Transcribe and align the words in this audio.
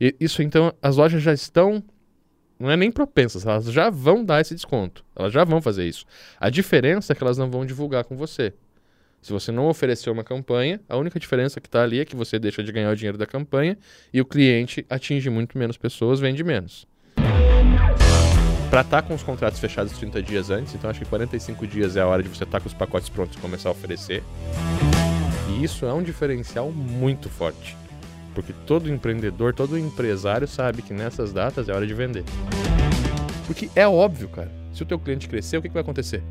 E 0.00 0.14
isso 0.20 0.42
então, 0.42 0.72
as 0.82 0.96
lojas 0.96 1.22
já 1.22 1.32
estão 1.32 1.82
não 2.58 2.70
é 2.70 2.76
nem 2.76 2.90
propensas, 2.90 3.44
elas 3.44 3.66
já 3.66 3.90
vão 3.90 4.24
dar 4.24 4.40
esse 4.40 4.54
desconto. 4.54 5.04
Elas 5.14 5.32
já 5.32 5.44
vão 5.44 5.60
fazer 5.60 5.86
isso. 5.86 6.04
A 6.38 6.48
diferença 6.48 7.12
é 7.12 7.16
que 7.16 7.22
elas 7.22 7.36
não 7.36 7.50
vão 7.50 7.66
divulgar 7.66 8.04
com 8.04 8.16
você. 8.16 8.52
Se 9.20 9.32
você 9.32 9.50
não 9.50 9.68
oferecer 9.68 10.10
uma 10.10 10.22
campanha, 10.22 10.80
a 10.88 10.96
única 10.96 11.18
diferença 11.18 11.60
que 11.60 11.66
está 11.66 11.82
ali 11.82 11.98
é 11.98 12.04
que 12.04 12.14
você 12.14 12.38
deixa 12.38 12.62
de 12.62 12.70
ganhar 12.70 12.90
o 12.90 12.96
dinheiro 12.96 13.18
da 13.18 13.26
campanha 13.26 13.76
e 14.12 14.20
o 14.20 14.24
cliente 14.24 14.84
atinge 14.88 15.30
muito 15.30 15.58
menos 15.58 15.76
pessoas, 15.76 16.20
vende 16.20 16.44
menos. 16.44 16.86
Para 18.70 18.80
estar 18.82 19.02
tá 19.02 19.02
com 19.02 19.14
os 19.14 19.22
contratos 19.22 19.58
fechados 19.58 19.92
30 19.98 20.22
dias 20.22 20.50
antes, 20.50 20.74
então 20.74 20.90
acho 20.90 21.00
que 21.00 21.06
45 21.06 21.66
dias 21.66 21.96
é 21.96 22.02
a 22.02 22.06
hora 22.06 22.22
de 22.22 22.28
você 22.28 22.44
estar 22.44 22.58
tá 22.58 22.60
com 22.60 22.68
os 22.68 22.74
pacotes 22.74 23.08
prontos 23.08 23.36
e 23.36 23.40
começar 23.40 23.70
a 23.70 23.72
oferecer. 23.72 24.22
E 25.48 25.64
isso 25.64 25.86
é 25.86 25.92
um 25.92 26.02
diferencial 26.02 26.70
muito 26.70 27.28
forte. 27.28 27.83
Porque 28.34 28.52
todo 28.66 28.90
empreendedor, 28.90 29.54
todo 29.54 29.78
empresário 29.78 30.48
sabe 30.48 30.82
que 30.82 30.92
nessas 30.92 31.32
datas 31.32 31.68
é 31.68 31.72
hora 31.72 31.86
de 31.86 31.94
vender. 31.94 32.24
Porque 33.46 33.70
é 33.76 33.86
óbvio, 33.86 34.28
cara. 34.28 34.50
Se 34.72 34.82
o 34.82 34.86
teu 34.86 34.98
cliente 34.98 35.28
crescer, 35.28 35.56
o 35.56 35.62
que, 35.62 35.68
que 35.68 35.74
vai 35.74 35.82
acontecer? 35.82 36.22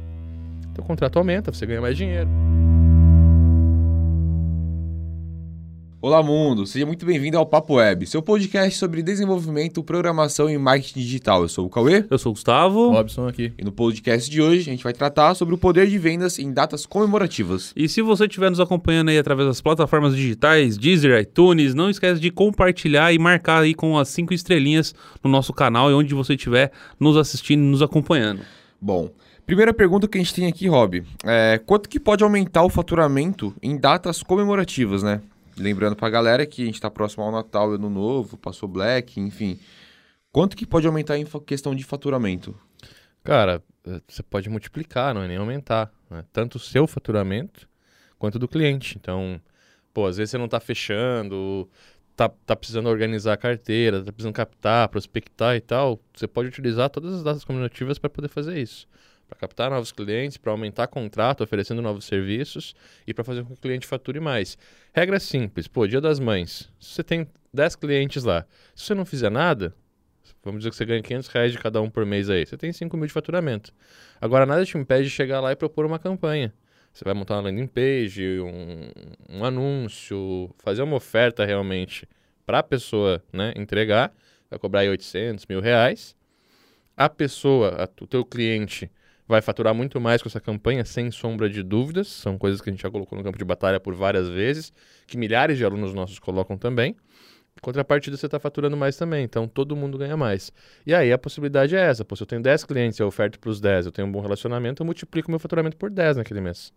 Teu 0.74 0.84
contrato 0.84 1.18
aumenta, 1.18 1.54
você 1.54 1.66
ganha 1.66 1.80
mais 1.80 1.96
dinheiro. 1.96 2.28
Olá, 6.06 6.22
mundo! 6.22 6.66
Seja 6.66 6.86
muito 6.86 7.06
bem-vindo 7.06 7.38
ao 7.38 7.46
Papo 7.46 7.76
Web, 7.76 8.06
seu 8.08 8.22
podcast 8.22 8.78
sobre 8.78 9.02
desenvolvimento, 9.02 9.82
programação 9.82 10.50
e 10.50 10.58
marketing 10.58 11.00
digital. 11.00 11.44
Eu 11.44 11.48
sou 11.48 11.66
o 11.66 11.70
Cauê. 11.70 12.04
Eu 12.10 12.18
sou 12.18 12.34
o 12.34 12.36
Gustavo. 12.36 12.90
Robson 12.90 13.26
aqui. 13.26 13.54
E 13.58 13.64
no 13.64 13.72
podcast 13.72 14.30
de 14.30 14.42
hoje 14.42 14.70
a 14.70 14.74
gente 14.74 14.84
vai 14.84 14.92
tratar 14.92 15.34
sobre 15.34 15.56
o 15.56 15.58
poder 15.58 15.88
de 15.88 15.98
vendas 15.98 16.40
em 16.40 16.52
datas 16.52 16.86
comemorativas. 16.86 17.72
E 17.74 17.88
se 17.88 18.02
você 18.02 18.26
estiver 18.26 18.50
nos 18.50 18.60
acompanhando 18.60 19.12
aí 19.12 19.18
através 19.18 19.48
das 19.48 19.62
plataformas 19.62 20.14
digitais, 20.14 20.78
Deezer, 20.78 21.18
iTunes, 21.22 21.74
não 21.74 21.90
esquece 21.90 22.20
de 22.20 22.30
compartilhar 22.30 23.14
e 23.14 23.18
marcar 23.18 23.62
aí 23.62 23.74
com 23.74 23.98
as 23.98 24.10
cinco 24.10 24.34
estrelinhas 24.34 24.94
no 25.24 25.30
nosso 25.30 25.54
canal 25.54 25.90
e 25.90 25.94
onde 25.94 26.14
você 26.14 26.34
estiver 26.34 26.74
nos 27.00 27.16
assistindo 27.16 27.62
e 27.64 27.68
nos 27.68 27.82
acompanhando. 27.82 28.42
Bom, 28.82 29.10
Primeira 29.46 29.74
pergunta 29.74 30.08
que 30.08 30.18
a 30.18 30.22
gente 30.22 30.34
tem 30.34 30.48
aqui, 30.48 30.70
Rob, 30.70 31.04
é 31.26 31.60
quanto 31.66 31.90
que 31.90 32.00
pode 32.00 32.24
aumentar 32.24 32.64
o 32.64 32.70
faturamento 32.70 33.54
em 33.62 33.78
datas 33.78 34.24
comemorativas, 34.24 35.04
né? 35.04 35.20
Lembrando 35.58 35.96
pra 35.96 36.10
galera 36.10 36.46
que 36.46 36.64
a 36.64 36.66
gente 36.66 36.82
tá 36.82 36.90
próximo 36.90 37.24
ao 37.24 37.32
Natal 37.32 37.72
Ano 37.72 37.90
Novo, 37.90 38.38
passou 38.38 38.68
Black, 38.68 39.20
enfim. 39.20 39.60
Quanto 40.32 40.58
que 40.58 40.66
pode 40.66 40.88
aumentar 40.88 41.18
em 41.18 41.26
questão 41.46 41.76
de 41.76 41.84
faturamento? 41.84 42.58
Cara, 43.24 43.64
eh, 43.86 44.02
você 44.08 44.24
pode 44.24 44.50
multiplicar, 44.50 45.14
não 45.14 45.22
é 45.22 45.28
nem 45.28 45.38
aumentar. 45.38 45.92
Né? 46.10 46.26
Tanto 46.34 46.56
o 46.56 46.60
seu 46.60 46.88
faturamento 46.88 47.70
quanto 48.18 48.40
do 48.40 48.48
cliente. 48.48 48.98
Então, 49.00 49.40
pô, 49.94 50.08
às 50.08 50.18
vezes 50.18 50.32
você 50.32 50.38
não 50.40 50.48
tá 50.48 50.60
fechando, 50.60 51.70
tá, 52.16 52.30
tá 52.30 52.56
precisando 52.56 52.90
organizar 52.90 53.34
a 53.34 53.38
carteira, 53.38 54.04
tá 54.04 54.12
precisando 54.12 54.34
captar, 54.34 54.90
prospectar 54.90 55.56
e 55.56 55.62
tal. 55.62 56.00
Você 56.16 56.28
pode 56.28 56.50
utilizar 56.50 56.90
todas 56.90 57.14
as 57.14 57.24
datas 57.24 57.44
combinativas 57.44 58.00
para 58.00 58.10
poder 58.10 58.28
fazer 58.28 58.58
isso 58.58 58.88
para 59.28 59.38
captar 59.38 59.70
novos 59.70 59.92
clientes, 59.92 60.38
para 60.38 60.52
aumentar 60.52 60.88
contrato, 60.88 61.44
oferecendo 61.44 61.82
novos 61.82 62.06
serviços 62.06 62.76
e 63.08 63.14
para 63.14 63.24
fazer 63.24 63.44
com 63.44 63.50
que 63.50 63.54
o 63.54 63.58
cliente 63.58 63.88
fature 63.88 64.20
mais. 64.20 64.58
Regra 64.94 65.20
simples, 65.20 65.68
pô, 65.68 65.88
dia 65.88 66.02
das 66.02 66.20
mães, 66.20 66.70
se 66.80 66.94
você 66.94 67.04
tem 67.04 67.28
10 67.54 67.76
clientes 67.76 68.24
lá, 68.24 68.46
se 68.76 68.86
você 68.86 68.96
não 68.96 69.06
fizer 69.06 69.30
nada, 69.30 69.74
vamos 70.44 70.60
dizer 70.60 70.70
que 70.70 70.76
você 70.76 70.86
ganha 70.86 71.02
500 71.02 71.28
reais 71.30 71.52
de 71.52 71.60
cada 71.60 71.82
um 71.82 71.90
por 71.90 72.06
mês 72.06 72.30
aí, 72.30 72.46
você 72.46 72.58
tem 72.58 72.72
5 72.72 72.96
mil 72.98 73.08
de 73.08 73.14
faturamento. 73.14 73.74
Agora, 74.20 74.46
nada 74.46 74.66
te 74.66 74.78
impede 74.78 75.06
de 75.06 75.10
chegar 75.10 75.40
lá 75.40 75.52
e 75.52 75.56
propor 75.56 75.86
uma 75.86 76.00
campanha. 76.00 76.54
Você 76.94 77.04
vai 77.04 77.16
montar 77.16 77.36
uma 77.36 77.44
landing 77.44 77.66
page, 77.66 78.40
um, 78.40 78.92
um 79.28 79.44
anúncio, 79.44 80.54
fazer 80.60 80.84
uma 80.84 80.96
oferta 80.96 81.44
realmente 81.44 82.08
para 82.46 82.60
a 82.60 82.64
pessoa 82.64 83.24
né, 83.34 83.52
entregar, 83.56 84.14
vai 84.48 84.60
cobrar 84.60 84.82
aí 84.82 84.90
800 84.90 85.48
mil 85.48 85.60
reais. 85.60 86.16
A 86.96 87.10
pessoa, 87.10 87.84
a, 87.84 88.04
o 88.04 88.06
teu 88.06 88.24
cliente, 88.24 88.92
vai 89.34 89.42
faturar 89.42 89.74
muito 89.74 90.00
mais 90.00 90.22
com 90.22 90.30
essa 90.30 90.40
campanha, 90.40 90.86
sem 90.86 91.10
sombra 91.10 91.50
de 91.50 91.64
dúvidas. 91.64 92.08
São 92.08 92.38
coisas 92.38 92.62
que 92.62 92.70
a 92.70 92.72
gente 92.72 92.84
já 92.84 92.92
colocou 92.92 93.18
no 93.18 93.24
campo 93.24 93.38
de 93.38 93.44
batalha 93.44 93.80
por 93.80 93.96
várias 93.96 94.30
vezes, 94.30 94.72
que 95.08 95.18
milhares 95.18 95.58
de 95.58 95.66
alunos 95.66 95.92
nossos 95.92 96.20
colocam 96.20 96.56
também. 96.56 96.96
Contrapartida, 97.60 98.16
você 98.16 98.28
está 98.28 98.40
faturando 98.40 98.78
mais 98.78 98.96
também, 98.96 99.24
então 99.24 99.48
todo 99.48 99.76
mundo 99.76 99.98
ganha 99.98 100.16
mais. 100.16 100.52
E 100.86 100.94
aí 100.94 101.12
a 101.12 101.18
possibilidade 101.18 101.76
é 101.76 101.80
essa: 101.80 102.06
pô, 102.06 102.16
se 102.16 102.22
eu 102.22 102.28
tenho 102.28 102.42
10 102.42 102.64
clientes 102.66 103.00
e 103.00 103.04
eu 103.04 103.08
oferto 103.08 103.40
para 103.40 103.50
os 103.50 103.60
10, 103.60 103.88
eu 103.88 103.92
tenho 103.92 104.08
um 104.08 104.12
bom 104.12 104.22
relacionamento, 104.22 104.82
eu 104.82 104.86
multiplico 104.86 105.32
meu 105.32 105.40
faturamento 105.40 105.78
por 105.78 105.90
10 105.90 106.18
naquele 106.18 106.42
mês. 106.42 106.72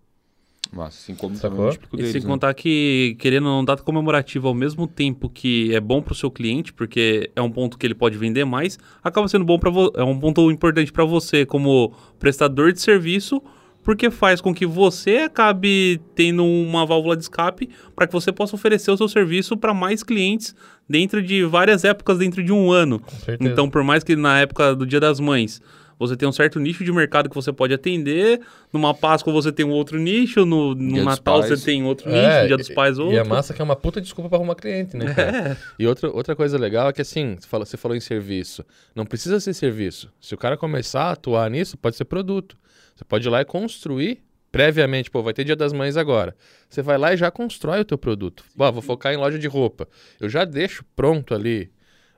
Mas 0.73 0.89
assim 0.89 1.15
como 1.15 1.35
Sacou? 1.37 1.71
E 1.95 2.07
sem 2.07 2.21
né? 2.21 2.27
contar 2.27 2.55
que, 2.55 3.17
querendo 3.19 3.49
um 3.49 3.65
data 3.65 3.83
comemorativo 3.83 4.49
ao 4.49 4.55
mesmo 4.55 4.87
tempo 4.87 5.29
que 5.29 5.75
é 5.75 5.81
bom 5.81 6.03
para 6.03 6.13
o 6.13 6.17
seu 6.17 6.31
cliente, 6.31 6.73
porque 6.73 7.31
é 7.35 7.43
um 7.43 7.51
ponto 7.51 7.79
que 7.79 7.87
ele 7.87 7.95
pode 7.95 8.17
vender 8.17 8.45
mais, 8.45 8.79
acaba 9.03 9.29
sendo 9.29 9.45
bom 9.45 9.59
para 9.59 9.71
é 9.95 10.05
um 10.05 10.19
ponto 10.19 10.51
importante 10.51 10.93
para 10.93 11.05
você 11.05 11.45
como 11.45 11.93
prestador 12.19 12.73
de 12.73 12.81
serviço, 12.81 13.43
porque 13.87 14.11
faz 14.11 14.41
com 14.41 14.53
que 14.53 14.67
você 14.67 15.19
acabe 15.19 16.01
tendo 16.17 16.45
uma 16.45 16.85
válvula 16.85 17.17
de 17.17 17.23
escape 17.23 17.71
para 17.95 18.07
que 18.07 18.13
você 18.13 18.33
possa 18.33 18.57
oferecer 18.57 18.91
o 18.91 18.97
seu 18.97 19.09
serviço 19.09 19.57
para 19.57 19.73
mais 19.73 20.03
clientes 20.03 20.57
dentro 20.89 21.23
de 21.23 21.45
várias 21.45 21.85
épocas 21.85 22.19
dentro 22.19 22.43
de 22.43 22.53
um 22.53 22.73
ano. 22.73 23.01
Então, 23.39 23.71
por 23.71 23.85
mais 23.85 24.03
que 24.03 24.17
na 24.17 24.41
época 24.41 24.75
do 24.75 24.85
Dia 24.85 24.99
das 24.99 25.21
Mães 25.21 25.63
você 25.99 26.17
tem 26.17 26.29
um 26.29 26.33
certo 26.33 26.61
nicho 26.61 26.85
de 26.85 26.93
mercado 26.93 27.29
que 27.29 27.35
você 27.35 27.53
pode 27.53 27.73
atender. 27.73 28.41
Numa 28.73 28.93
Páscoa 28.95 29.33
você 29.33 29.51
tem 29.51 29.65
um 29.65 29.71
outro 29.71 29.99
nicho, 29.99 30.45
no, 30.45 30.75
no 30.75 31.05
Natal 31.05 31.43
você 31.43 31.57
tem 31.57 31.85
outro 31.85 32.09
nicho, 32.09 32.21
é, 32.21 32.43
no 32.43 32.49
Dia 32.49 32.57
dos 32.57 32.69
Pais 32.69 32.99
outro. 32.99 33.15
E 33.15 33.19
a 33.19 33.25
massa 33.25 33.55
que 33.55 33.61
é 33.61 33.65
uma 33.65 33.77
puta 33.77 34.01
desculpa 34.01 34.29
para 34.29 34.39
arrumar 34.39 34.55
cliente, 34.55 34.97
né? 34.97 35.07
É. 35.17 35.57
E 35.79 35.87
outra, 35.87 36.11
outra 36.11 36.37
coisa 36.37 36.59
legal 36.59 36.89
é 36.89 36.93
que 36.93 37.01
assim, 37.01 37.37
você, 37.39 37.49
fala, 37.49 37.65
você 37.65 37.77
falou 37.77 37.97
em 37.97 38.01
serviço. 38.01 38.65
Não 38.95 39.05
precisa 39.05 39.41
ser 39.41 39.55
serviço. 39.55 40.11
Se 40.21 40.35
o 40.35 40.39
cara 40.39 40.57
começar 40.57 41.05
a 41.05 41.13
atuar 41.13 41.51
nisso, 41.51 41.77
pode 41.77 41.97
ser 41.97 42.05
produto. 42.05 42.57
Você 42.95 43.05
pode 43.05 43.27
ir 43.27 43.31
lá 43.31 43.41
e 43.41 43.45
construir 43.45 44.23
previamente, 44.53 45.11
pô, 45.11 45.23
vai 45.23 45.35
ter 45.35 45.45
Dia 45.45 45.57
das 45.57 45.73
Mães 45.73 45.97
agora. 45.97 46.35
Você 46.69 46.81
vai 46.81 46.97
lá 46.97 47.13
e 47.13 47.17
já 47.17 47.31
constrói 47.31 47.81
o 47.81 47.85
teu 47.85 47.99
produto. 47.99 48.45
Pô, 48.57 48.71
vou 48.73 48.83
focar 48.83 49.13
em 49.13 49.17
loja 49.17 49.39
de 49.39 49.47
roupa. 49.47 49.89
Eu 50.21 50.29
já 50.29 50.45
deixo 50.45 50.85
pronto 50.95 51.35
ali 51.35 51.71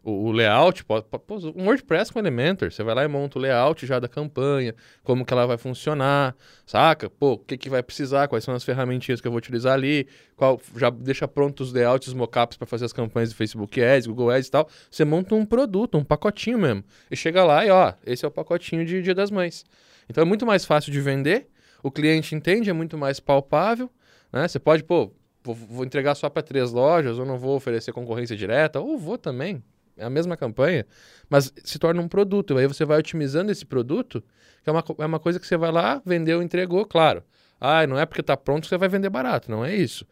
o, 0.08 0.28
o 0.28 0.32
layout, 0.32 0.84
pô, 0.84 1.02
pô, 1.02 1.36
um 1.54 1.66
WordPress 1.66 2.10
com 2.10 2.18
Elementor, 2.18 2.72
você 2.72 2.82
vai 2.82 2.94
lá 2.94 3.04
e 3.04 3.08
monta 3.08 3.38
o 3.38 3.42
layout 3.42 3.84
já 3.86 4.00
da 4.00 4.08
campanha, 4.08 4.74
como 5.02 5.24
que 5.24 5.32
ela 5.32 5.46
vai 5.46 5.58
funcionar, 5.58 6.34
saca? 6.64 7.10
Pô, 7.10 7.32
o 7.32 7.38
que 7.38 7.58
que 7.58 7.68
vai 7.68 7.82
precisar, 7.82 8.26
quais 8.26 8.42
são 8.42 8.54
as 8.54 8.64
ferramentinhas 8.64 9.20
que 9.20 9.28
eu 9.28 9.30
vou 9.30 9.38
utilizar 9.38 9.74
ali, 9.74 10.08
qual, 10.34 10.58
já 10.76 10.88
deixa 10.88 11.28
prontos 11.28 11.68
os 11.68 11.74
layouts, 11.74 12.08
os 12.08 12.14
mockups 12.14 12.56
para 12.56 12.66
fazer 12.66 12.86
as 12.86 12.92
campanhas 12.92 13.28
de 13.28 13.34
Facebook 13.34 13.82
Ads, 13.82 14.06
Google 14.06 14.30
Ads 14.30 14.48
e 14.48 14.50
tal. 14.50 14.68
Você 14.90 15.04
monta 15.04 15.34
um 15.34 15.44
produto, 15.44 15.98
um 15.98 16.04
pacotinho 16.04 16.58
mesmo. 16.58 16.82
E 17.10 17.16
chega 17.16 17.44
lá 17.44 17.66
e 17.66 17.70
ó, 17.70 17.92
esse 18.06 18.24
é 18.24 18.28
o 18.28 18.30
pacotinho 18.30 18.86
de 18.86 19.02
Dia 19.02 19.14
das 19.14 19.30
Mães. 19.30 19.64
Então 20.08 20.22
é 20.22 20.24
muito 20.24 20.46
mais 20.46 20.64
fácil 20.64 20.90
de 20.90 21.00
vender, 21.00 21.48
o 21.82 21.90
cliente 21.90 22.34
entende, 22.34 22.70
é 22.70 22.72
muito 22.72 22.96
mais 22.96 23.20
palpável, 23.20 23.90
né? 24.32 24.48
Você 24.48 24.58
pode, 24.58 24.82
pô, 24.84 25.12
vou 25.44 25.84
entregar 25.84 26.14
só 26.14 26.28
para 26.30 26.42
três 26.42 26.72
lojas, 26.72 27.18
ou 27.18 27.26
não 27.26 27.38
vou 27.38 27.56
oferecer 27.56 27.92
concorrência 27.92 28.36
direta, 28.36 28.80
ou 28.80 28.98
vou 28.98 29.18
também, 29.18 29.62
é 29.98 30.04
a 30.04 30.10
mesma 30.10 30.36
campanha, 30.36 30.86
mas 31.28 31.52
se 31.64 31.78
torna 31.78 32.00
um 32.00 32.08
produto. 32.08 32.56
Aí 32.56 32.66
você 32.66 32.84
vai 32.84 32.98
otimizando 32.98 33.52
esse 33.52 33.66
produto, 33.66 34.22
que 34.62 34.70
é 34.70 34.72
uma, 34.72 34.84
é 34.98 35.06
uma 35.06 35.18
coisa 35.18 35.38
que 35.38 35.46
você 35.46 35.56
vai 35.56 35.70
lá, 35.72 36.00
vendeu, 36.04 36.42
entregou, 36.42 36.86
claro. 36.86 37.22
Ah, 37.60 37.86
não 37.86 37.98
é 37.98 38.06
porque 38.06 38.20
está 38.20 38.36
pronto 38.36 38.62
que 38.62 38.68
você 38.68 38.78
vai 38.78 38.88
vender 38.88 39.10
barato, 39.10 39.50
não 39.50 39.64
é 39.64 39.74
isso. 39.74 40.06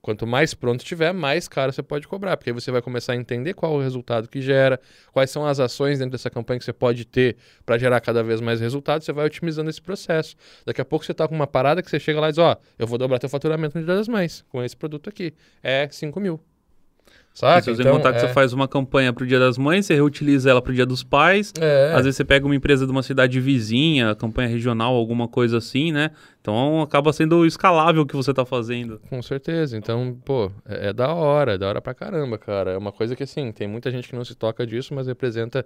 Quanto 0.00 0.26
mais 0.26 0.54
pronto 0.54 0.84
tiver, 0.84 1.12
mais 1.12 1.48
caro 1.48 1.72
você 1.72 1.82
pode 1.82 2.06
cobrar, 2.06 2.36
porque 2.36 2.50
aí 2.50 2.54
você 2.54 2.70
vai 2.70 2.80
começar 2.80 3.12
a 3.12 3.16
entender 3.16 3.52
qual 3.54 3.74
o 3.74 3.80
resultado 3.80 4.28
que 4.28 4.40
gera, 4.40 4.80
quais 5.12 5.30
são 5.30 5.44
as 5.44 5.58
ações 5.58 5.98
dentro 5.98 6.12
dessa 6.12 6.30
campanha 6.30 6.58
que 6.58 6.64
você 6.64 6.72
pode 6.72 7.04
ter 7.04 7.36
para 7.66 7.76
gerar 7.76 8.00
cada 8.00 8.22
vez 8.22 8.40
mais 8.40 8.60
resultados, 8.60 9.04
você 9.04 9.12
vai 9.12 9.26
otimizando 9.26 9.68
esse 9.68 9.82
processo. 9.82 10.36
Daqui 10.64 10.80
a 10.80 10.84
pouco 10.84 11.04
você 11.04 11.12
está 11.12 11.26
com 11.26 11.34
uma 11.34 11.46
parada 11.46 11.82
que 11.82 11.90
você 11.90 11.98
chega 11.98 12.20
lá 12.20 12.28
e 12.28 12.32
diz, 12.32 12.38
ó, 12.38 12.52
oh, 12.52 12.64
eu 12.78 12.86
vou 12.86 12.96
dobrar 12.96 13.18
teu 13.18 13.28
faturamento 13.28 13.78
no 13.78 13.84
Dia 13.84 13.96
das 13.96 14.08
Mães 14.08 14.44
com 14.48 14.62
esse 14.62 14.76
produto 14.76 15.08
aqui. 15.10 15.34
É 15.62 15.88
5 15.90 16.18
mil. 16.20 16.40
Saca? 17.38 17.62
Se 17.62 17.70
você 17.70 17.82
então, 17.82 17.96
contar 17.96 18.10
que 18.12 18.18
é... 18.18 18.20
você 18.22 18.28
faz 18.32 18.52
uma 18.52 18.66
campanha 18.66 19.12
pro 19.12 19.24
Dia 19.24 19.38
das 19.38 19.56
Mães, 19.56 19.86
você 19.86 19.94
reutiliza 19.94 20.50
ela 20.50 20.60
pro 20.60 20.74
Dia 20.74 20.84
dos 20.84 21.04
Pais. 21.04 21.52
É. 21.60 21.92
Às 21.94 22.02
vezes 22.02 22.16
você 22.16 22.24
pega 22.24 22.44
uma 22.44 22.56
empresa 22.56 22.84
de 22.84 22.90
uma 22.90 23.02
cidade 23.02 23.38
vizinha, 23.38 24.12
campanha 24.16 24.48
regional, 24.48 24.92
alguma 24.94 25.28
coisa 25.28 25.58
assim, 25.58 25.92
né? 25.92 26.10
Então 26.40 26.82
acaba 26.82 27.12
sendo 27.12 27.46
escalável 27.46 28.02
o 28.02 28.06
que 28.06 28.16
você 28.16 28.34
tá 28.34 28.44
fazendo. 28.44 29.00
Com 29.08 29.22
certeza. 29.22 29.76
Então, 29.76 30.18
pô, 30.24 30.50
é, 30.68 30.88
é 30.88 30.92
da 30.92 31.14
hora, 31.14 31.54
é 31.54 31.58
da 31.58 31.68
hora 31.68 31.80
pra 31.80 31.94
caramba, 31.94 32.36
cara. 32.38 32.72
É 32.72 32.76
uma 32.76 32.90
coisa 32.90 33.14
que, 33.14 33.22
assim, 33.22 33.52
tem 33.52 33.68
muita 33.68 33.88
gente 33.92 34.08
que 34.08 34.16
não 34.16 34.24
se 34.24 34.34
toca 34.34 34.66
disso, 34.66 34.92
mas 34.92 35.06
representa 35.06 35.64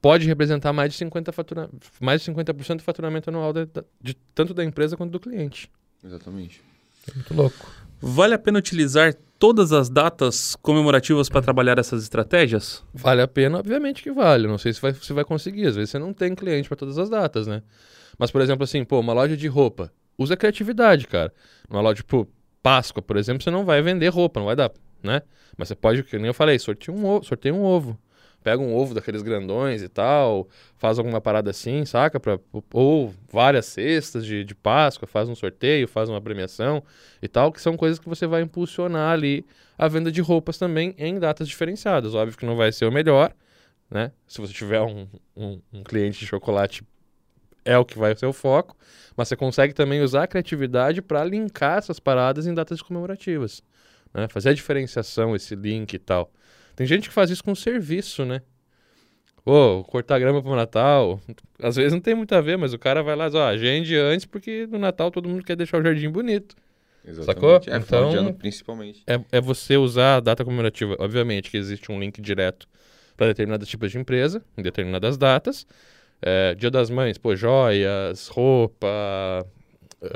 pode 0.00 0.26
representar 0.26 0.72
mais 0.72 0.92
de 0.92 1.04
50%, 1.04 1.32
fatura... 1.32 1.70
mais 2.00 2.20
de 2.20 2.26
50 2.26 2.52
do 2.52 2.82
faturamento 2.82 3.30
anual 3.30 3.52
de, 3.52 3.66
de, 4.00 4.14
tanto 4.34 4.54
da 4.54 4.64
empresa 4.64 4.96
quanto 4.96 5.10
do 5.10 5.20
cliente. 5.20 5.70
Exatamente. 6.04 6.60
É 7.10 7.14
muito 7.14 7.34
louco. 7.34 7.72
Vale 8.00 8.34
a 8.34 8.38
pena 8.38 8.58
utilizar 8.58 9.14
todas 9.38 9.72
as 9.72 9.88
datas 9.88 10.56
comemorativas 10.56 11.28
para 11.28 11.40
trabalhar 11.42 11.78
essas 11.78 12.02
estratégias? 12.02 12.84
Vale 12.92 13.22
a 13.22 13.28
pena, 13.28 13.58
obviamente 13.58 14.02
que 14.02 14.10
vale. 14.10 14.46
Não 14.46 14.58
sei 14.58 14.72
se 14.72 14.80
vai, 14.80 14.92
se 14.94 15.12
vai 15.12 15.24
conseguir. 15.24 15.66
Às 15.66 15.76
vezes 15.76 15.90
você 15.90 15.98
não 15.98 16.12
tem 16.12 16.34
cliente 16.34 16.68
para 16.68 16.76
todas 16.76 16.98
as 16.98 17.08
datas, 17.08 17.46
né? 17.46 17.62
Mas, 18.18 18.30
por 18.30 18.40
exemplo, 18.40 18.64
assim, 18.64 18.84
pô, 18.84 18.98
uma 18.98 19.12
loja 19.12 19.36
de 19.36 19.46
roupa. 19.46 19.92
Usa 20.18 20.36
criatividade, 20.36 21.06
cara. 21.06 21.32
Uma 21.70 21.80
loja, 21.80 21.96
tipo, 21.96 22.28
Páscoa, 22.62 23.00
por 23.00 23.16
exemplo, 23.16 23.42
você 23.42 23.50
não 23.50 23.64
vai 23.64 23.80
vender 23.80 24.08
roupa, 24.08 24.40
não 24.40 24.46
vai 24.46 24.56
dar. 24.56 24.70
né? 25.02 25.22
Mas 25.56 25.68
você 25.68 25.74
pode, 25.76 26.02
que 26.02 26.16
nem 26.16 26.26
eu 26.26 26.34
falei, 26.34 26.58
sorteia 26.58 26.96
um 26.96 27.06
ovo, 27.06 27.24
sorteia 27.24 27.54
um 27.54 27.62
ovo. 27.62 27.98
Pega 28.42 28.62
um 28.62 28.74
ovo 28.74 28.94
daqueles 28.94 29.20
grandões 29.20 29.82
e 29.82 29.88
tal, 29.88 30.48
faz 30.76 30.98
alguma 30.98 31.20
parada 31.20 31.50
assim, 31.50 31.84
saca? 31.84 32.20
Pra, 32.20 32.38
ou 32.72 33.12
várias 33.30 33.66
cestas 33.66 34.24
de, 34.24 34.44
de 34.44 34.54
Páscoa, 34.54 35.08
faz 35.08 35.28
um 35.28 35.34
sorteio, 35.34 35.88
faz 35.88 36.08
uma 36.08 36.20
premiação 36.20 36.82
e 37.20 37.28
tal, 37.28 37.52
que 37.52 37.60
são 37.60 37.76
coisas 37.76 37.98
que 37.98 38.08
você 38.08 38.26
vai 38.26 38.42
impulsionar 38.42 39.12
ali 39.12 39.44
a 39.76 39.88
venda 39.88 40.10
de 40.10 40.20
roupas 40.20 40.56
também 40.56 40.94
em 40.96 41.18
datas 41.18 41.48
diferenciadas. 41.48 42.14
Óbvio 42.14 42.38
que 42.38 42.46
não 42.46 42.56
vai 42.56 42.70
ser 42.70 42.86
o 42.86 42.92
melhor, 42.92 43.34
né? 43.90 44.12
Se 44.26 44.40
você 44.40 44.52
tiver 44.52 44.80
um, 44.82 45.08
um, 45.36 45.60
um 45.72 45.82
cliente 45.82 46.20
de 46.20 46.26
chocolate, 46.26 46.82
é 47.64 47.76
o 47.76 47.84
que 47.84 47.98
vai 47.98 48.16
ser 48.16 48.26
o 48.26 48.32
foco, 48.32 48.76
mas 49.16 49.28
você 49.28 49.36
consegue 49.36 49.74
também 49.74 50.00
usar 50.00 50.22
a 50.22 50.26
criatividade 50.26 51.02
para 51.02 51.24
linkar 51.24 51.78
essas 51.78 52.00
paradas 52.00 52.46
em 52.46 52.54
datas 52.54 52.80
comemorativas, 52.80 53.62
né? 54.14 54.26
Fazer 54.28 54.50
a 54.50 54.54
diferenciação, 54.54 55.36
esse 55.36 55.54
link 55.54 55.92
e 55.92 55.98
tal. 55.98 56.32
Tem 56.78 56.86
gente 56.86 57.08
que 57.08 57.14
faz 57.14 57.28
isso 57.28 57.42
com 57.42 57.56
serviço, 57.56 58.24
né? 58.24 58.40
Pô, 59.44 59.82
cortar 59.82 60.16
grama 60.20 60.40
pro 60.40 60.54
Natal. 60.54 61.20
Às 61.60 61.74
vezes 61.74 61.92
não 61.92 61.98
tem 61.98 62.14
muito 62.14 62.32
a 62.36 62.40
ver, 62.40 62.56
mas 62.56 62.72
o 62.72 62.78
cara 62.78 63.02
vai 63.02 63.16
lá 63.16 63.26
e 63.26 63.30
diz, 63.30 63.34
ó, 63.34 63.48
agende 63.48 63.96
antes 63.96 64.24
porque 64.24 64.64
no 64.70 64.78
Natal 64.78 65.10
todo 65.10 65.28
mundo 65.28 65.42
quer 65.44 65.56
deixar 65.56 65.80
o 65.80 65.82
jardim 65.82 66.08
bonito. 66.08 66.54
Exatamente. 67.04 67.26
Sacou? 67.34 67.74
É, 67.74 67.78
Então- 67.78 68.10
de 68.10 68.16
ano, 68.16 68.32
principalmente. 68.32 69.02
É, 69.08 69.18
é 69.32 69.40
você 69.40 69.76
usar 69.76 70.18
a 70.18 70.20
data 70.20 70.44
comemorativa. 70.44 70.94
Obviamente 71.00 71.50
que 71.50 71.56
existe 71.56 71.90
um 71.90 71.98
link 71.98 72.20
direto 72.22 72.68
para 73.16 73.26
determinados 73.26 73.66
tipos 73.68 73.90
de 73.90 73.98
empresa, 73.98 74.40
em 74.56 74.62
determinadas 74.62 75.16
datas. 75.18 75.66
É, 76.22 76.54
Dia 76.54 76.70
das 76.70 76.90
Mães, 76.90 77.18
pô, 77.18 77.34
joias, 77.34 78.28
roupa, 78.28 78.86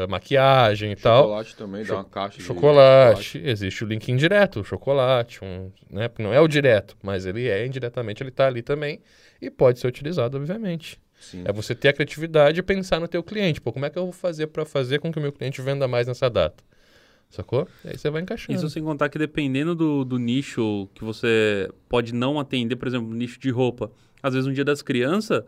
maquiagem 0.08 0.92
e 0.92 0.96
tal. 0.96 1.24
Chocolate 1.24 1.56
também, 1.56 1.84
dá 1.84 1.94
uma 1.94 2.04
caixa 2.04 2.38
de 2.38 2.44
Chocolate, 2.44 3.42
existe 3.44 3.84
o 3.84 3.86
link 3.86 4.08
indireto, 4.10 4.60
o 4.60 4.64
chocolate, 4.64 5.44
um, 5.44 5.70
né? 5.90 6.08
Não 6.18 6.32
é 6.32 6.40
o 6.40 6.46
direto, 6.46 6.96
mas 7.02 7.26
ele 7.26 7.48
é 7.48 7.66
indiretamente, 7.66 8.22
ele 8.22 8.30
está 8.30 8.46
ali 8.46 8.62
também 8.62 9.00
e 9.40 9.50
pode 9.50 9.80
ser 9.80 9.88
utilizado, 9.88 10.36
obviamente. 10.36 11.00
Sim. 11.18 11.42
É 11.44 11.52
você 11.52 11.74
ter 11.74 11.88
a 11.88 11.92
criatividade 11.92 12.60
e 12.60 12.62
pensar 12.62 13.00
no 13.00 13.06
teu 13.06 13.22
cliente. 13.22 13.60
Pô, 13.60 13.72
como 13.72 13.86
é 13.86 13.90
que 13.90 13.98
eu 13.98 14.04
vou 14.04 14.12
fazer 14.12 14.48
para 14.48 14.64
fazer 14.64 14.98
com 14.98 15.12
que 15.12 15.18
o 15.18 15.22
meu 15.22 15.32
cliente 15.32 15.60
venda 15.62 15.86
mais 15.86 16.06
nessa 16.06 16.28
data? 16.28 16.62
Sacou? 17.30 17.66
E 17.84 17.90
aí 17.90 17.98
você 17.98 18.10
vai 18.10 18.22
encaixando. 18.22 18.58
Isso 18.58 18.68
sem 18.68 18.82
contar 18.82 19.08
que 19.08 19.18
dependendo 19.18 19.74
do, 19.74 20.04
do 20.04 20.18
nicho 20.18 20.88
que 20.94 21.02
você 21.04 21.70
pode 21.88 22.12
não 22.12 22.38
atender, 22.38 22.76
por 22.76 22.88
exemplo, 22.88 23.14
nicho 23.14 23.40
de 23.40 23.50
roupa. 23.50 23.90
Às 24.22 24.34
vezes 24.34 24.46
um 24.46 24.52
dia 24.52 24.64
das 24.64 24.82
crianças 24.82 25.42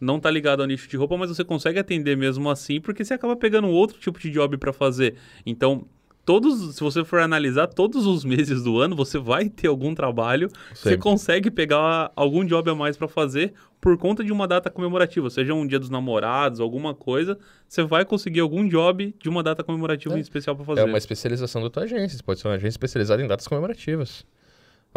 não 0.00 0.20
tá 0.20 0.30
ligado 0.30 0.60
ao 0.60 0.66
nicho 0.66 0.88
de 0.88 0.96
roupa, 0.96 1.16
mas 1.16 1.28
você 1.30 1.44
consegue 1.44 1.78
atender 1.78 2.16
mesmo 2.16 2.48
assim, 2.50 2.80
porque 2.80 3.04
você 3.04 3.14
acaba 3.14 3.34
pegando 3.36 3.68
outro 3.68 3.98
tipo 3.98 4.18
de 4.18 4.30
job 4.30 4.56
para 4.56 4.72
fazer. 4.72 5.14
Então, 5.44 5.86
todos, 6.24 6.74
se 6.76 6.80
você 6.80 7.04
for 7.04 7.20
analisar 7.20 7.66
todos 7.68 8.06
os 8.06 8.22
meses 8.24 8.62
do 8.62 8.78
ano, 8.78 8.94
você 8.94 9.18
vai 9.18 9.48
ter 9.48 9.66
algum 9.68 9.94
trabalho, 9.94 10.48
você 10.74 10.90
Sempre. 10.90 10.98
consegue 10.98 11.50
pegar 11.50 12.12
algum 12.14 12.44
job 12.44 12.70
a 12.70 12.74
mais 12.74 12.96
para 12.96 13.08
fazer 13.08 13.52
por 13.80 13.96
conta 13.96 14.24
de 14.24 14.32
uma 14.32 14.46
data 14.48 14.68
comemorativa, 14.70 15.30
seja 15.30 15.54
um 15.54 15.64
dia 15.66 15.78
dos 15.78 15.88
namorados, 15.88 16.58
alguma 16.60 16.94
coisa, 16.94 17.38
você 17.68 17.82
vai 17.84 18.04
conseguir 18.04 18.40
algum 18.40 18.66
job 18.68 19.14
de 19.22 19.28
uma 19.28 19.40
data 19.42 19.62
comemorativa 19.62 20.14
É. 20.14 20.18
em 20.18 20.20
especial 20.20 20.56
para 20.56 20.64
fazer. 20.64 20.80
É 20.80 20.84
uma 20.84 20.98
especialização 20.98 21.62
da 21.62 21.70
tua 21.70 21.84
agência. 21.84 22.18
Você 22.18 22.22
pode 22.24 22.40
ser 22.40 22.48
uma 22.48 22.54
agência 22.54 22.70
especializada 22.70 23.22
em 23.22 23.26
datas 23.28 23.46
comemorativas. 23.46 24.26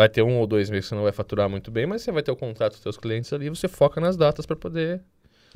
Vai 0.01 0.09
ter 0.09 0.23
um 0.23 0.39
ou 0.39 0.47
dois 0.47 0.67
meses 0.71 0.85
que 0.85 0.89
você 0.89 0.95
não 0.95 1.03
vai 1.03 1.11
faturar 1.11 1.47
muito 1.47 1.69
bem, 1.69 1.85
mas 1.85 2.01
você 2.01 2.11
vai 2.11 2.23
ter 2.23 2.31
o 2.31 2.35
contato 2.35 2.71
dos 2.71 2.81
seus 2.81 2.97
clientes 2.97 3.31
ali 3.31 3.45
e 3.45 3.49
você 3.49 3.67
foca 3.67 4.01
nas 4.01 4.17
datas 4.17 4.47
para 4.47 4.55
poder. 4.55 4.99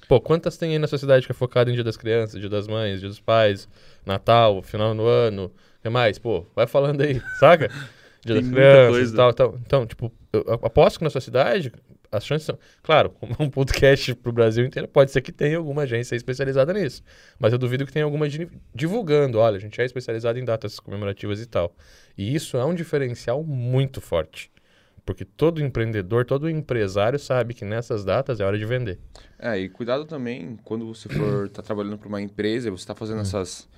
Pô, 0.08 0.22
quantas 0.22 0.56
tem 0.56 0.74
aí 0.74 0.78
na 0.78 0.86
sua 0.86 1.00
cidade 1.00 1.26
que 1.26 1.32
é 1.32 1.34
focada 1.34 1.72
em 1.72 1.74
Dia 1.74 1.84
das 1.84 1.98
Crianças, 1.98 2.40
Dia 2.40 2.48
das 2.48 2.68
Mães, 2.68 3.00
Dia 3.00 3.10
dos 3.10 3.20
Pais, 3.20 3.68
Natal, 4.06 4.62
final 4.62 4.94
do 4.94 5.08
ano, 5.08 5.46
o 5.46 5.82
que 5.82 5.90
mais? 5.90 6.20
Pô, 6.20 6.46
vai 6.56 6.68
falando 6.68 7.02
aí, 7.02 7.20
saca? 7.40 7.70
Dia 8.24 8.36
Tem 8.36 8.44
das 8.44 8.52
Crianças 8.52 8.90
coisa. 8.92 9.14
e 9.14 9.18
tal, 9.18 9.34
tal. 9.34 9.60
Então, 9.66 9.88
tipo, 9.88 10.14
eu 10.32 10.44
aposto 10.62 11.00
que 11.00 11.04
na 11.04 11.10
sua 11.10 11.22
cidade 11.22 11.74
as 12.16 12.26
chances 12.26 12.46
são. 12.46 12.58
Claro, 12.84 13.10
como 13.12 13.36
um 13.40 13.50
podcast 13.50 14.14
pro 14.16 14.32
Brasil 14.32 14.66
inteiro, 14.66 14.88
pode 14.88 15.12
ser 15.12 15.22
que 15.22 15.32
tenha 15.32 15.58
alguma 15.58 15.84
agência 15.84 16.16
especializada 16.16 16.74
nisso. 16.74 17.04
Mas 17.40 17.54
eu 17.54 17.60
duvido 17.60 17.86
que 17.86 17.92
tenha 17.94 18.06
alguma 18.06 18.28
di- 18.30 18.50
divulgando. 18.74 19.40
Olha, 19.40 19.58
a 19.58 19.60
gente 19.60 19.80
é 19.82 19.86
especializado 19.86 20.38
em 20.40 20.46
datas 20.46 20.80
comemorativas 20.80 21.40
e 21.42 21.46
tal. 21.46 21.76
E 22.18 22.34
isso 22.36 22.58
é 22.58 22.66
um 22.66 22.74
diferencial 22.74 23.44
muito 23.44 24.00
forte. 24.02 24.52
Porque 25.06 25.24
todo 25.24 25.62
empreendedor, 25.62 26.26
todo 26.26 26.50
empresário 26.50 27.20
sabe 27.20 27.54
que 27.54 27.64
nessas 27.64 28.04
datas 28.04 28.40
é 28.40 28.44
hora 28.44 28.58
de 28.58 28.66
vender. 28.66 28.98
É, 29.38 29.56
e 29.60 29.70
cuidado 29.70 30.04
também 30.06 30.58
quando 30.64 30.88
você 30.88 31.08
for 31.08 31.46
estar 31.46 31.62
trabalhando 31.62 31.98
para 32.00 32.08
uma 32.08 32.20
empresa, 32.22 32.68
e 32.68 32.72
você 32.72 32.82
está 32.84 32.94
Hum. 32.94 32.98
fazendo 32.98 33.22
essas, 33.22 33.70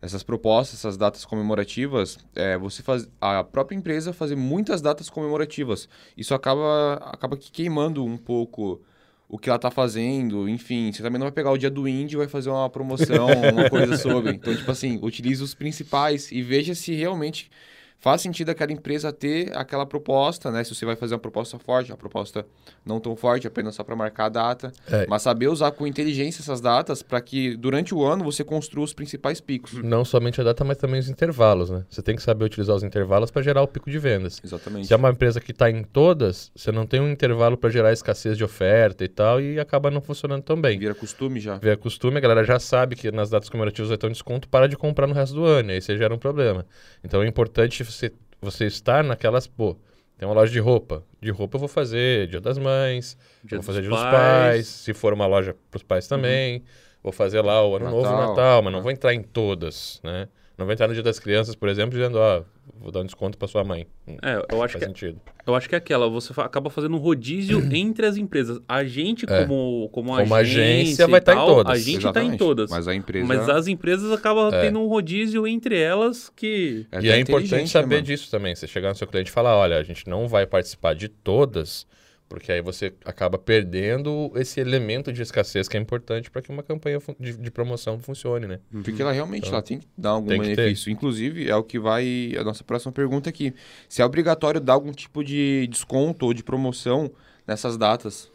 essas 0.00 0.22
propostas, 0.22 0.78
essas 0.78 0.96
datas 0.96 1.24
comemorativas, 1.24 2.18
é, 2.34 2.56
você 2.58 2.82
faz 2.82 3.08
a 3.20 3.42
própria 3.42 3.76
empresa 3.76 4.12
fazer 4.12 4.36
muitas 4.36 4.80
datas 4.80 5.08
comemorativas. 5.08 5.88
Isso 6.16 6.34
acaba 6.34 6.94
acaba 7.04 7.36
que 7.36 7.50
queimando 7.50 8.04
um 8.04 8.16
pouco 8.16 8.80
o 9.28 9.38
que 9.38 9.48
ela 9.48 9.56
está 9.56 9.70
fazendo, 9.70 10.48
enfim, 10.48 10.92
você 10.92 11.02
também 11.02 11.18
não 11.18 11.26
vai 11.26 11.32
pegar 11.32 11.50
o 11.50 11.58
dia 11.58 11.70
do 11.70 11.88
índio 11.88 12.16
e 12.16 12.18
vai 12.18 12.28
fazer 12.28 12.48
uma 12.48 12.70
promoção, 12.70 13.26
uma 13.26 13.68
coisa 13.68 13.96
sobre. 13.98 14.32
Então, 14.32 14.54
tipo 14.54 14.70
assim, 14.70 15.00
utilize 15.02 15.42
os 15.42 15.54
principais 15.54 16.30
e 16.30 16.42
veja 16.42 16.74
se 16.74 16.94
realmente 16.94 17.50
faz 17.98 18.20
sentido 18.20 18.50
aquela 18.50 18.72
empresa 18.72 19.12
ter 19.12 19.56
aquela 19.56 19.84
proposta, 19.86 20.50
né? 20.50 20.62
Se 20.62 20.74
você 20.74 20.84
vai 20.86 20.96
fazer 20.96 21.14
uma 21.14 21.20
proposta 21.20 21.58
forte, 21.58 21.90
uma 21.90 21.96
proposta 21.96 22.46
não 22.84 23.00
tão 23.00 23.16
forte, 23.16 23.46
apenas 23.46 23.74
só 23.74 23.82
para 23.82 23.96
marcar 23.96 24.26
a 24.26 24.28
data, 24.28 24.72
É. 24.90 25.06
mas 25.08 25.22
saber 25.22 25.48
usar 25.48 25.72
com 25.72 25.86
inteligência 25.86 26.40
essas 26.40 26.60
datas 26.60 27.02
para 27.02 27.20
que 27.20 27.56
durante 27.56 27.94
o 27.94 28.04
ano 28.04 28.22
você 28.22 28.44
construa 28.44 28.84
os 28.84 28.92
principais 28.92 29.40
picos. 29.40 29.72
Não 29.82 30.04
somente 30.04 30.40
a 30.40 30.44
data, 30.44 30.62
mas 30.64 30.78
também 30.78 31.00
os 31.00 31.08
intervalos, 31.08 31.70
né? 31.70 31.84
Você 31.90 32.02
tem 32.02 32.14
que 32.14 32.22
saber 32.22 32.44
utilizar 32.44 32.76
os 32.76 32.82
intervalos 32.82 33.30
para 33.30 33.42
gerar 33.42 33.62
o 33.62 33.66
pico 33.68 33.90
de 33.90 33.98
vendas. 33.98 34.40
Exatamente. 34.44 34.86
Se 34.86 34.92
é 34.92 34.96
uma 34.96 35.10
empresa 35.10 35.40
que 35.40 35.50
está 35.50 35.70
em 35.70 35.82
todas, 35.82 36.50
você 36.54 36.70
não 36.70 36.86
tem 36.86 37.00
um 37.00 37.10
intervalo 37.10 37.56
para 37.56 37.70
gerar 37.70 37.92
escassez 37.92 38.36
de 38.36 38.44
oferta 38.44 39.04
e 39.04 39.08
tal, 39.08 39.40
e 39.40 39.58
acaba 39.58 39.90
não 39.90 40.00
funcionando 40.00 40.42
tão 40.42 40.60
bem. 40.60 40.78
Vira 40.78 40.94
costume 40.94 41.40
já. 41.40 41.56
Vê 41.58 41.76
costume, 41.76 42.18
a 42.18 42.20
galera 42.20 42.44
já 42.44 42.58
sabe 42.58 42.94
que 42.94 43.10
nas 43.10 43.30
datas 43.30 43.48
comemorativas 43.48 43.88
vai 43.88 43.98
ter 43.98 44.06
um 44.06 44.12
desconto, 44.12 44.48
para 44.48 44.68
de 44.68 44.76
comprar 44.76 45.06
no 45.06 45.14
resto 45.14 45.34
do 45.34 45.44
ano, 45.44 45.70
e 45.70 45.74
aí 45.74 45.80
você 45.80 45.96
gera 45.96 46.14
um 46.14 46.18
problema. 46.18 46.64
Então 47.02 47.22
é 47.22 47.26
importante 47.26 47.82
você, 47.92 48.12
você 48.40 48.66
estar 48.66 49.02
naquelas, 49.04 49.46
pô, 49.46 49.76
tem 50.18 50.26
uma 50.26 50.34
loja 50.34 50.52
de 50.52 50.58
roupa. 50.58 51.04
De 51.20 51.30
roupa 51.30 51.56
eu 51.56 51.60
vou 51.60 51.68
fazer 51.68 52.28
Dia 52.28 52.40
das 52.40 52.58
Mães, 52.58 53.16
Dia 53.44 53.58
vou 53.58 53.62
fazer 53.62 53.80
dos 53.82 53.88
Dia 53.88 53.98
dos 53.98 54.10
Pais. 54.10 54.66
Se 54.66 54.94
for 54.94 55.12
uma 55.12 55.26
loja 55.26 55.54
para 55.70 55.76
os 55.76 55.82
pais 55.82 56.08
também, 56.08 56.62
vou 57.02 57.12
fazer 57.12 57.40
lá 57.40 57.64
o 57.66 57.76
Ano 57.76 57.90
Novo 57.90 58.02
Natal, 58.02 58.28
Natal, 58.28 58.62
mas 58.62 58.72
não 58.72 58.80
né? 58.80 58.82
vou 58.82 58.92
entrar 58.92 59.14
em 59.14 59.22
todas, 59.22 60.00
né? 60.02 60.28
Não 60.56 60.64
vou 60.64 60.72
entrar 60.72 60.88
no 60.88 60.94
Dia 60.94 61.02
das 61.02 61.18
Crianças, 61.18 61.54
por 61.54 61.68
exemplo, 61.68 61.98
dizendo, 61.98 62.18
ó, 62.18 62.42
vou 62.80 62.90
dar 62.92 63.00
um 63.00 63.04
desconto 63.04 63.36
para 63.38 63.48
sua 63.48 63.64
mãe. 63.64 63.86
Não 64.06 64.14
É, 64.22 64.36
eu 64.52 64.62
acho 64.62 64.72
faz 64.72 64.84
que 64.84 64.90
sentido. 64.90 65.20
Eu 65.46 65.54
acho 65.54 65.68
que 65.68 65.74
é 65.74 65.78
aquela, 65.78 66.08
você 66.08 66.32
acaba 66.40 66.70
fazendo 66.70 66.94
um 66.96 66.98
rodízio 66.98 67.60
entre 67.74 68.06
as 68.06 68.16
empresas. 68.16 68.60
A 68.68 68.84
gente, 68.84 69.24
É. 69.28 69.42
como, 69.42 69.88
como, 69.92 70.10
Como 70.16 70.34
agência, 70.34 70.62
agência, 70.62 71.08
vai 71.08 71.20
tá 71.20 71.32
em 71.34 71.36
todas. 71.36 71.72
A 71.72 71.78
gente 71.78 72.12
tá 72.12 72.22
em 72.22 72.36
todas. 72.36 72.70
Mas 72.70 72.88
a 72.88 72.94
empresa 72.94 73.26
Mas 73.26 73.48
as 73.48 73.66
empresas 73.66 74.10
acabam 74.12 74.52
É. 74.52 74.60
tendo 74.62 74.78
um 74.80 74.86
rodízio 74.86 75.46
entre 75.46 75.78
elas 75.78 76.30
que. 76.34 76.86
é 76.92 76.96
e 76.96 76.98
até 76.98 77.08
é 77.08 77.20
importante 77.20 77.46
inteligente, 77.46 77.70
saber 77.70 77.86
né, 77.86 77.94
mano? 77.96 78.06
disso 78.06 78.30
também. 78.30 78.54
Você 78.54 78.66
chegar 78.66 78.88
no 78.90 78.94
seu 78.94 79.06
cliente 79.06 79.30
e 79.30 79.32
falar, 79.32 79.56
olha, 79.56 79.76
a 79.78 79.82
gente 79.82 80.08
não 80.08 80.26
vai 80.28 80.46
participar 80.46 80.94
de 80.94 81.08
todas, 81.08 81.86
porque 82.28 82.50
aí 82.50 82.60
você 82.60 82.92
acaba 83.04 83.38
perdendo 83.38 84.32
esse 84.34 84.60
elemento 84.60 85.12
de 85.12 85.22
escassez 85.22 85.68
que 85.68 85.76
é 85.76 85.80
importante 85.80 86.30
para 86.30 86.42
que 86.42 86.50
uma 86.50 86.62
campanha 86.62 86.98
de, 87.18 87.36
de 87.36 87.50
promoção 87.50 87.98
funcione, 87.98 88.46
né? 88.46 88.60
Porque 88.82 89.00
ela 89.00 89.12
realmente 89.12 89.48
ela 89.48 89.62
tem 89.62 89.78
que 89.78 89.86
dar 89.96 90.10
algum 90.10 90.28
ter. 90.28 90.38
benefício. 90.38 90.90
Inclusive, 90.90 91.48
é 91.48 91.54
o 91.54 91.62
que 91.62 91.78
vai 91.78 92.34
a 92.38 92.42
nossa 92.42 92.64
próxima 92.64 92.92
pergunta 92.92 93.30
aqui. 93.30 93.54
Se 93.88 94.02
é 94.02 94.04
obrigatório 94.04 94.60
dar 94.60 94.72
algum 94.72 94.92
tipo 94.92 95.22
de 95.22 95.66
desconto 95.68 96.26
ou 96.26 96.34
de 96.34 96.42
promoção 96.42 97.10
nessas 97.46 97.76
datas. 97.76 98.30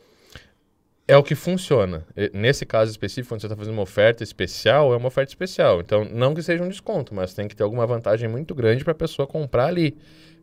É 1.07 1.17
o 1.17 1.23
que 1.23 1.35
funciona. 1.35 2.05
Nesse 2.33 2.65
caso 2.65 2.89
específico, 2.89 3.33
quando 3.33 3.41
você 3.41 3.47
está 3.47 3.57
fazendo 3.57 3.73
uma 3.73 3.81
oferta 3.81 4.23
especial, 4.23 4.93
é 4.93 4.97
uma 4.97 5.07
oferta 5.07 5.29
especial. 5.29 5.81
Então, 5.81 6.05
não 6.05 6.33
que 6.33 6.41
seja 6.41 6.63
um 6.63 6.69
desconto, 6.69 7.13
mas 7.13 7.33
tem 7.33 7.49
que 7.49 7.55
ter 7.55 7.63
alguma 7.63 7.85
vantagem 7.85 8.29
muito 8.29 8.55
grande 8.55 8.85
para 8.85 8.93
a 8.93 8.95
pessoa 8.95 9.27
comprar 9.27 9.65
ali. 9.65 9.97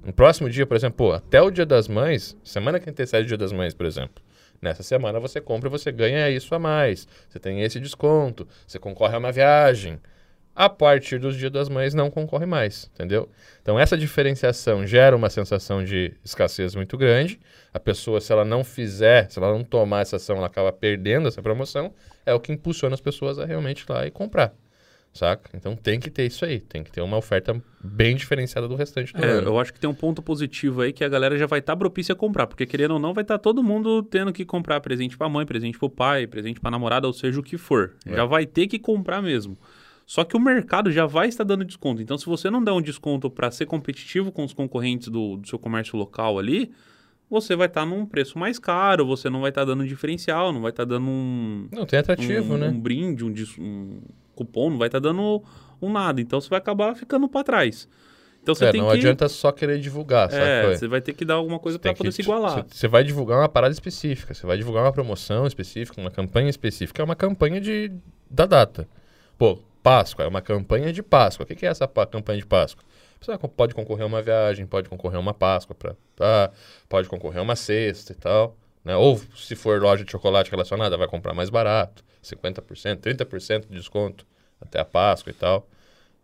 No 0.05 0.13
próximo 0.13 0.49
dia, 0.49 0.67
por 0.67 0.77
exemplo, 0.77 0.97
pô, 0.97 1.13
até 1.13 1.41
o 1.43 1.51
Dia 1.51 1.67
das 1.67 1.89
Mães, 1.89 2.37
semana 2.43 2.81
que 2.81 2.89
antecede 2.89 3.25
o 3.25 3.29
Dia 3.29 3.37
das 3.37 3.53
Mães, 3.53 3.75
por 3.75 3.87
exemplo. 3.87 4.23
Nessa 4.61 4.83
semana 4.83 5.21
você 5.21 5.41
compra 5.41 5.69
e 5.69 5.71
você 5.71 5.93
ganha 5.93 6.29
isso 6.31 6.55
a 6.55 6.59
mais. 6.59 7.07
Você 7.29 7.39
tem 7.39 7.63
esse 7.63 7.79
desconto, 7.79 8.47
você 8.67 8.79
concorre 8.79 9.15
a 9.15 9.19
uma 9.19 9.31
viagem. 9.31 10.01
A 10.55 10.69
partir 10.69 11.21
dos 11.21 11.37
Dia 11.37 11.51
das 11.51 11.69
Mães 11.69 11.95
não 11.95 12.11
concorre 12.11 12.45
mais, 12.45 12.91
entendeu? 12.93 13.29
Então 13.63 13.79
essa 13.79 13.97
diferenciação 13.97 14.85
gera 14.85 15.15
uma 15.15 15.31
sensação 15.31 15.85
de 15.85 16.13
escassez 16.25 16.75
muito 16.75 16.99
grande. 16.99 17.39
A 17.73 17.79
pessoa, 17.79 18.21
se 18.21 18.33
ela 18.33 18.45
não 18.45 18.65
fizer, 18.65 19.31
se 19.31 19.39
ela 19.39 19.53
não 19.53 19.63
tomar 19.63 20.01
essa 20.01 20.17
ação, 20.17 20.37
ela 20.37 20.47
acaba 20.47 20.73
perdendo 20.73 21.29
essa 21.29 21.41
promoção. 21.41 21.95
É 22.27 22.35
o 22.35 22.41
que 22.41 22.51
impulsiona 22.51 22.95
as 22.95 23.01
pessoas 23.01 23.39
a 23.39 23.45
realmente 23.45 23.83
ir 23.83 23.93
lá 23.93 24.05
e 24.07 24.11
comprar, 24.11 24.53
saca? 25.13 25.51
Então 25.55 25.75
tem 25.75 25.99
que 25.99 26.11
ter 26.11 26.27
isso 26.27 26.45
aí, 26.45 26.61
tem 26.61 26.83
que 26.85 26.93
ter 26.93 27.01
uma 27.01 27.17
oferta 27.17 27.61
bem 27.83 28.15
diferenciada 28.17 28.69
do 28.69 28.75
restante 28.77 29.13
do 29.13 29.25
É, 29.25 29.31
ano. 29.31 29.49
eu 29.49 29.59
acho 29.59 29.73
que 29.73 29.81
tem 29.81 29.89
um 29.89 29.95
ponto 29.95 30.23
positivo 30.23 30.81
aí 30.81 30.93
que 30.93 31.05
a 31.05 31.09
galera 31.09 31.37
já 31.37 31.47
vai 31.47 31.59
estar 31.59 31.77
propícia 31.77 32.13
a 32.13 32.17
comprar. 32.17 32.47
Porque 32.47 32.67
querendo 32.67 32.93
ou 32.93 32.99
não, 32.99 33.13
vai 33.13 33.23
estar 33.23 33.39
todo 33.39 33.63
mundo 33.63 34.03
tendo 34.03 34.33
que 34.33 34.45
comprar 34.45 34.81
presente 34.81 35.17
pra 35.17 35.29
mãe, 35.29 35.45
presente 35.45 35.79
pro 35.79 35.91
pai, 35.91 36.27
presente 36.27 36.61
pra 36.61 36.71
namorada, 36.71 37.07
ou 37.07 37.13
seja 37.13 37.41
o 37.41 37.43
que 37.43 37.57
for. 37.59 37.97
É. 38.07 38.15
Já 38.15 38.25
vai 38.25 38.47
ter 38.47 38.67
que 38.67 38.79
comprar 38.79 39.21
mesmo. 39.23 39.59
Só 40.07 40.25
que 40.25 40.35
o 40.35 40.41
mercado 40.41 40.91
já 40.91 41.05
vai 41.05 41.29
estar 41.29 41.45
dando 41.45 41.67
desconto. 41.67 42.01
Então, 42.01 42.17
se 42.17 42.25
você 42.25 42.49
não 42.49 42.65
der 42.65 42.73
um 42.73 42.81
desconto 42.81 43.29
para 43.29 43.51
ser 43.51 43.67
competitivo 43.67 44.33
com 44.33 44.43
os 44.43 44.55
concorrentes 44.55 45.09
do, 45.09 45.37
do, 45.37 45.47
seu 45.47 45.59
comércio 45.59 45.99
local 45.99 46.39
ali, 46.39 46.71
você 47.29 47.55
vai 47.55 47.67
estar 47.67 47.85
num 47.85 48.07
preço 48.07 48.39
mais 48.39 48.59
caro, 48.59 49.05
você 49.05 49.29
não 49.29 49.43
vai 49.43 49.51
estar 49.51 49.67
dando 49.67 49.83
um 49.83 49.87
diferencial, 49.87 50.51
não 50.51 50.63
vai 50.63 50.71
estar 50.71 50.87
dando 50.87 51.07
um. 51.07 51.69
Não 51.71 51.85
tem 51.85 51.99
atrativo, 51.99 52.55
um, 52.55 52.57
né? 52.57 52.69
Um 52.69 52.81
brinde, 52.81 53.23
um, 53.23 53.35
um 53.59 54.01
cupom, 54.39 54.71
não 54.71 54.79
vai 54.79 54.89
estar 54.89 54.99
dando 54.99 55.43
um 55.81 55.91
nada. 55.91 56.21
Então, 56.21 56.41
você 56.41 56.49
vai 56.49 56.59
acabar 56.59 56.95
ficando 56.95 57.29
para 57.29 57.45
trás. 57.45 57.89
Então 58.43 58.55
você 58.55 58.65
é, 58.65 58.73
tem 58.73 58.81
não 58.81 58.89
que... 58.89 58.97
adianta 58.97 59.29
só 59.29 59.53
querer 59.53 59.79
divulgar? 59.79 60.33
É, 60.33 60.75
você 60.75 60.89
vai 60.89 61.03
ter 61.03 61.13
que 61.13 61.25
dar 61.25 61.35
alguma 61.35 61.59
coisa 61.59 61.79
para 61.79 61.93
poder 61.93 62.09
que, 62.09 62.15
se 62.15 62.23
igualar. 62.23 62.65
Você 62.67 62.89
vai 62.89 63.05
divulgar 63.05 63.39
uma 63.39 63.49
parada 63.49 63.73
específica, 63.73 64.33
você 64.33 64.47
vai 64.47 64.57
divulgar 64.57 64.85
uma 64.85 64.93
promoção 64.93 65.47
específica, 65.47 66.01
uma 66.01 66.11
campanha 66.11 66.49
específica, 66.49 67.03
é 67.03 67.05
uma 67.05 67.17
campanha 67.17 67.61
de, 67.61 67.93
da 68.31 68.47
data. 68.47 68.89
Pô, 69.37 69.59
Páscoa, 69.83 70.25
é 70.25 70.29
uma 70.29 70.41
campanha 70.41 70.93
de 70.93 71.03
Páscoa. 71.03 71.45
O 71.45 71.47
que 71.47 71.67
é 71.67 71.69
essa 71.69 71.87
campanha 71.87 72.39
de 72.39 72.47
Páscoa? 72.47 72.85
Você 73.21 73.37
pode 73.49 73.75
concorrer 73.75 74.05
a 74.05 74.07
uma 74.07 74.23
viagem, 74.23 74.65
pode 74.67 74.89
concorrer 74.89 75.17
a 75.17 75.21
uma 75.21 75.35
Páscoa, 75.35 75.75
pra, 75.75 75.95
tá? 76.17 76.51
pode 76.89 77.09
concorrer 77.09 77.41
a 77.41 77.43
uma 77.43 77.57
cesta 77.57 78.13
e 78.13 78.17
tal. 78.17 78.57
Né? 78.85 78.97
Ou 78.97 79.21
se 79.37 79.55
for 79.55 79.81
loja 79.81 80.05
de 80.05 80.11
chocolate 80.11 80.51
relacionada, 80.51 80.97
vai 80.97 81.09
comprar 81.09 81.35
mais 81.35 81.51
barato, 81.51 82.05
50%, 82.23 82.97
30% 82.97 83.69
de 83.69 83.77
desconto 83.77 84.27
até 84.61 84.81
a 84.81 84.85
Páscoa 84.85 85.31
e 85.31 85.35
tal. 85.35 85.69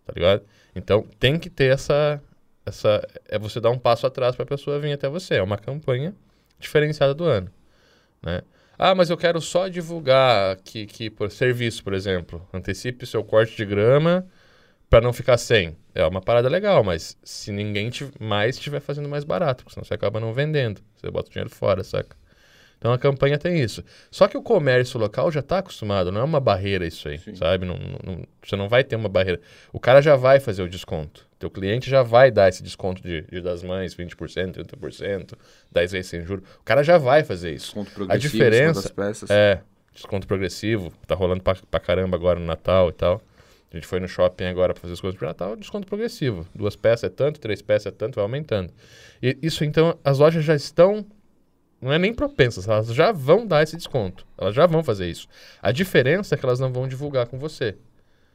Tá 0.04 0.12
ligado? 0.14 0.42
Então 0.74 1.02
tem 1.18 1.38
que 1.38 1.48
ter 1.48 1.72
essa. 1.72 2.20
essa 2.66 3.06
é 3.28 3.38
você 3.38 3.60
dar 3.60 3.70
um 3.70 3.78
passo 3.78 4.06
atrás 4.06 4.36
para 4.36 4.44
a 4.44 4.48
pessoa 4.48 4.78
vir 4.78 4.92
até 4.92 5.08
você. 5.08 5.36
É 5.36 5.42
uma 5.42 5.56
campanha 5.56 6.14
diferenciada 6.58 7.14
do 7.14 7.24
ano. 7.24 7.50
Né? 8.22 8.42
Ah, 8.78 8.94
mas 8.94 9.08
eu 9.08 9.16
quero 9.16 9.40
só 9.40 9.68
divulgar 9.68 10.56
que, 10.64 10.86
que 10.86 11.08
por 11.08 11.30
serviço, 11.30 11.82
por 11.84 11.94
exemplo, 11.94 12.46
antecipe 12.52 13.06
seu 13.06 13.22
corte 13.22 13.56
de 13.56 13.64
grama 13.64 14.26
para 14.90 15.00
não 15.00 15.12
ficar 15.12 15.38
sem. 15.38 15.76
É 15.94 16.04
uma 16.06 16.20
parada 16.20 16.48
legal, 16.48 16.82
mas 16.82 17.16
se 17.22 17.52
ninguém 17.52 17.90
mais 18.18 18.56
estiver 18.56 18.80
fazendo 18.80 19.08
mais 19.08 19.24
barato, 19.24 19.64
senão 19.68 19.84
você 19.84 19.94
acaba 19.94 20.20
não 20.20 20.32
vendendo. 20.32 20.80
Você 20.96 21.10
bota 21.10 21.28
o 21.28 21.32
dinheiro 21.32 21.50
fora, 21.50 21.84
saca? 21.84 22.16
Então 22.84 22.92
a 22.92 22.98
campanha 22.98 23.38
tem 23.38 23.58
isso. 23.62 23.82
Só 24.10 24.28
que 24.28 24.36
o 24.36 24.42
comércio 24.42 25.00
local 25.00 25.32
já 25.32 25.40
está 25.40 25.60
acostumado, 25.60 26.12
não 26.12 26.20
é 26.20 26.24
uma 26.24 26.38
barreira 26.38 26.86
isso 26.86 27.08
aí, 27.08 27.18
Sim. 27.18 27.34
sabe? 27.34 27.64
Não, 27.64 27.78
não, 27.78 28.26
você 28.42 28.56
não 28.56 28.68
vai 28.68 28.84
ter 28.84 28.94
uma 28.94 29.08
barreira. 29.08 29.40
O 29.72 29.80
cara 29.80 30.02
já 30.02 30.16
vai 30.16 30.38
fazer 30.38 30.62
o 30.62 30.68
desconto. 30.68 31.26
Teu 31.38 31.50
cliente 31.50 31.88
já 31.88 32.02
vai 32.02 32.30
dar 32.30 32.50
esse 32.50 32.62
desconto 32.62 33.02
de, 33.02 33.22
de 33.22 33.40
das 33.40 33.62
mães, 33.62 33.94
20%, 33.94 34.66
30%, 34.66 35.32
10 35.72 35.92
vezes 35.92 36.10
sem 36.10 36.26
juros. 36.26 36.46
O 36.60 36.62
cara 36.62 36.82
já 36.82 36.98
vai 36.98 37.24
fazer 37.24 37.54
isso. 37.54 37.68
Desconto 37.68 37.90
progressivo, 37.90 38.12
a 38.12 38.30
diferença 38.30 38.90
peças. 38.90 39.30
É, 39.30 39.62
desconto 39.90 40.26
progressivo, 40.26 40.92
tá 41.06 41.14
rolando 41.14 41.42
pra, 41.42 41.56
pra 41.70 41.80
caramba 41.80 42.18
agora 42.18 42.38
no 42.38 42.44
Natal 42.44 42.90
e 42.90 42.92
tal. 42.92 43.22
A 43.72 43.76
gente 43.76 43.86
foi 43.86 43.98
no 43.98 44.06
shopping 44.06 44.44
agora 44.44 44.74
para 44.74 44.82
fazer 44.82 44.92
as 44.92 45.00
coisas 45.00 45.18
para 45.18 45.28
Natal, 45.28 45.56
desconto 45.56 45.86
progressivo. 45.86 46.46
Duas 46.54 46.76
peças 46.76 47.04
é 47.04 47.08
tanto, 47.08 47.40
três 47.40 47.62
peças 47.62 47.86
é 47.86 47.90
tanto, 47.90 48.16
vai 48.16 48.24
aumentando. 48.24 48.70
E 49.22 49.38
isso 49.40 49.64
então, 49.64 49.98
as 50.04 50.18
lojas 50.18 50.44
já 50.44 50.54
estão 50.54 51.06
não 51.84 51.92
é 51.92 51.98
nem 51.98 52.14
propensas, 52.14 52.66
elas 52.66 52.88
já 52.88 53.12
vão 53.12 53.46
dar 53.46 53.62
esse 53.62 53.76
desconto. 53.76 54.26
Elas 54.38 54.54
já 54.54 54.66
vão 54.66 54.82
fazer 54.82 55.06
isso. 55.06 55.28
A 55.60 55.70
diferença 55.70 56.34
é 56.34 56.38
que 56.38 56.44
elas 56.44 56.58
não 56.58 56.72
vão 56.72 56.88
divulgar 56.88 57.26
com 57.26 57.38
você. 57.38 57.76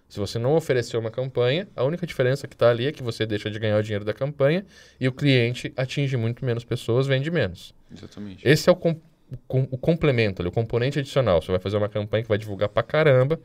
Se 0.08 0.20
você 0.20 0.38
não 0.38 0.54
oferecer 0.54 0.98
uma 0.98 1.10
campanha, 1.10 1.68
a 1.76 1.84
única 1.84 2.06
diferença 2.06 2.48
que 2.48 2.54
está 2.54 2.70
ali 2.70 2.86
é 2.86 2.92
que 2.92 3.02
você 3.02 3.26
deixa 3.26 3.50
de 3.50 3.58
ganhar 3.58 3.78
o 3.78 3.82
dinheiro 3.82 4.06
da 4.06 4.14
campanha 4.14 4.64
e 5.00 5.08
o 5.08 5.12
cliente 5.12 5.74
atinge 5.76 6.16
muito 6.16 6.46
menos 6.46 6.64
pessoas, 6.64 7.08
vende 7.08 7.32
menos. 7.32 7.74
Exatamente. 7.92 8.48
Esse 8.48 8.70
é 8.70 8.72
o, 8.72 8.76
com, 8.76 9.02
com, 9.48 9.68
o 9.72 9.78
complemento, 9.80 10.44
ali, 10.44 10.50
o 10.50 10.52
componente 10.52 11.00
adicional. 11.00 11.42
Você 11.42 11.50
vai 11.52 11.60
fazer 11.60 11.78
uma 11.78 11.90
campanha 11.90 12.22
que 12.22 12.30
vai 12.30 12.38
divulgar 12.38 12.70
pra 12.70 12.84
caramba, 12.84 13.40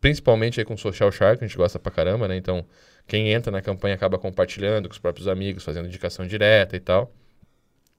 principalmente 0.00 0.58
aí 0.58 0.66
com 0.66 0.76
Social 0.76 1.12
Shark, 1.12 1.42
a 1.42 1.46
gente 1.46 1.56
gosta 1.56 1.78
pra 1.78 1.92
caramba, 1.92 2.26
né? 2.26 2.36
Então, 2.36 2.66
quem 3.06 3.30
entra 3.30 3.52
na 3.52 3.62
campanha 3.62 3.94
acaba 3.94 4.18
compartilhando 4.18 4.88
com 4.88 4.92
os 4.92 4.98
próprios 4.98 5.28
amigos, 5.28 5.62
fazendo 5.62 5.86
indicação 5.86 6.26
direta 6.26 6.76
e 6.76 6.80
tal. 6.80 7.12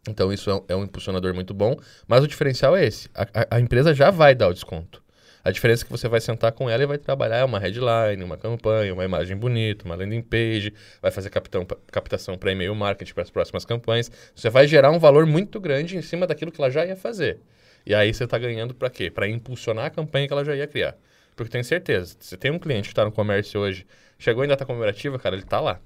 Então 0.08 0.32
isso 0.32 0.50
é, 0.50 0.74
é 0.74 0.76
um 0.76 0.84
impulsionador 0.84 1.34
muito 1.34 1.54
bom, 1.54 1.76
mas 2.08 2.24
o 2.24 2.28
diferencial 2.28 2.76
é 2.76 2.86
esse. 2.86 3.10
A, 3.14 3.24
a, 3.24 3.58
a, 3.58 3.60
empresa 3.60 3.94
já 3.94 4.10
vai 4.10 4.34
dar 4.34 4.48
o 4.48 4.54
desconto. 4.54 5.04
A 5.44 5.52
diferença 5.52 5.84
é 5.84 5.86
que 5.86 5.92
você 5.92 6.10
vai 6.10 6.20
sentar 6.20 6.52
com 6.52 6.70
ela 6.70 6.84
e 6.84 6.86
vai 6.86 6.98
trabalhar 6.98 7.46
uma 7.46 7.58
headline, 7.58 8.22
uma 8.22 8.36
campanha, 8.36 8.94
uma 8.94 9.06
imagem 9.06 9.38
bonita, 9.38 9.86
uma 9.86 9.96
landing 9.96 10.22
page, 10.22 10.74
vai 11.02 11.10
fazer 11.10 11.30
captação 11.30 12.38
para 12.38 12.52
e-mail 12.52 12.76
marketing 12.76 13.14
para 13.14 13.24
as 13.24 13.30
próximas 13.30 13.64
campanhas. 13.64 14.12
Você 14.36 14.50
vai 14.50 14.68
gerar 14.68 14.92
um 14.92 15.00
valor 15.00 15.26
muito 15.26 15.60
grande 15.60 15.96
em 15.96 16.02
cima 16.02 16.28
daquilo 16.28 16.52
que 16.52 16.60
ela 16.60 16.70
já 16.70 16.86
ia 16.86 16.98
fazer. 16.98 17.40
E 17.86 17.96
aí 17.96 18.14
você 18.14 18.26
está 18.26 18.38
ganhando 18.38 18.74
para 18.74 18.90
quê? 18.90 19.10
Para 19.10 19.26
impulsionar 19.30 19.86
a 19.86 19.90
campanha 19.90 20.28
que 20.28 20.34
ela 20.34 20.44
já 20.44 20.54
ia 20.54 20.68
criar. 20.68 20.98
Porque 21.34 21.50
tenho 21.50 21.64
certeza, 21.64 22.18
se 22.20 22.36
tem 22.36 22.52
um 22.52 22.60
cliente 22.60 22.90
que 22.90 22.92
está 22.92 23.06
no 23.06 23.12
comércio 23.12 23.62
hoje, 23.62 23.86
chegou 24.20 24.44
em 24.44 24.48
data 24.50 24.66
comemorativa, 24.66 25.18
cara, 25.18 25.36
ele 25.36 25.44
está 25.44 25.62
lá. 25.62 25.80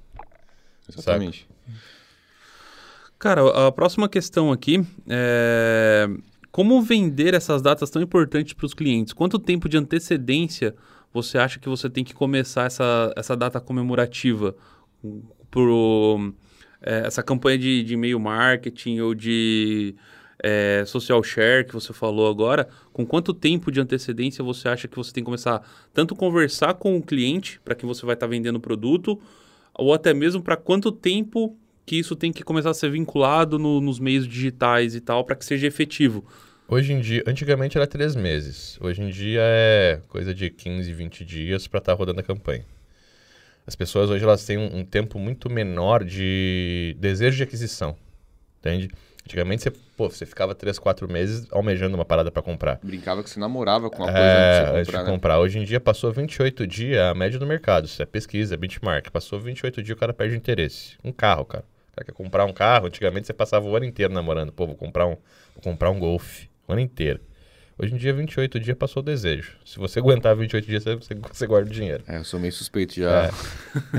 Exatamente. 0.89 1.47
Saca? 1.47 2.00
Cara, 3.21 3.67
a 3.67 3.71
próxima 3.71 4.09
questão 4.09 4.51
aqui 4.51 4.83
é 5.07 6.09
como 6.51 6.81
vender 6.81 7.35
essas 7.35 7.61
datas 7.61 7.91
tão 7.91 8.01
importantes 8.01 8.53
para 8.53 8.65
os 8.65 8.73
clientes? 8.73 9.13
Quanto 9.13 9.37
tempo 9.37 9.69
de 9.69 9.77
antecedência 9.77 10.73
você 11.13 11.37
acha 11.37 11.59
que 11.59 11.69
você 11.69 11.87
tem 11.87 12.03
que 12.03 12.15
começar 12.15 12.65
essa, 12.65 13.13
essa 13.15 13.37
data 13.37 13.61
comemorativa? 13.61 14.55
Pro, 15.51 16.33
é, 16.81 17.05
essa 17.05 17.21
campanha 17.21 17.59
de, 17.59 17.83
de 17.83 17.93
e-mail 17.93 18.19
marketing 18.19 19.01
ou 19.01 19.13
de 19.13 19.93
é, 20.43 20.83
social 20.87 21.21
share 21.21 21.67
que 21.67 21.75
você 21.75 21.93
falou 21.93 22.27
agora, 22.27 22.67
com 22.91 23.05
quanto 23.05 23.35
tempo 23.35 23.71
de 23.71 23.79
antecedência 23.79 24.43
você 24.43 24.67
acha 24.67 24.87
que 24.87 24.97
você 24.97 25.13
tem 25.13 25.23
que 25.23 25.25
começar 25.25 25.61
tanto 25.93 26.15
conversar 26.15 26.73
com 26.73 26.97
o 26.97 27.03
cliente 27.03 27.59
para 27.63 27.75
que 27.75 27.85
você 27.85 28.03
vai 28.03 28.15
estar 28.15 28.25
tá 28.25 28.31
vendendo 28.31 28.55
o 28.55 28.59
produto, 28.59 29.21
ou 29.75 29.93
até 29.93 30.11
mesmo 30.11 30.41
para 30.41 30.57
quanto 30.57 30.91
tempo 30.91 31.55
que 31.91 31.99
isso 31.99 32.15
tem 32.15 32.31
que 32.31 32.41
começar 32.41 32.69
a 32.69 32.73
ser 32.73 32.89
vinculado 32.89 33.59
no, 33.59 33.81
nos 33.81 33.99
meios 33.99 34.25
digitais 34.25 34.95
e 34.95 35.01
tal 35.01 35.25
para 35.25 35.35
que 35.35 35.43
seja 35.43 35.67
efetivo. 35.67 36.23
Hoje 36.65 36.93
em 36.93 37.01
dia, 37.01 37.21
antigamente 37.27 37.77
era 37.77 37.85
três 37.85 38.15
meses. 38.15 38.79
Hoje 38.79 39.01
em 39.01 39.09
dia 39.09 39.41
é 39.43 39.99
coisa 40.07 40.33
de 40.33 40.49
15, 40.49 40.93
20 40.93 41.25
dias 41.25 41.67
para 41.67 41.79
estar 41.79 41.91
tá 41.91 41.97
rodando 41.97 42.21
a 42.21 42.23
campanha. 42.23 42.63
As 43.67 43.75
pessoas 43.75 44.09
hoje 44.09 44.23
elas 44.23 44.45
têm 44.45 44.57
um, 44.57 44.77
um, 44.77 44.85
tempo 44.85 45.19
muito 45.19 45.49
menor 45.49 46.05
de 46.05 46.95
desejo 46.97 47.35
de 47.35 47.43
aquisição, 47.43 47.93
entende? 48.59 48.89
Antigamente 49.25 49.63
você, 49.63 49.71
pô, 49.97 50.09
você 50.09 50.25
ficava 50.25 50.55
3, 50.55 50.79
4 50.79 51.11
meses 51.11 51.45
almejando 51.51 51.95
uma 51.95 52.05
parada 52.05 52.31
para 52.31 52.41
comprar. 52.41 52.79
Brincava 52.81 53.21
que 53.21 53.29
você 53.29 53.37
namorava 53.37 53.89
com 53.89 54.03
a 54.03 54.05
coisa 54.05 54.17
é, 54.17 54.59
antes 54.59 54.59
de, 54.59 54.85
comprar, 54.85 54.99
de 54.99 55.05
né? 55.05 55.11
comprar. 55.11 55.39
Hoje 55.39 55.59
em 55.59 55.65
dia 55.65 55.81
passou 55.81 56.09
28 56.09 56.65
dias 56.65 57.01
a 57.01 57.13
média 57.13 57.37
do 57.37 57.45
mercado. 57.45 57.83
Isso 57.83 58.01
é 58.01 58.05
pesquisa, 58.05 58.53
é 58.53 58.57
benchmark. 58.57 59.11
Passou 59.11 59.41
28 59.41 59.83
dias 59.83 59.97
o 59.97 59.99
cara 59.99 60.13
perde 60.13 60.37
interesse. 60.37 60.95
Um 61.03 61.11
carro, 61.11 61.43
cara. 61.43 61.65
Cara 61.95 62.05
quer 62.05 62.13
comprar 62.13 62.45
um 62.45 62.53
carro. 62.53 62.87
Antigamente 62.87 63.27
você 63.27 63.33
passava 63.33 63.65
o 63.65 63.75
ano 63.75 63.85
inteiro 63.85 64.13
namorando. 64.13 64.51
Pô, 64.51 64.65
vou 64.65 64.75
comprar 64.75 65.05
um, 65.07 65.17
vou 65.53 65.63
comprar 65.63 65.89
um 65.89 65.99
Golf. 65.99 66.43
O 66.67 66.71
ano 66.71 66.81
inteiro. 66.81 67.19
Hoje 67.77 67.93
em 67.93 67.97
dia, 67.97 68.13
28 68.13 68.59
dias 68.59 68.77
passou 68.77 69.01
o 69.01 69.05
desejo. 69.05 69.53
Se 69.65 69.79
você 69.79 69.99
aguentar 69.99 70.35
28 70.35 70.67
dias, 70.67 70.83
você, 70.83 71.15
você 71.15 71.47
guarda 71.47 71.69
o 71.69 71.73
dinheiro. 71.73 72.03
É, 72.07 72.17
eu 72.17 72.23
sou 72.23 72.39
meio 72.39 72.53
suspeito 72.53 72.95
já. 72.95 73.25
É, 73.25 73.31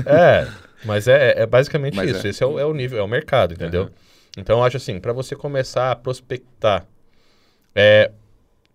é 0.07 0.47
mas 0.85 1.07
é, 1.07 1.41
é 1.41 1.45
basicamente 1.45 1.95
mas 1.95 2.09
isso. 2.09 2.25
É. 2.25 2.29
Esse 2.29 2.43
é 2.43 2.47
o, 2.47 2.59
é 2.59 2.65
o, 2.65 2.73
nível, 2.73 2.99
é 2.99 3.03
o 3.03 3.07
mercado, 3.07 3.53
entendeu? 3.53 3.83
Uhum. 3.83 3.89
Então, 4.37 4.59
eu 4.59 4.63
acho 4.63 4.77
assim, 4.77 4.99
para 4.99 5.13
você 5.13 5.35
começar 5.35 5.91
a 5.91 5.95
prospectar, 5.95 6.87
é, 7.75 8.11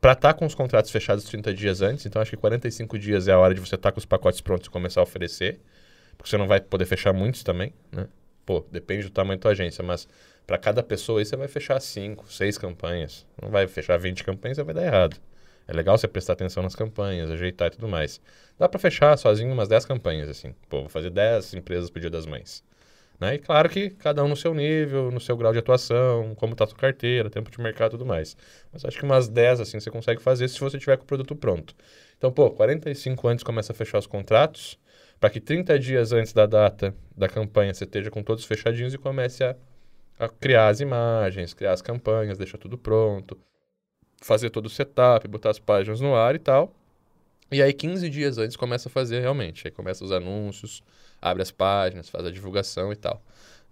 para 0.00 0.12
estar 0.12 0.32
tá 0.32 0.38
com 0.38 0.46
os 0.46 0.54
contratos 0.54 0.90
fechados 0.90 1.25
30 1.25 1.52
dias 1.52 1.82
antes, 1.82 2.06
então 2.06 2.22
acho 2.22 2.30
que 2.30 2.37
45 2.37 2.98
dias 2.98 3.28
é 3.28 3.32
a 3.32 3.38
hora 3.38 3.54
de 3.54 3.60
você 3.60 3.75
estar 3.75 3.88
tá 3.88 3.92
com 3.92 3.98
os 3.98 4.06
pacotes 4.06 4.40
prontos 4.40 4.68
e 4.68 4.70
começar 4.70 5.00
a 5.00 5.02
oferecer, 5.02 5.58
porque 6.16 6.30
você 6.30 6.37
não 6.37 6.46
vai 6.46 6.60
poder 6.60 6.84
fechar 6.84 7.12
muitos 7.12 7.42
também, 7.42 7.72
né? 7.90 8.06
Pô, 8.48 8.64
depende 8.72 9.02
do 9.02 9.10
tamanho 9.10 9.38
da 9.38 9.42
tua 9.42 9.50
agência, 9.50 9.84
mas 9.84 10.08
para 10.46 10.56
cada 10.56 10.82
pessoa 10.82 11.20
aí 11.20 11.26
você 11.26 11.36
vai 11.36 11.48
fechar 11.48 11.78
5, 11.78 12.32
6 12.32 12.56
campanhas. 12.56 13.26
Não 13.42 13.50
vai 13.50 13.66
fechar 13.66 13.98
20 13.98 14.24
campanhas, 14.24 14.56
vai 14.56 14.74
dar 14.74 14.86
errado. 14.86 15.18
É 15.66 15.72
legal 15.74 15.98
você 15.98 16.08
prestar 16.08 16.32
atenção 16.32 16.62
nas 16.62 16.74
campanhas, 16.74 17.30
ajeitar 17.30 17.68
e 17.68 17.72
tudo 17.72 17.86
mais. 17.86 18.22
Dá 18.58 18.66
para 18.66 18.80
fechar 18.80 19.18
sozinho 19.18 19.52
umas 19.52 19.68
10 19.68 19.84
campanhas, 19.84 20.30
assim. 20.30 20.54
Pô, 20.66 20.80
vou 20.80 20.88
fazer 20.88 21.10
10 21.10 21.52
empresas 21.52 21.90
pro 21.90 22.00
Dia 22.00 22.08
das 22.08 22.24
Mães. 22.24 22.64
Né? 23.20 23.34
E 23.34 23.38
claro 23.38 23.68
que 23.68 23.90
cada 23.90 24.24
um 24.24 24.28
no 24.28 24.36
seu 24.36 24.54
nível, 24.54 25.10
no 25.10 25.20
seu 25.20 25.36
grau 25.36 25.52
de 25.52 25.58
atuação, 25.58 26.34
como 26.34 26.54
está 26.54 26.64
a 26.64 26.68
sua 26.68 26.78
carteira, 26.78 27.28
tempo 27.28 27.50
de 27.50 27.60
mercado 27.60 27.90
e 27.90 27.98
tudo 27.98 28.06
mais. 28.06 28.34
Mas 28.72 28.82
acho 28.82 28.96
que 28.98 29.04
umas 29.04 29.28
10 29.28 29.60
assim 29.60 29.78
você 29.78 29.90
consegue 29.90 30.22
fazer 30.22 30.48
se 30.48 30.58
você 30.58 30.78
tiver 30.78 30.96
com 30.96 31.04
o 31.04 31.06
produto 31.06 31.36
pronto. 31.36 31.74
Então, 32.16 32.32
pô, 32.32 32.50
45 32.50 33.28
antes 33.28 33.44
começa 33.44 33.72
a 33.72 33.74
fechar 33.74 33.98
os 33.98 34.06
contratos, 34.06 34.78
para 35.20 35.30
que 35.30 35.40
30 35.40 35.78
dias 35.78 36.12
antes 36.12 36.32
da 36.32 36.46
data 36.46 36.94
da 37.16 37.28
campanha 37.28 37.75
você 37.75 37.84
esteja 37.84 38.10
com 38.10 38.22
todos 38.22 38.44
fechadinhos 38.44 38.94
e 38.94 38.98
comece 38.98 39.42
a, 39.44 39.56
a 40.18 40.28
criar 40.28 40.68
as 40.68 40.80
imagens, 40.80 41.54
criar 41.54 41.72
as 41.72 41.82
campanhas, 41.82 42.38
deixar 42.38 42.58
tudo 42.58 42.78
pronto, 42.78 43.38
fazer 44.20 44.50
todo 44.50 44.66
o 44.66 44.70
setup, 44.70 45.26
botar 45.28 45.50
as 45.50 45.58
páginas 45.58 46.00
no 46.00 46.14
ar 46.14 46.34
e 46.34 46.38
tal. 46.38 46.72
E 47.50 47.62
aí 47.62 47.72
15 47.72 48.08
dias 48.10 48.38
antes 48.38 48.56
começa 48.56 48.88
a 48.88 48.92
fazer 48.92 49.20
realmente, 49.20 49.66
aí 49.66 49.70
começa 49.70 50.04
os 50.04 50.12
anúncios, 50.12 50.82
abre 51.20 51.42
as 51.42 51.50
páginas, 51.50 52.08
faz 52.08 52.25
a 52.26 52.30
divulgação 52.30 52.92
e 52.92 52.96
tal. 52.96 53.22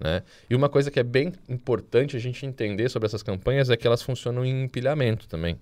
Né? 0.01 0.23
E 0.49 0.55
uma 0.55 0.69
coisa 0.69 0.91
que 0.91 0.99
é 0.99 1.03
bem 1.03 1.33
importante 1.49 2.17
a 2.17 2.21
gente 2.21 2.45
entender 2.45 2.89
sobre 2.89 3.07
essas 3.07 3.23
campanhas 3.23 3.71
é 3.71 3.77
que 3.77 3.87
elas 3.87 4.03
funcionam 4.03 4.45
em 4.45 4.65
empilhamento 4.65 5.29
também. 5.29 5.59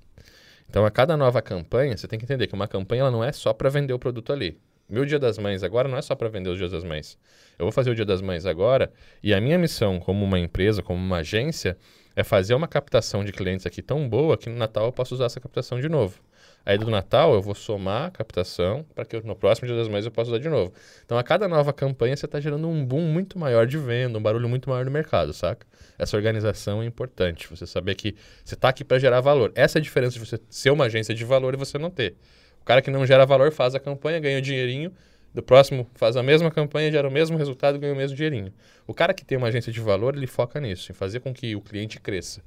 Então, 0.68 0.84
a 0.86 0.90
cada 0.90 1.16
nova 1.16 1.42
campanha, 1.42 1.96
você 1.96 2.08
tem 2.08 2.18
que 2.18 2.24
entender 2.24 2.46
que 2.46 2.54
uma 2.54 2.66
campanha 2.66 3.02
ela 3.02 3.10
não 3.10 3.22
é 3.22 3.30
só 3.32 3.52
para 3.52 3.68
vender 3.68 3.92
o 3.92 3.98
produto 3.98 4.32
ali. 4.32 4.58
Meu 4.88 5.04
Dia 5.04 5.18
das 5.18 5.38
Mães 5.38 5.62
agora 5.62 5.88
não 5.88 5.96
é 5.96 6.02
só 6.02 6.14
para 6.14 6.28
vender 6.28 6.50
os 6.50 6.58
Dias 6.58 6.72
das 6.72 6.84
Mães. 6.84 7.18
Eu 7.58 7.64
vou 7.64 7.72
fazer 7.72 7.90
o 7.90 7.94
Dia 7.94 8.04
das 8.04 8.20
Mães 8.20 8.46
agora 8.46 8.92
e 9.22 9.32
a 9.32 9.40
minha 9.40 9.58
missão 9.58 9.98
como 9.98 10.24
uma 10.24 10.38
empresa, 10.38 10.82
como 10.82 10.98
uma 11.00 11.18
agência, 11.18 11.76
é 12.14 12.22
fazer 12.22 12.54
uma 12.54 12.68
captação 12.68 13.24
de 13.24 13.32
clientes 13.32 13.66
aqui 13.66 13.82
tão 13.82 14.08
boa 14.08 14.36
que 14.36 14.48
no 14.48 14.56
Natal 14.56 14.86
eu 14.86 14.92
posso 14.92 15.14
usar 15.14 15.26
essa 15.26 15.40
captação 15.40 15.80
de 15.80 15.88
novo. 15.88 16.20
Aí 16.66 16.78
do 16.78 16.90
Natal 16.90 17.34
eu 17.34 17.42
vou 17.42 17.54
somar 17.54 18.06
a 18.06 18.10
captação 18.10 18.86
para 18.94 19.04
que 19.04 19.20
no 19.20 19.36
próximo 19.36 19.68
Dia 19.68 19.76
das 19.76 19.88
Mães 19.88 20.04
eu 20.04 20.10
possa 20.10 20.30
usar 20.30 20.38
de 20.38 20.48
novo. 20.48 20.72
Então 21.04 21.18
a 21.18 21.22
cada 21.22 21.46
nova 21.46 21.72
campanha 21.72 22.16
você 22.16 22.24
está 22.24 22.40
gerando 22.40 22.66
um 22.68 22.84
boom 22.84 23.02
muito 23.02 23.38
maior 23.38 23.66
de 23.66 23.76
venda, 23.76 24.18
um 24.18 24.22
barulho 24.22 24.48
muito 24.48 24.70
maior 24.70 24.84
no 24.84 24.90
mercado, 24.90 25.32
saca? 25.32 25.66
Essa 25.98 26.16
organização 26.16 26.82
é 26.82 26.86
importante. 26.86 27.48
Você 27.50 27.66
saber 27.66 27.94
que 27.94 28.14
você 28.42 28.54
está 28.54 28.70
aqui 28.70 28.82
para 28.82 28.98
gerar 28.98 29.20
valor. 29.20 29.52
Essa 29.54 29.78
é 29.78 29.80
a 29.80 29.82
diferença 29.82 30.14
de 30.14 30.20
você 30.20 30.38
ser 30.48 30.70
uma 30.70 30.86
agência 30.86 31.14
de 31.14 31.24
valor 31.24 31.52
e 31.52 31.56
você 31.56 31.76
não 31.76 31.90
ter. 31.90 32.16
O 32.64 32.66
cara 32.66 32.80
que 32.80 32.90
não 32.90 33.04
gera 33.04 33.26
valor 33.26 33.52
faz 33.52 33.74
a 33.74 33.78
campanha, 33.78 34.18
ganha 34.18 34.38
o 34.38 34.40
dinheirinho, 34.40 34.90
do 35.34 35.42
próximo 35.42 35.86
faz 35.96 36.16
a 36.16 36.22
mesma 36.22 36.50
campanha, 36.50 36.90
gera 36.90 37.06
o 37.06 37.10
mesmo 37.10 37.36
resultado, 37.36 37.78
ganha 37.78 37.92
o 37.92 37.96
mesmo 37.96 38.16
dinheirinho. 38.16 38.50
O 38.86 38.94
cara 38.94 39.12
que 39.12 39.22
tem 39.22 39.36
uma 39.36 39.48
agência 39.48 39.70
de 39.70 39.80
valor, 39.80 40.16
ele 40.16 40.26
foca 40.26 40.58
nisso, 40.58 40.90
em 40.90 40.94
fazer 40.94 41.20
com 41.20 41.34
que 41.34 41.54
o 41.54 41.60
cliente 41.60 42.00
cresça. 42.00 42.40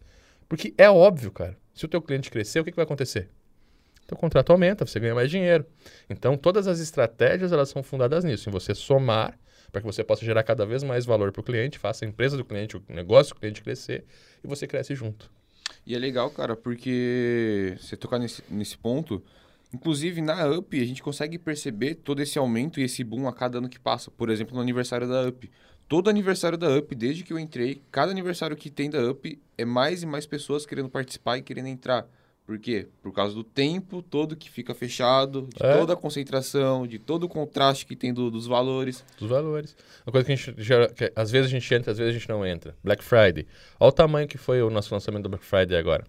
Porque 0.49 0.73
é 0.75 0.89
óbvio, 0.89 1.29
cara. 1.29 1.55
Se 1.71 1.85
o 1.85 1.87
teu 1.87 2.01
cliente 2.01 2.31
crescer, 2.31 2.59
o 2.59 2.63
que, 2.63 2.71
que 2.71 2.75
vai 2.75 2.85
acontecer? 2.85 3.29
Teu 4.07 4.17
contrato 4.17 4.51
aumenta, 4.51 4.87
você 4.87 4.99
ganha 4.99 5.13
mais 5.13 5.29
dinheiro. 5.29 5.63
Então, 6.09 6.35
todas 6.35 6.67
as 6.67 6.79
estratégias 6.79 7.51
elas 7.51 7.69
são 7.69 7.83
fundadas 7.83 8.23
nisso, 8.23 8.49
em 8.49 8.51
você 8.51 8.73
somar 8.73 9.37
para 9.71 9.81
que 9.81 9.85
você 9.85 10.03
possa 10.03 10.25
gerar 10.25 10.41
cada 10.41 10.65
vez 10.65 10.81
mais 10.81 11.05
valor 11.05 11.31
para 11.31 11.41
o 11.41 11.43
cliente, 11.43 11.77
faça 11.77 12.05
a 12.05 12.07
empresa 12.07 12.35
do 12.35 12.43
cliente, 12.43 12.75
o 12.75 12.83
negócio 12.89 13.35
do 13.35 13.39
cliente 13.39 13.61
crescer 13.61 14.03
e 14.43 14.47
você 14.47 14.65
cresce 14.65 14.95
junto. 14.95 15.29
E 15.85 15.93
é 15.93 15.99
legal, 15.99 16.31
cara, 16.31 16.55
porque 16.55 17.77
você 17.79 17.95
tocar 17.95 18.17
nesse, 18.17 18.43
nesse 18.49 18.77
ponto, 18.77 19.23
inclusive 19.73 20.21
na 20.21 20.47
UP 20.49 20.79
a 20.81 20.85
gente 20.85 21.01
consegue 21.03 21.37
perceber 21.37 21.95
todo 21.95 22.21
esse 22.21 22.37
aumento 22.39 22.79
e 22.79 22.83
esse 22.83 23.03
boom 23.03 23.27
a 23.27 23.33
cada 23.33 23.57
ano 23.57 23.69
que 23.69 23.79
passa. 23.79 24.09
Por 24.11 24.29
exemplo, 24.29 24.55
no 24.55 24.61
aniversário 24.61 25.07
da 25.07 25.27
UP. 25.27 25.49
Todo 25.87 26.09
aniversário 26.09 26.57
da 26.57 26.69
UP, 26.75 26.93
desde 26.95 27.23
que 27.23 27.31
eu 27.31 27.39
entrei, 27.39 27.81
cada 27.91 28.11
aniversário 28.11 28.55
que 28.57 28.69
tem 28.69 28.89
da 28.89 28.99
UP 29.09 29.39
é 29.57 29.63
mais 29.65 30.03
e 30.03 30.05
mais 30.05 30.25
pessoas 30.25 30.65
querendo 30.65 30.89
participar 30.89 31.37
e 31.37 31.41
querendo 31.41 31.67
entrar. 31.67 32.05
Por 32.45 32.57
quê? 32.59 32.87
Por 33.01 33.11
causa 33.13 33.33
do 33.35 33.43
tempo 33.43 34.01
todo 34.01 34.35
que 34.35 34.49
fica 34.49 34.73
fechado, 34.73 35.49
de 35.53 35.65
É. 35.65 35.77
toda 35.77 35.93
a 35.93 35.95
concentração, 35.97 36.87
de 36.87 36.97
todo 36.97 37.23
o 37.25 37.29
contraste 37.29 37.85
que 37.85 37.93
tem 37.95 38.13
do- 38.13 38.31
dos 38.31 38.47
valores. 38.47 39.03
Dos 39.19 39.29
valores. 39.29 39.75
Uma 40.05 40.11
coisa 40.13 40.25
que 40.25 40.31
a 40.31 40.35
gente 40.35 40.63
gera, 40.63 40.87
que 40.89 41.11
às 41.15 41.29
vezes 41.29 41.47
a 41.47 41.49
gente 41.49 41.73
entra, 41.73 41.91
às 41.91 41.97
vezes 41.97 42.15
a 42.15 42.17
gente 42.19 42.29
não 42.29 42.45
entra. 42.45 42.75
Black 42.83 43.03
Friday. 43.03 43.45
Olha 43.79 43.89
o 43.89 43.91
tamanho 43.91 44.27
que 44.29 44.37
foi 44.37 44.61
o 44.61 44.69
nosso 44.69 44.93
lançamento 44.93 45.23
do 45.23 45.29
Black 45.29 45.43
Friday 45.43 45.77
agora. 45.77 46.05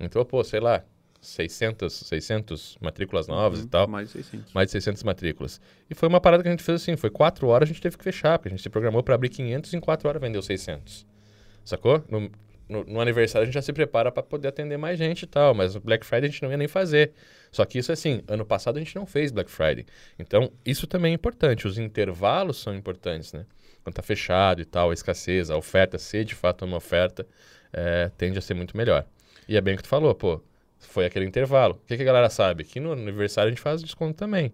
Entrou, 0.00 0.24
pô, 0.24 0.42
sei 0.42 0.60
lá, 0.60 0.82
600, 1.22 1.92
600 1.92 2.76
matrículas 2.80 3.28
novas 3.28 3.60
e 3.60 3.68
tal. 3.68 3.86
Mais 3.86 4.10
600. 4.10 4.52
mais 4.52 4.66
de 4.66 4.72
600 4.72 5.04
matrículas. 5.04 5.60
E 5.88 5.94
foi 5.94 6.08
uma 6.08 6.20
parada 6.20 6.42
que 6.42 6.48
a 6.48 6.52
gente 6.52 6.64
fez 6.64 6.82
assim, 6.82 6.96
foi 6.96 7.10
quatro 7.10 7.46
horas 7.46 7.68
a 7.68 7.72
gente 7.72 7.80
teve 7.80 7.96
que 7.96 8.02
fechar, 8.02 8.38
porque 8.38 8.48
a 8.48 8.50
gente 8.50 8.62
se 8.62 8.68
programou 8.68 9.04
para 9.04 9.14
abrir 9.14 9.28
500 9.28 9.72
e 9.72 9.76
em 9.76 9.80
quatro 9.80 10.08
horas 10.08 10.20
vendeu 10.20 10.42
600. 10.42 11.06
Sacou? 11.64 12.04
No, 12.10 12.28
no, 12.68 12.84
no 12.84 13.00
aniversário 13.00 13.44
a 13.44 13.46
gente 13.46 13.54
já 13.54 13.62
se 13.62 13.72
prepara 13.72 14.10
para 14.10 14.22
poder 14.22 14.48
atender 14.48 14.76
mais 14.76 14.98
gente 14.98 15.22
e 15.22 15.26
tal, 15.26 15.54
mas 15.54 15.76
o 15.76 15.80
Black 15.80 16.04
Friday 16.04 16.28
a 16.28 16.32
gente 16.32 16.42
não 16.42 16.50
ia 16.50 16.56
nem 16.56 16.66
fazer. 16.66 17.12
Só 17.52 17.64
que 17.64 17.78
isso 17.78 17.92
assim, 17.92 18.22
ano 18.26 18.44
passado 18.44 18.76
a 18.76 18.80
gente 18.80 18.96
não 18.96 19.06
fez 19.06 19.30
Black 19.30 19.48
Friday. 19.48 19.86
Então, 20.18 20.50
isso 20.66 20.88
também 20.88 21.12
é 21.12 21.14
importante, 21.14 21.68
os 21.68 21.78
intervalos 21.78 22.60
são 22.60 22.74
importantes, 22.74 23.32
né? 23.32 23.46
Quando 23.84 23.94
tá 23.94 24.02
fechado 24.02 24.60
e 24.60 24.64
tal, 24.64 24.90
a 24.90 24.94
escassez, 24.94 25.50
a 25.50 25.56
oferta, 25.56 25.98
ser 25.98 26.24
de 26.24 26.34
fato 26.34 26.64
uma 26.64 26.78
oferta, 26.78 27.26
eh, 27.72 28.10
tende 28.18 28.38
a 28.38 28.40
ser 28.40 28.54
muito 28.54 28.76
melhor. 28.76 29.06
E 29.48 29.56
é 29.56 29.60
bem 29.60 29.74
o 29.74 29.76
que 29.76 29.82
tu 29.82 29.88
falou, 29.88 30.14
pô, 30.14 30.40
foi 30.88 31.06
aquele 31.06 31.24
intervalo. 31.24 31.74
O 31.74 31.86
que, 31.86 31.96
que 31.96 32.02
a 32.02 32.06
galera 32.06 32.30
sabe? 32.30 32.64
Que 32.64 32.80
no 32.80 32.92
aniversário 32.92 33.48
a 33.48 33.50
gente 33.50 33.60
faz 33.60 33.82
desconto 33.82 34.14
também. 34.14 34.52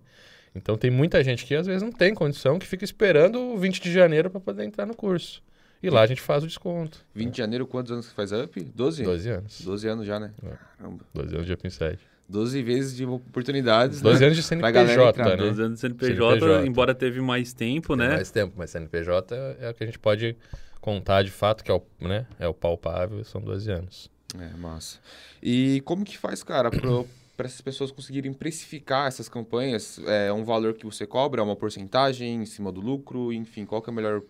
Então 0.54 0.76
tem 0.76 0.90
muita 0.90 1.22
gente 1.22 1.44
que 1.44 1.54
às 1.54 1.66
vezes 1.66 1.82
não 1.82 1.92
tem 1.92 2.14
condição, 2.14 2.58
que 2.58 2.66
fica 2.66 2.84
esperando 2.84 3.38
o 3.38 3.58
20 3.58 3.80
de 3.80 3.92
janeiro 3.92 4.30
para 4.30 4.40
poder 4.40 4.64
entrar 4.64 4.86
no 4.86 4.94
curso. 4.94 5.42
E 5.82 5.88
lá 5.88 6.02
a 6.02 6.06
gente 6.06 6.20
faz 6.20 6.42
o 6.42 6.46
desconto. 6.46 7.04
20 7.14 7.30
de 7.30 7.38
janeiro, 7.38 7.66
quantos 7.66 7.92
anos 7.92 8.08
que 8.08 8.14
faz 8.14 8.32
a 8.32 8.42
UP? 8.42 8.60
12? 8.60 9.04
12 9.04 9.28
anos. 9.30 9.60
12 9.60 9.88
anos 9.88 10.06
já, 10.06 10.18
né? 10.18 10.32
É. 10.42 10.52
Caramba. 10.76 11.04
12 11.14 11.34
anos 11.34 11.46
de 11.46 11.52
Open 11.52 11.70
Site. 11.70 12.00
12 12.28 12.62
vezes 12.62 12.96
de 12.96 13.06
oportunidades. 13.06 14.00
12 14.00 14.20
né? 14.20 14.26
anos 14.26 14.36
de 14.36 14.42
CNPJ, 14.42 15.24
né? 15.24 15.36
12 15.36 15.62
anos 15.62 15.74
de 15.74 15.80
CNPJ, 15.80 16.40
CNPJ. 16.40 16.66
embora 16.66 16.94
teve 16.94 17.20
mais 17.20 17.52
tempo, 17.52 17.96
Tem 17.96 18.06
né? 18.06 18.16
mais 18.16 18.30
tempo, 18.30 18.54
mas 18.56 18.70
CNPJ 18.70 19.34
é, 19.34 19.56
é 19.60 19.70
o 19.70 19.74
que 19.74 19.84
a 19.84 19.86
gente 19.86 19.98
pode 19.98 20.36
contar 20.80 21.22
de 21.22 21.30
fato, 21.30 21.64
que 21.64 21.70
é 21.70 21.74
o, 21.74 21.82
né, 22.00 22.26
é 22.38 22.46
o 22.46 22.54
palpável, 22.54 23.22
são 23.24 23.40
12 23.40 23.70
anos. 23.70 24.10
É, 24.36 24.56
massa. 24.56 24.98
E 25.42 25.80
como 25.84 26.04
que 26.04 26.18
faz, 26.18 26.42
cara, 26.42 26.70
para 26.70 27.04
essas 27.46 27.60
pessoas 27.60 27.90
conseguirem 27.90 28.32
precificar 28.32 29.08
essas 29.08 29.28
campanhas? 29.28 30.00
É 30.06 30.32
um 30.32 30.44
valor 30.44 30.74
que 30.74 30.84
você 30.84 31.06
cobra, 31.06 31.40
é 31.40 31.44
uma 31.44 31.56
porcentagem 31.56 32.42
em 32.42 32.46
cima 32.46 32.70
do 32.70 32.80
lucro? 32.80 33.32
Enfim, 33.32 33.64
qual 33.64 33.80
que 33.80 33.88
é 33.88 33.92
a 33.92 33.96
melhor 33.96 34.22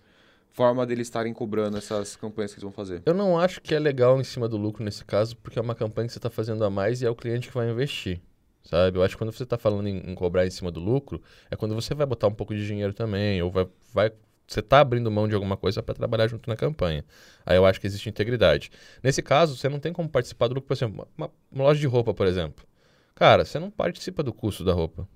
forma 0.53 0.87
deles 0.87 1.07
estarem 1.07 1.33
cobrando 1.33 1.77
essas 1.77 2.17
campanhas 2.17 2.53
que 2.53 2.57
eles 2.57 2.65
vão 2.65 2.73
fazer? 2.73 3.03
Eu 3.05 3.15
não 3.15 3.39
acho 3.39 3.61
que 3.61 3.75
é 3.75 3.79
legal 3.79 4.21
em 4.21 4.25
cima 4.25 4.49
do 4.49 4.57
lucro 4.57 4.85
nesse 4.85 5.05
caso, 5.05 5.37
porque 5.37 5.59
é 5.59 5.63
uma 5.63 5.75
campanha 5.75 6.07
que 6.07 6.13
você 6.13 6.19
está 6.19 6.31
fazendo 6.31 6.65
a 6.65 6.71
mais 6.71 7.03
e 7.03 7.07
é 7.07 7.11
o 7.11 7.17
cliente 7.17 7.49
que 7.49 7.55
vai 7.55 7.69
investir. 7.69 8.21
Sabe? 8.63 8.99
Eu 8.99 9.03
acho 9.03 9.15
que 9.15 9.19
quando 9.19 9.33
você 9.33 9.45
está 9.45 9.57
falando 9.57 9.89
em, 9.89 10.11
em 10.11 10.15
cobrar 10.15 10.47
em 10.47 10.51
cima 10.51 10.71
do 10.71 10.79
lucro, 10.79 11.23
é 11.51 11.57
quando 11.57 11.75
você 11.75 11.95
vai 11.95 12.07
botar 12.07 12.27
um 12.27 12.35
pouco 12.35 12.55
de 12.55 12.67
dinheiro 12.67 12.93
também, 12.93 13.43
ou 13.43 13.51
vai, 13.51 13.67
vai 13.93 14.13
você 14.49 14.61
está 14.61 14.81
abrindo 14.81 15.11
mão 15.11 15.29
de 15.29 15.35
alguma 15.35 15.59
coisa 15.59 15.83
para 15.83 15.95
trabalhar 15.95 16.27
junto 16.27 16.49
na 16.49 16.57
campanha. 16.57 17.05
Aí 17.45 17.57
eu 17.57 17.67
acho 17.67 17.79
que 17.79 17.87
existe 17.87 18.09
integridade. 18.09 18.71
Nesse 19.03 19.23
caso, 19.23 19.55
você 19.55 19.69
não 19.69 19.79
tem 19.79 19.93
como 19.93 20.09
participar 20.09 20.49
do 20.49 20.55
lucro, 20.55 20.69
por 20.69 20.75
exemplo, 20.75 21.07
uma, 21.17 21.31
uma 21.53 21.65
loja 21.65 21.79
de 21.79 21.87
roupa, 21.87 22.15
por 22.15 22.27
exemplo. 22.27 22.67
Cara, 23.15 23.45
você 23.45 23.59
não 23.59 23.71
participa 23.71 24.23
do 24.23 24.33
custo 24.33 24.65
da 24.65 24.73
roupa. 24.73 25.07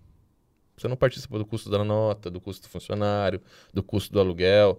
Você 0.77 0.87
não 0.87 0.97
participa 0.97 1.39
do 1.39 1.47
custo 1.47 1.71
da 1.71 1.83
nota, 1.83 2.31
do 2.31 2.41
custo 2.41 2.67
do 2.67 2.71
funcionário, 2.71 3.41
do 3.73 3.83
custo 3.83 4.13
do 4.13 4.21
aluguel. 4.21 4.79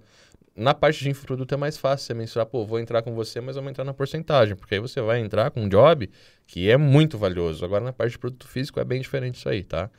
Na 0.56 0.76
parte 0.76 1.00
de 1.00 1.10
infoproduto 1.10 1.52
é 1.56 1.58
mais 1.58 1.78
fácil 1.78 2.06
você 2.06 2.14
mensurar, 2.14 2.46
pô, 2.46 2.64
vou 2.64 2.80
entrar 2.80 3.02
com 3.02 3.16
você, 3.16 3.42
mas 3.42 3.56
vou 3.56 3.68
entrar 3.68 3.84
na 3.84 3.94
porcentagem, 3.94 4.56
porque 4.56 4.76
aí 4.76 4.80
você 4.80 5.02
vai 5.02 5.20
entrar 5.20 5.50
com 5.50 5.64
um 5.64 5.70
job 5.70 6.08
que 6.46 6.70
é 6.70 6.78
muito 6.78 7.18
valioso. 7.18 7.66
Agora, 7.66 7.84
na 7.84 7.94
parte 7.94 8.12
de 8.12 8.20
produto 8.20 8.48
físico 8.48 8.80
é 8.80 8.86
bem 8.86 9.02
diferente 9.02 9.36
isso 9.36 9.50
aí, 9.50 9.64
tá? 9.64 9.90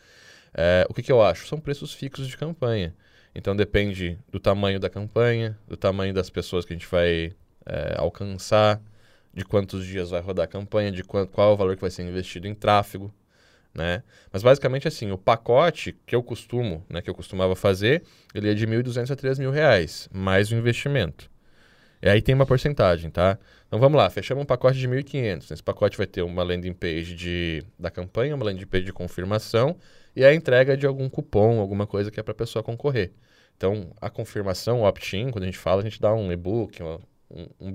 É, 0.53 0.87
o 0.89 0.95
que, 0.95 1.03
que 1.03 1.11
eu 1.11 1.21
acho? 1.21 1.49
São 1.49 1.59
preços 1.59 1.93
fixos 1.93 2.29
de 2.29 2.37
campanha. 2.37 2.95
Então 3.35 3.57
depende 3.57 4.19
do 4.31 4.39
tamanho 4.39 4.79
da 4.79 4.89
campanha, 4.89 5.59
do 5.67 5.77
tamanho 5.77 6.15
das 6.15 6.31
pessoas 6.31 6.65
que 6.65 6.73
a 6.73 6.77
gente 6.77 6.87
vai 6.87 7.33
é, 7.67 7.95
alcançar, 7.99 8.81
de 9.33 9.45
quantos 9.45 9.85
dias 9.85 10.11
vai 10.11 10.21
rodar 10.21 10.45
a 10.45 10.49
campanha, 10.49 10.93
de 10.93 11.03
qual, 11.03 11.27
qual 11.27 11.51
é 11.51 11.55
o 11.55 11.57
valor 11.57 11.75
que 11.75 11.81
vai 11.81 11.91
ser 11.91 12.05
investido 12.05 12.47
em 12.47 12.55
tráfego, 12.55 13.13
né? 13.75 14.05
Mas 14.33 14.43
basicamente 14.43 14.87
assim, 14.87 15.11
o 15.11 15.19
pacote 15.19 15.97
que 16.07 16.15
eu 16.15 16.23
costumo, 16.23 16.85
né, 16.89 17.03
que 17.03 17.11
eu 17.11 17.15
costumava 17.15 17.57
fazer, 17.57 18.05
ele 18.33 18.49
é 18.49 18.55
de 18.55 18.67
1.200 18.67 19.11
a 19.11 19.17
3 19.17 19.41
mil 19.41 19.51
reais, 19.51 20.09
mais 20.13 20.53
o 20.53 20.55
investimento. 20.55 21.29
E 22.01 22.09
aí 22.09 22.23
tem 22.23 22.35
uma 22.35 22.47
porcentagem, 22.47 23.11
tá? 23.11 23.39
Então 23.67 23.81
vamos 23.81 23.99
lá, 23.99 24.09
fechamos 24.11 24.43
um 24.43 24.47
pacote 24.47 24.79
de 24.79 24.87
1.500. 24.87 25.51
Nesse 25.51 25.63
pacote 25.63 25.97
vai 25.97 26.07
ter 26.07 26.23
uma 26.23 26.45
landing 26.45 26.75
page 26.75 27.17
de, 27.17 27.65
da 27.79 27.91
campanha, 27.91 28.37
uma 28.37 28.45
landing 28.45 28.67
page 28.67 28.85
de 28.85 28.93
confirmação 28.93 29.77
e 30.15 30.25
a 30.25 30.35
entrega 30.35 30.77
de 30.77 30.87
algum 30.87 31.09
cupom, 31.09 31.61
alguma 31.61 31.87
coisa 31.87 32.11
que 32.11 32.21
é 32.21 32.23
para 32.23 32.33
a 32.33 32.37
pessoa 32.37 32.63
concorrer. 32.63 33.13
Então, 33.57 33.93
a 34.01 34.11
confirmação, 34.11 34.81
o 34.81 34.85
opt-in, 34.85 35.31
quando 35.31 35.45
a 35.45 35.47
gente 35.47 35.59
fala, 35.59 35.81
a 35.81 35.85
gente 35.85 36.01
dá 36.01 36.13
um 36.13 36.33
e-book, 36.33 36.83
um, 36.83 36.99
um. 37.61 37.73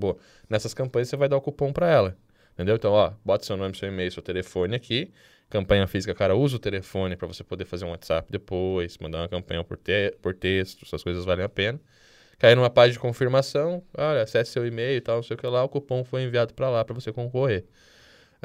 Nessas 0.48 0.74
campanhas 0.74 1.08
você 1.08 1.16
vai 1.16 1.28
dar 1.28 1.36
o 1.36 1.40
cupom 1.40 1.72
para 1.72 1.90
ela. 1.90 2.16
Entendeu? 2.54 2.76
Então, 2.76 2.92
ó, 2.92 3.12
bota 3.24 3.44
seu 3.44 3.56
nome, 3.56 3.76
seu 3.76 3.88
e-mail, 3.88 4.12
seu 4.12 4.22
telefone 4.22 4.74
aqui. 4.76 5.10
Campanha 5.48 5.86
física, 5.86 6.14
cara, 6.14 6.36
usa 6.36 6.56
o 6.56 6.58
telefone 6.58 7.16
para 7.16 7.26
você 7.26 7.42
poder 7.42 7.64
fazer 7.64 7.84
um 7.84 7.90
WhatsApp 7.90 8.30
depois, 8.30 8.96
mandar 8.98 9.18
uma 9.18 9.28
campanha 9.28 9.64
por, 9.64 9.76
te 9.76 10.12
por 10.22 10.34
texto, 10.34 10.84
essas 10.84 11.02
coisas 11.02 11.24
valem 11.24 11.44
a 11.44 11.48
pena. 11.48 11.80
Cai 12.38 12.54
numa 12.54 12.70
página 12.70 12.92
de 12.92 12.98
confirmação, 13.00 13.82
olha, 13.96 14.22
acesse 14.22 14.52
seu 14.52 14.66
e-mail 14.66 14.96
e 14.96 15.00
tal, 15.00 15.16
não 15.16 15.22
sei 15.22 15.34
o 15.34 15.38
que 15.38 15.46
lá, 15.46 15.64
o 15.64 15.68
cupom 15.68 16.04
foi 16.04 16.22
enviado 16.22 16.54
para 16.54 16.70
lá 16.70 16.84
para 16.84 16.94
você 16.94 17.12
concorrer. 17.12 17.64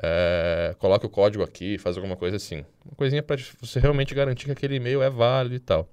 É, 0.01 0.75
coloque 0.77 1.05
o 1.05 1.09
código 1.09 1.43
aqui, 1.43 1.77
faz 1.77 1.95
alguma 1.95 2.15
coisa 2.15 2.35
assim. 2.35 2.65
Uma 2.85 2.95
coisinha 2.95 3.23
para 3.23 3.37
você 3.61 3.79
realmente 3.79 4.13
garantir 4.13 4.45
que 4.45 4.51
aquele 4.51 4.75
e-mail 4.75 5.01
é 5.01 5.09
válido 5.09 5.55
e 5.55 5.59
tal. 5.59 5.89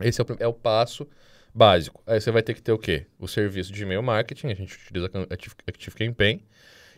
Esse 0.00 0.20
é 0.20 0.24
o, 0.24 0.36
é 0.40 0.46
o 0.46 0.52
passo 0.52 1.06
básico. 1.54 2.02
Aí 2.06 2.20
você 2.20 2.30
vai 2.30 2.42
ter 2.42 2.54
que 2.54 2.62
ter 2.62 2.72
o 2.72 2.78
quê? 2.78 3.06
O 3.18 3.28
serviço 3.28 3.72
de 3.72 3.82
e-mail 3.82 4.02
marketing, 4.02 4.48
a 4.48 4.54
gente 4.54 4.74
utiliza 4.74 5.10
Active, 5.30 5.54
Active. 5.66 6.42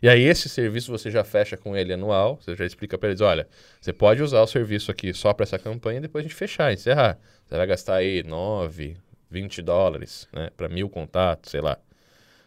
E 0.03 0.09
aí 0.09 0.23
esse 0.23 0.49
serviço 0.49 0.91
você 0.91 1.11
já 1.11 1.25
fecha 1.25 1.57
com 1.57 1.77
ele 1.77 1.93
anual, 1.93 2.39
você 2.41 2.55
já 2.55 2.67
explica 2.67 2.99
para 2.99 3.09
eles, 3.09 3.21
olha, 3.21 3.49
você 3.81 3.93
pode 3.93 4.23
usar 4.23 4.43
o 4.43 4.47
serviço 4.47 4.91
aqui 4.91 5.15
só 5.15 5.33
para 5.33 5.45
essa 5.45 5.59
campanha 5.59 5.99
e 5.99 6.03
depois 6.03 6.25
a 6.25 6.29
gente 6.29 6.37
fechar, 6.37 6.73
encerrar. 6.73 7.19
Você 7.47 7.57
vai 7.57 7.67
gastar 7.67 7.97
aí 7.97 8.23
9, 8.23 8.97
20 9.31 9.63
dólares, 9.63 10.29
né, 10.33 10.51
para 10.57 10.69
mil 10.69 10.89
contatos, 10.89 11.51
sei 11.51 11.61
lá. 11.61 11.79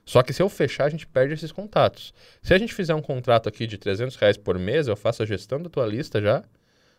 Só 0.08 0.24
que 0.24 0.32
se 0.32 0.42
eu 0.42 0.48
fechar, 0.48 0.86
a 0.86 0.90
gente 0.90 1.06
perde 1.06 1.34
esses 1.34 1.52
contatos. 1.52 2.14
Se 2.42 2.54
a 2.54 2.58
gente 2.58 2.74
fizer 2.74 2.96
um 2.96 3.02
contrato 3.02 3.50
aqui 3.50 3.68
de 3.68 3.78
300 3.78 4.16
reais 4.16 4.38
por 4.38 4.58
mês, 4.58 4.88
eu 4.88 4.96
faço 4.96 5.22
a 5.22 5.26
gestão 5.26 5.62
da 5.62 5.70
tua 5.70 5.86
lista 5.86 6.22
já, 6.22 6.46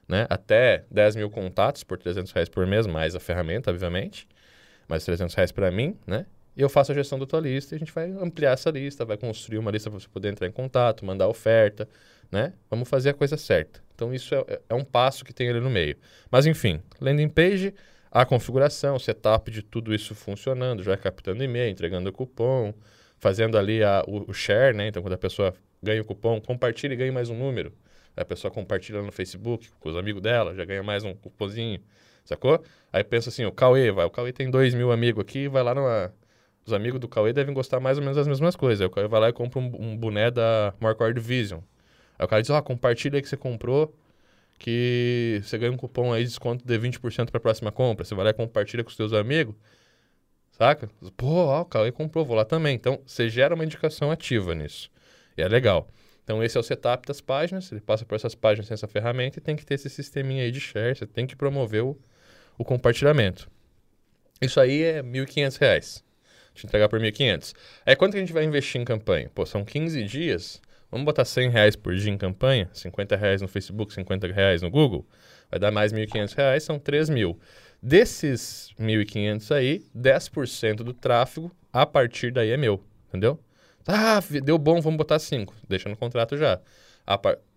né? 0.07 0.27
Até 0.29 0.85
10 0.91 1.17
mil 1.17 1.31
contatos 1.31 1.83
por 1.83 1.97
300 1.97 2.31
reais 2.33 2.51
por 2.51 2.67
mês, 2.67 2.87
mais 2.87 3.17
a 3.17 3.21
ferramenta, 3.21 3.71
obviamente. 3.71 4.29
Mais 4.87 5.07
300 5.07 5.35
reais 5.35 5.51
para 5.51 5.71
mim, 5.71 5.97
né? 6.07 6.27
E 6.55 6.61
eu 6.61 6.69
faço 6.69 6.93
a 6.93 6.95
gestão 6.95 7.19
da 7.19 7.25
tua 7.25 7.41
lista 7.41 7.75
e 7.75 7.77
a 7.77 7.79
gente 7.79 7.91
vai 7.93 8.11
ampliar 8.11 8.53
essa 8.53 8.69
lista, 8.69 9.07
vai 9.07 9.17
construir 9.17 9.57
uma 9.57 9.71
lista 9.71 9.89
para 9.89 9.99
você 9.99 10.09
poder 10.09 10.29
entrar 10.29 10.47
em 10.47 10.53
contato, 10.53 11.03
mandar 11.03 11.29
oferta, 11.29 11.89
né? 12.31 12.53
Vamos 12.69 12.91
fazer 12.91 13.09
a 13.09 13.15
coisa 13.15 13.39
certa. 13.39 13.81
Então 13.95 14.13
isso 14.13 14.35
é, 14.35 14.61
é 14.69 14.75
um 14.75 14.85
passo 14.85 15.25
que 15.25 15.33
tem 15.33 15.49
ali 15.49 15.61
no 15.61 15.71
meio. 15.71 15.97
Mas 16.31 16.45
enfim, 16.45 16.83
landing 17.01 17.31
page, 17.31 17.73
a 18.11 18.25
configuração, 18.25 18.99
setup 18.99 19.51
de 19.51 19.63
tudo 19.63 19.95
isso 19.95 20.15
funcionando, 20.15 20.83
já 20.83 20.97
captando 20.97 21.43
e-mail, 21.43 21.71
entregando 21.71 22.13
cupom, 22.13 22.73
fazendo 23.19 23.59
ali 23.59 23.83
a, 23.83 24.03
o, 24.07 24.31
o 24.31 24.33
share, 24.33 24.77
né? 24.77 24.89
Então 24.89 25.03
quando 25.03 25.15
a 25.15 25.19
pessoa 25.19 25.55
ganha 25.83 26.01
o 26.01 26.05
cupom, 26.05 26.41
compartilha 26.41 26.95
e 26.95 26.97
ganha 26.97 27.13
mais 27.13 27.31
um 27.31 27.39
número. 27.39 27.73
A 28.17 28.25
pessoa 28.25 28.51
compartilha 28.51 29.01
no 29.01 29.13
Facebook 29.13 29.69
com 29.79 29.89
os 29.89 29.97
amigos 29.97 30.21
dela, 30.21 30.55
já 30.55 30.65
ganha 30.65 30.83
mais 30.83 31.05
um 31.05 31.15
cupomzinho, 31.15 31.81
sacou? 32.25 32.63
Aí 32.93 33.05
pensa 33.05 33.29
assim, 33.29 33.45
o 33.45 33.53
Cauê, 33.53 33.93
vai, 33.93 34.05
o 34.05 34.11
Cauê 34.11 34.33
tem 34.33 34.51
dois 34.51 34.75
mil 34.75 34.91
amigos 34.91 35.23
aqui, 35.23 35.49
vai 35.49 35.63
lá 35.63 35.75
numa... 35.75 36.13
Os 36.67 36.73
amigos 36.73 37.01
do 37.01 37.09
Cauê 37.09 37.33
devem 37.33 37.55
gostar 37.55 37.81
mais 37.81 37.97
ou 37.97 38.03
menos 38.03 38.17
das 38.17 38.29
mesmas 38.29 38.55
coisas. 38.55 38.83
Aí 38.83 38.87
o 38.87 38.91
Cauê 38.91 39.09
vai 39.09 39.21
lá 39.21 39.29
e 39.31 39.33
compra 39.33 39.59
um, 39.59 39.73
um 39.79 39.97
boné 39.97 40.31
da 40.31 40.75
Marcord 40.81 41.19
Vision. 41.19 41.61
Aí 42.19 42.27
o 42.27 42.29
cara 42.29 42.43
diz, 42.43 42.51
ó, 42.51 42.61
compartilha 42.61 43.17
aí 43.17 43.23
que 43.23 43.29
você 43.29 43.37
comprou, 43.37 43.95
que 44.59 45.41
você 45.43 45.57
ganha 45.57 45.73
um 45.73 45.77
cupom 45.77 46.13
aí 46.13 46.23
de 46.25 46.31
desconto 46.31 46.67
de 46.67 46.79
20% 46.79 47.31
para 47.31 47.39
a 47.39 47.41
próxima 47.41 47.71
compra. 47.71 48.05
Você 48.05 48.15
vai 48.15 48.25
lá 48.25 48.31
e 48.31 48.35
compartilha 48.35 48.83
com 48.83 48.91
os 48.91 48.97
seus 48.97 49.13
amigos, 49.13 49.55
saca? 50.51 50.89
Pô, 51.17 51.47
ó, 51.47 51.61
o 51.61 51.65
Cauê 51.65 51.93
comprou, 51.93 52.25
vou 52.25 52.37
lá 52.37 52.45
também. 52.45 52.75
Então, 52.75 53.01
você 53.07 53.29
gera 53.29 53.55
uma 53.55 53.65
indicação 53.65 54.11
ativa 54.11 54.55
nisso. 54.55 54.91
E 55.37 55.43
é 55.43 55.49
legal. 55.49 55.89
Então, 56.25 56.43
esse 56.43 56.57
é 56.57 56.61
o 56.61 56.63
setup 56.63 57.07
das 57.07 57.21
páginas. 57.21 57.71
Ele 57.73 57.81
passa 57.81 58.05
por 58.05 58.17
essas 58.17 58.35
páginas 58.35 58.67
sem 58.67 58.75
essa 58.75 58.87
ferramenta 58.87 59.39
e 59.39 59.41
tem 59.41 59.57
que 59.57 59.65
ter 59.65 59.75
esse 59.75 59.89
sisteminha 59.89 60.43
aí 60.43 60.51
de 60.51 60.61
share. 60.61 60.95
Você 60.95 61.07
tem 61.07 61.27
que 61.27 61.37
promover 61.37 61.83
o, 61.83 61.97
o 62.59 62.65
compartilhamento. 62.65 63.49
Isso 64.41 64.61
aí 64.61 64.83
é 64.83 64.97
R$ 64.97 65.03
1.500. 65.03 66.03
Te 66.55 66.67
entregar 66.67 66.89
por 66.89 67.01
R$ 67.01 67.11
1.500. 67.11 67.55
Aí, 67.87 67.97
quanto 67.97 68.13
que 68.13 68.19
a 68.19 68.21
gente 68.21 68.33
vai 68.33 68.45
investir 68.45 68.81
em 68.81 68.85
campanha? 68.85 69.31
Pô, 69.35 69.47
são 69.47 69.65
15 69.65 70.03
dias. 70.05 70.61
Vamos 70.91 71.05
botar 71.05 71.25
100 71.25 71.51
reais 71.51 71.77
por 71.77 71.95
dia 71.95 72.11
em 72.11 72.17
campanha? 72.17 72.71
50 72.73 73.15
reais 73.17 73.43
no 73.43 73.49
Facebook, 73.49 73.93
50 73.93 74.27
reais 74.29 74.63
no 74.63 74.71
Google? 74.71 75.07
Vai 75.51 75.61
dar 75.61 75.71
mais 75.71 75.93
1.500 75.93 76.35
reais, 76.35 76.63
são 76.63 76.79
3 76.79 77.11
mil. 77.11 77.39
Desses 77.83 78.73
1.500 78.81 79.55
aí, 79.55 79.85
10% 79.97 80.77
do 80.77 80.93
tráfego, 80.93 81.55
a 81.73 81.85
partir 81.85 82.33
daí 82.33 82.51
é 82.51 82.57
meu, 82.57 82.83
entendeu? 83.09 83.39
Ah, 83.87 84.21
deu 84.43 84.59
bom, 84.59 84.81
vamos 84.81 84.97
botar 84.97 85.19
5. 85.19 85.55
Deixa 85.69 85.89
no 85.89 85.97
contrato 85.97 86.37
já. 86.37 86.61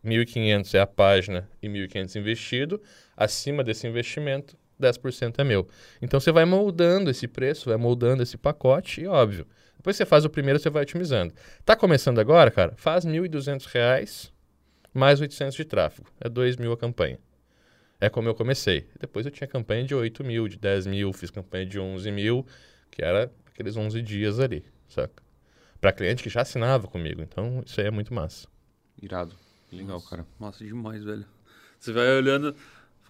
1.500 0.05 0.73
é 0.73 0.79
a 0.79 0.87
página 0.87 1.49
e 1.61 1.67
1.500 1.67 2.15
investido. 2.17 2.81
Acima 3.17 3.63
desse 3.63 3.87
investimento, 3.87 4.57
10% 4.79 5.39
é 5.39 5.43
meu. 5.43 5.67
Então 6.01 6.19
você 6.19 6.31
vai 6.31 6.45
moldando 6.45 7.09
esse 7.09 7.27
preço, 7.27 7.69
vai 7.69 7.77
moldando 7.77 8.23
esse 8.23 8.37
pacote 8.37 9.01
e, 9.01 9.07
óbvio, 9.07 9.45
depois 9.81 9.95
você 9.95 10.05
faz 10.05 10.25
o 10.25 10.29
primeiro, 10.29 10.59
você 10.59 10.69
vai 10.69 10.83
otimizando. 10.83 11.33
Tá 11.65 11.75
começando 11.75 12.19
agora, 12.19 12.51
cara? 12.51 12.73
Faz 12.77 13.03
R$ 13.03 13.11
1.200 13.11 14.31
mais 14.93 15.19
800 15.19 15.55
de 15.55 15.65
tráfego. 15.65 16.07
É 16.19 16.29
2 16.29 16.57
mil 16.57 16.71
a 16.71 16.77
campanha. 16.77 17.17
É 17.99 18.07
como 18.07 18.29
eu 18.29 18.35
comecei. 18.35 18.87
Depois 18.99 19.25
eu 19.25 19.31
tinha 19.31 19.47
campanha 19.47 19.83
de 19.83 19.95
8 19.95 20.23
mil, 20.23 20.47
de 20.47 20.59
10 20.59 20.85
mil, 20.85 21.11
fiz 21.11 21.31
campanha 21.31 21.65
de 21.65 21.79
11 21.79 22.11
mil, 22.11 22.45
que 22.91 23.03
era 23.03 23.31
aqueles 23.47 23.75
11 23.75 24.03
dias 24.03 24.39
ali, 24.39 24.63
saca? 24.87 25.23
para 25.79 25.91
cliente 25.91 26.21
que 26.21 26.29
já 26.29 26.41
assinava 26.41 26.87
comigo. 26.87 27.23
Então, 27.23 27.63
isso 27.65 27.81
aí 27.81 27.87
é 27.87 27.91
muito 27.91 28.13
massa. 28.13 28.47
Irado. 29.01 29.35
Legal, 29.71 29.95
Nossa, 29.95 30.09
cara. 30.11 30.27
Massa 30.37 30.63
demais, 30.63 31.03
velho. 31.03 31.25
Você 31.79 31.91
vai 31.91 32.07
olhando, 32.15 32.55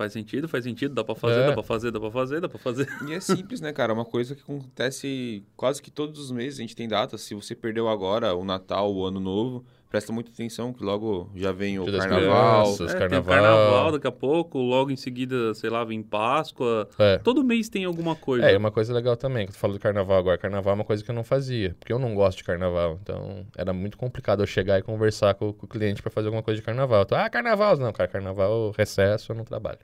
faz 0.02 0.14
sentido, 0.14 0.48
faz 0.48 0.64
sentido, 0.64 0.96
dá 0.96 1.04
para 1.04 1.14
fazer, 1.14 1.42
é. 1.42 1.48
dá 1.48 1.54
para 1.54 1.64
fazer, 1.64 1.92
dá 1.92 2.00
para 2.00 2.12
fazer, 2.12 2.42
dá 2.42 2.50
para 2.50 2.60
fazer. 2.60 2.88
E 3.08 3.14
é 3.14 3.20
simples, 3.20 3.62
né, 3.62 3.72
cara? 3.72 3.92
É 3.92 3.96
uma 3.96 4.06
coisa 4.06 4.36
que 4.36 4.42
acontece 4.42 5.44
quase 5.56 5.82
que 5.82 5.92
todos 5.92 6.20
os 6.20 6.32
meses. 6.32 6.60
A 6.60 6.62
gente 6.64 6.76
tem 6.76 6.88
data. 6.88 7.18
Se 7.18 7.36
você 7.36 7.54
perdeu 7.54 7.88
agora 7.88 8.34
o 8.34 8.44
Natal, 8.44 8.94
o 8.94 9.06
Ano 9.06 9.20
Novo, 9.20 9.64
presta 9.92 10.14
muita 10.14 10.32
atenção 10.32 10.72
que 10.72 10.82
logo 10.82 11.30
já 11.36 11.52
vem 11.52 11.78
o 11.78 11.86
carnaval. 11.86 12.64
Crianças, 12.64 12.96
é, 12.96 12.98
carnaval. 12.98 13.36
Tem 13.36 13.44
carnaval 13.44 13.92
daqui 13.92 14.08
a 14.08 14.12
pouco, 14.12 14.58
logo 14.58 14.90
em 14.90 14.96
seguida, 14.96 15.54
sei 15.54 15.70
lá, 15.70 15.84
vem 15.84 16.02
Páscoa. 16.02 16.88
É. 16.98 17.18
Todo 17.18 17.44
mês 17.44 17.68
tem 17.68 17.84
alguma 17.84 18.16
coisa. 18.16 18.50
É, 18.50 18.58
uma 18.58 18.72
coisa 18.72 18.94
legal 18.94 19.18
também, 19.18 19.46
que 19.46 19.52
tu 19.52 19.60
falou 19.60 19.78
do 19.78 19.82
carnaval 19.82 20.18
agora. 20.18 20.38
Carnaval 20.38 20.72
é 20.72 20.76
uma 20.76 20.86
coisa 20.86 21.04
que 21.04 21.12
eu 21.12 21.16
não 21.16 21.26
fazia, 21.26 21.76
porque 21.78 21.92
eu 21.92 22.00
não 22.00 22.16
gosto 22.16 22.38
de 22.38 22.46
carnaval. 22.46 22.98
Então, 23.04 23.46
era 23.56 23.74
muito 23.74 23.98
complicado 23.98 24.42
eu 24.42 24.48
chegar 24.48 24.80
e 24.80 24.82
conversar 24.82 25.34
com, 25.34 25.52
com 25.52 25.66
o 25.66 25.70
cliente 25.70 26.02
para 26.02 26.10
fazer 26.10 26.30
alguma 26.30 26.42
coisa 26.42 26.60
de 26.60 26.66
carnaval. 26.66 27.02
Então, 27.02 27.18
ah, 27.18 27.30
carnaval. 27.30 27.76
Não, 27.76 27.92
cara, 27.92 28.08
carnaval, 28.08 28.74
recesso, 28.78 29.34
eu 29.34 29.36
não 29.36 29.44
trabalho. 29.44 29.80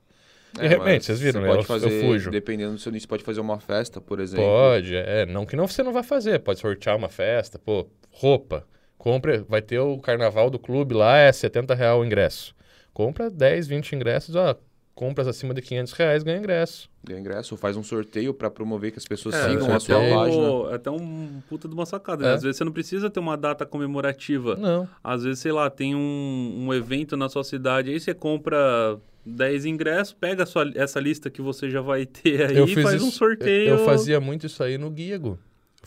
É, 0.57 0.65
e 0.65 0.67
realmente, 0.69 1.03
vocês 1.03 1.19
viram, 1.19 1.41
né? 1.41 1.47
Pode 1.47 1.59
eu, 1.59 1.65
fazer, 1.65 1.91
eu 1.91 2.01
fujo. 2.01 2.31
Dependendo 2.31 2.73
do 2.73 2.79
seu 2.79 2.93
nicho, 2.93 3.07
pode 3.09 3.25
fazer 3.25 3.41
uma 3.41 3.59
festa, 3.59 3.99
por 3.99 4.21
exemplo. 4.21 4.45
Pode, 4.45 4.95
é. 4.95 5.25
Não 5.25 5.45
que 5.45 5.57
não 5.57 5.67
você 5.67 5.83
não 5.83 5.91
vai 5.91 6.03
fazer. 6.03 6.39
Pode 6.39 6.59
sortear 6.59 6.95
uma 6.95 7.09
festa, 7.09 7.59
pô, 7.59 7.87
roupa. 8.09 8.65
Compre, 8.97 9.45
vai 9.47 9.61
ter 9.61 9.79
o 9.79 9.97
carnaval 9.99 10.49
do 10.49 10.57
clube 10.57 10.93
lá, 10.93 11.17
é 11.17 11.31
70 11.31 11.73
real 11.75 11.99
o 11.99 12.05
ingresso. 12.05 12.55
Compra 12.93 13.29
10, 13.29 13.67
20 13.67 13.95
ingressos, 13.95 14.35
ó, 14.35 14.55
compras 14.95 15.27
acima 15.27 15.53
de 15.53 15.61
500 15.61 15.93
reais, 15.93 16.23
ganha 16.23 16.39
ingresso. 16.39 16.89
Ganha 17.03 17.19
ingresso, 17.19 17.55
faz 17.55 17.77
um 17.77 17.83
sorteio 17.83 18.33
para 18.33 18.49
promover 18.49 18.91
que 18.91 18.97
as 18.97 19.05
pessoas 19.05 19.35
é, 19.35 19.49
sigam 19.49 19.71
a 19.71 19.79
sua 19.79 19.99
página. 19.99 20.71
É 20.71 20.75
até 20.75 20.89
um 20.89 21.39
puta 21.47 21.67
de 21.67 21.75
uma 21.75 21.85
sacada, 21.85 22.23
né? 22.23 22.29
é. 22.29 22.31
né? 22.31 22.35
Às 22.37 22.41
vezes 22.41 22.57
você 22.57 22.63
não 22.63 22.71
precisa 22.71 23.07
ter 23.07 23.19
uma 23.19 23.37
data 23.37 23.67
comemorativa. 23.67 24.55
Não. 24.55 24.89
Às 25.03 25.23
vezes, 25.23 25.39
sei 25.39 25.51
lá, 25.51 25.69
tem 25.69 25.93
um, 25.93 26.65
um 26.65 26.73
evento 26.73 27.15
na 27.15 27.29
sua 27.29 27.43
cidade, 27.43 27.91
aí 27.91 27.99
você 27.99 28.15
compra 28.15 28.97
10 29.23 29.65
ingressos, 29.65 30.13
pega 30.13 30.43
sua, 30.47 30.69
essa 30.73 30.99
lista 30.99 31.29
que 31.29 31.43
você 31.43 31.69
já 31.69 31.81
vai 31.81 32.07
ter 32.07 32.49
aí 32.49 32.57
e 32.57 32.81
faz 32.81 32.95
isso, 32.95 33.05
um 33.05 33.11
sorteio. 33.11 33.69
Eu, 33.69 33.77
eu 33.77 33.85
fazia 33.85 34.19
muito 34.19 34.47
isso 34.47 34.63
aí 34.63 34.79
no 34.79 34.89
Guigo 34.89 35.37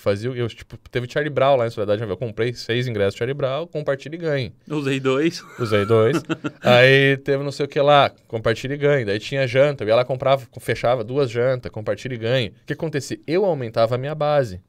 fazia, 0.00 0.30
eu, 0.30 0.48
tipo, 0.48 0.76
teve 0.90 1.10
Charlie 1.10 1.32
Brown 1.32 1.56
lá 1.56 1.66
em 1.66 1.70
Soledade, 1.70 2.02
eu 2.02 2.16
comprei 2.16 2.52
seis 2.54 2.86
ingressos 2.86 3.14
de 3.14 3.18
Charlie 3.18 3.34
Brown, 3.34 3.66
compartilhe 3.66 4.16
e 4.16 4.18
ganhe. 4.18 4.52
Usei 4.68 4.98
dois. 5.00 5.42
Usei 5.58 5.84
dois. 5.84 6.22
aí 6.62 7.16
teve 7.18 7.42
não 7.42 7.52
sei 7.52 7.66
o 7.66 7.68
que 7.68 7.80
lá, 7.80 8.10
compartilhe 8.26 8.74
e 8.74 8.76
ganhe. 8.76 9.04
Daí 9.04 9.18
tinha 9.18 9.46
janta, 9.46 9.84
eu 9.84 9.88
ia 9.88 9.96
lá, 9.96 10.04
comprava, 10.04 10.46
fechava 10.58 11.04
duas 11.04 11.30
jantas, 11.30 11.70
compartilhe 11.70 12.14
e 12.14 12.18
ganhe. 12.18 12.48
O 12.48 12.66
que 12.66 12.72
acontecia? 12.72 13.18
Eu 13.26 13.44
aumentava 13.44 13.94
a 13.94 13.98
minha 13.98 14.14
base. 14.14 14.60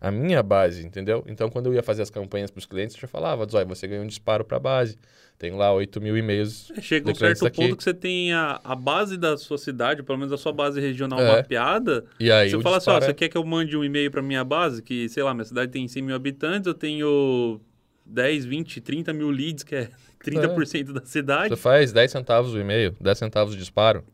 A 0.00 0.10
minha 0.10 0.42
base, 0.42 0.84
entendeu? 0.84 1.22
Então, 1.26 1.50
quando 1.50 1.66
eu 1.66 1.74
ia 1.74 1.82
fazer 1.82 2.00
as 2.00 2.08
campanhas 2.08 2.50
para 2.50 2.58
os 2.58 2.64
clientes, 2.64 2.96
eu 2.96 3.02
já 3.02 3.08
falava, 3.08 3.46
Zói, 3.46 3.66
você 3.66 3.86
ganha 3.86 4.00
um 4.00 4.06
disparo 4.06 4.44
para 4.44 4.56
a 4.56 4.60
base. 4.60 4.96
Tem 5.38 5.52
lá 5.52 5.72
8 5.72 6.00
mil 6.00 6.16
e-mails. 6.16 6.70
É, 6.76 6.80
chega 6.80 7.10
um 7.10 7.14
certo 7.14 7.50
ponto 7.50 7.76
que 7.76 7.82
você 7.82 7.94
tem 7.94 8.32
a, 8.32 8.60
a 8.62 8.74
base 8.74 9.16
da 9.16 9.36
sua 9.36 9.58
cidade, 9.58 10.02
pelo 10.02 10.18
menos 10.18 10.32
a 10.32 10.36
sua 10.36 10.52
base 10.52 10.80
regional 10.80 11.20
é. 11.20 11.36
mapeada. 11.36 12.04
E 12.18 12.30
aí 12.30 12.50
você 12.50 12.60
fala 12.60 12.76
assim: 12.76 12.90
ó, 12.90 13.00
você 13.00 13.14
quer 13.14 13.28
que 13.28 13.38
eu 13.38 13.44
mande 13.44 13.76
um 13.76 13.82
e-mail 13.82 14.10
para 14.10 14.20
minha 14.20 14.44
base? 14.44 14.82
Que, 14.82 15.08
sei 15.08 15.22
lá, 15.22 15.32
minha 15.32 15.46
cidade 15.46 15.72
tem 15.72 15.88
100 15.88 16.02
mil 16.02 16.14
habitantes, 16.14 16.66
eu 16.66 16.74
tenho 16.74 17.58
10, 18.04 18.44
20, 18.44 18.80
30 18.80 19.12
mil 19.12 19.30
leads, 19.30 19.64
que 19.64 19.74
é 19.74 19.88
30% 20.22 20.90
é. 20.90 20.92
da 20.92 21.06
cidade. 21.06 21.48
Você 21.48 21.56
faz 21.56 21.92
10 21.92 22.10
centavos 22.10 22.52
o 22.52 22.58
e-mail, 22.58 22.94
10 23.00 23.18
centavos 23.18 23.54
o 23.54 23.56
disparo. 23.56 24.04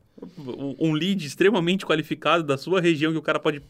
Um 0.78 0.92
lead 0.92 1.26
extremamente 1.26 1.84
qualificado 1.84 2.42
da 2.42 2.56
sua 2.56 2.80
região 2.80 3.12
que 3.12 3.18
o 3.18 3.22
cara 3.22 3.38
pode 3.38 3.62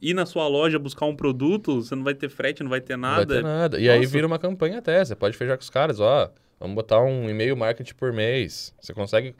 ir 0.00 0.14
na 0.14 0.24
sua 0.24 0.46
loja 0.46 0.78
buscar 0.78 1.06
um 1.06 1.16
produto, 1.16 1.82
você 1.82 1.94
não 1.94 2.04
vai 2.04 2.14
ter 2.14 2.28
frete, 2.28 2.62
não 2.62 2.70
vai 2.70 2.80
ter 2.80 2.96
nada. 2.96 3.20
Não 3.20 3.26
vai 3.26 3.36
ter 3.36 3.42
nada. 3.42 3.80
E 3.80 3.86
Nossa. 3.86 3.98
aí 3.98 4.06
vira 4.06 4.26
uma 4.26 4.38
campanha 4.38 4.78
até. 4.78 5.04
Você 5.04 5.14
pode 5.14 5.36
fechar 5.36 5.56
com 5.56 5.62
os 5.62 5.70
caras, 5.70 6.00
ó. 6.00 6.30
Vamos 6.60 6.74
botar 6.74 7.00
um 7.00 7.28
e-mail 7.28 7.56
marketing 7.56 7.94
por 7.94 8.12
mês. 8.12 8.74
Você 8.80 8.92
consegue 8.94 9.34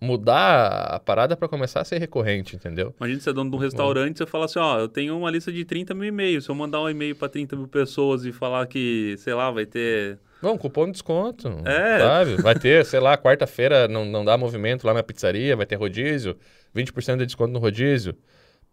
mudar 0.00 0.94
a 0.94 0.98
parada 0.98 1.36
para 1.36 1.46
começar 1.46 1.80
a 1.80 1.84
ser 1.84 1.98
recorrente, 1.98 2.56
entendeu? 2.56 2.92
Imagina 2.98 3.20
você 3.20 3.30
é 3.30 3.32
dono 3.32 3.50
de 3.50 3.56
um 3.56 3.58
restaurante, 3.60 4.18
você 4.18 4.26
fala 4.26 4.46
assim, 4.46 4.58
ó, 4.58 4.80
eu 4.80 4.88
tenho 4.88 5.16
uma 5.16 5.30
lista 5.30 5.52
de 5.52 5.64
30 5.64 5.94
mil 5.94 6.08
e-mails. 6.08 6.44
Se 6.44 6.50
eu 6.50 6.54
mandar 6.56 6.80
um 6.80 6.90
e-mail 6.90 7.14
para 7.14 7.28
30 7.28 7.54
mil 7.54 7.68
pessoas 7.68 8.24
e 8.24 8.32
falar 8.32 8.66
que, 8.66 9.14
sei 9.18 9.34
lá, 9.34 9.50
vai 9.50 9.64
ter... 9.64 10.18
Bom, 10.42 10.58
cupom 10.58 10.86
de 10.86 10.92
desconto, 10.92 11.48
é. 11.64 11.98
sabe? 12.00 12.42
Vai 12.42 12.58
ter, 12.58 12.84
sei 12.84 12.98
lá, 12.98 13.16
quarta-feira 13.16 13.86
não, 13.86 14.04
não 14.04 14.24
dá 14.24 14.36
movimento 14.36 14.84
lá 14.84 14.92
na 14.92 15.02
pizzaria, 15.02 15.54
vai 15.54 15.64
ter 15.64 15.76
rodízio, 15.76 16.36
20% 16.74 17.18
de 17.18 17.26
desconto 17.26 17.52
no 17.52 17.60
rodízio. 17.60 18.16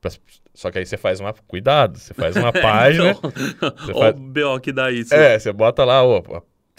Pra... 0.02 0.12
Só 0.54 0.72
que 0.72 0.80
aí 0.80 0.86
você 0.86 0.98
faz 0.98 1.20
uma. 1.20 1.34
Cuidado, 1.48 2.00
você 2.00 2.14
faz 2.14 2.36
uma 2.36 2.52
página. 2.54 3.12
então, 3.12 3.32
você 3.78 3.94
faz... 3.94 4.16
o 4.16 4.20
BO 4.20 4.60
que 4.62 4.72
dá 4.72 4.92
isso. 4.92 5.14
É, 5.14 5.38
você 5.38 5.54
bota 5.54 5.86
lá, 5.86 6.04
ó, 6.04 6.22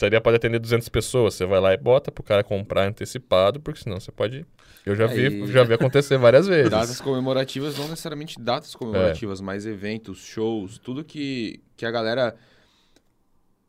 pizzaria 0.00 0.20
pode 0.20 0.36
atender 0.36 0.58
200 0.58 0.88
pessoas. 0.88 1.34
Você 1.34 1.44
vai 1.44 1.60
lá 1.60 1.74
e 1.74 1.76
bota 1.76 2.10
pro 2.10 2.24
cara 2.24 2.42
comprar 2.42 2.88
antecipado, 2.88 3.60
porque 3.60 3.80
senão 3.80 4.00
você 4.00 4.10
pode. 4.10 4.46
Eu 4.84 4.96
já 4.96 5.06
vi, 5.06 5.46
já 5.48 5.62
vi 5.62 5.74
acontecer 5.74 6.16
várias 6.16 6.48
vezes. 6.48 6.70
Datas 6.70 7.00
comemorativas, 7.00 7.78
não 7.78 7.88
necessariamente 7.88 8.40
datas 8.40 8.74
comemorativas, 8.74 9.40
é. 9.40 9.42
mas 9.42 9.66
eventos, 9.66 10.18
shows, 10.18 10.78
tudo 10.78 11.04
que, 11.04 11.60
que 11.76 11.84
a 11.84 11.90
galera, 11.90 12.34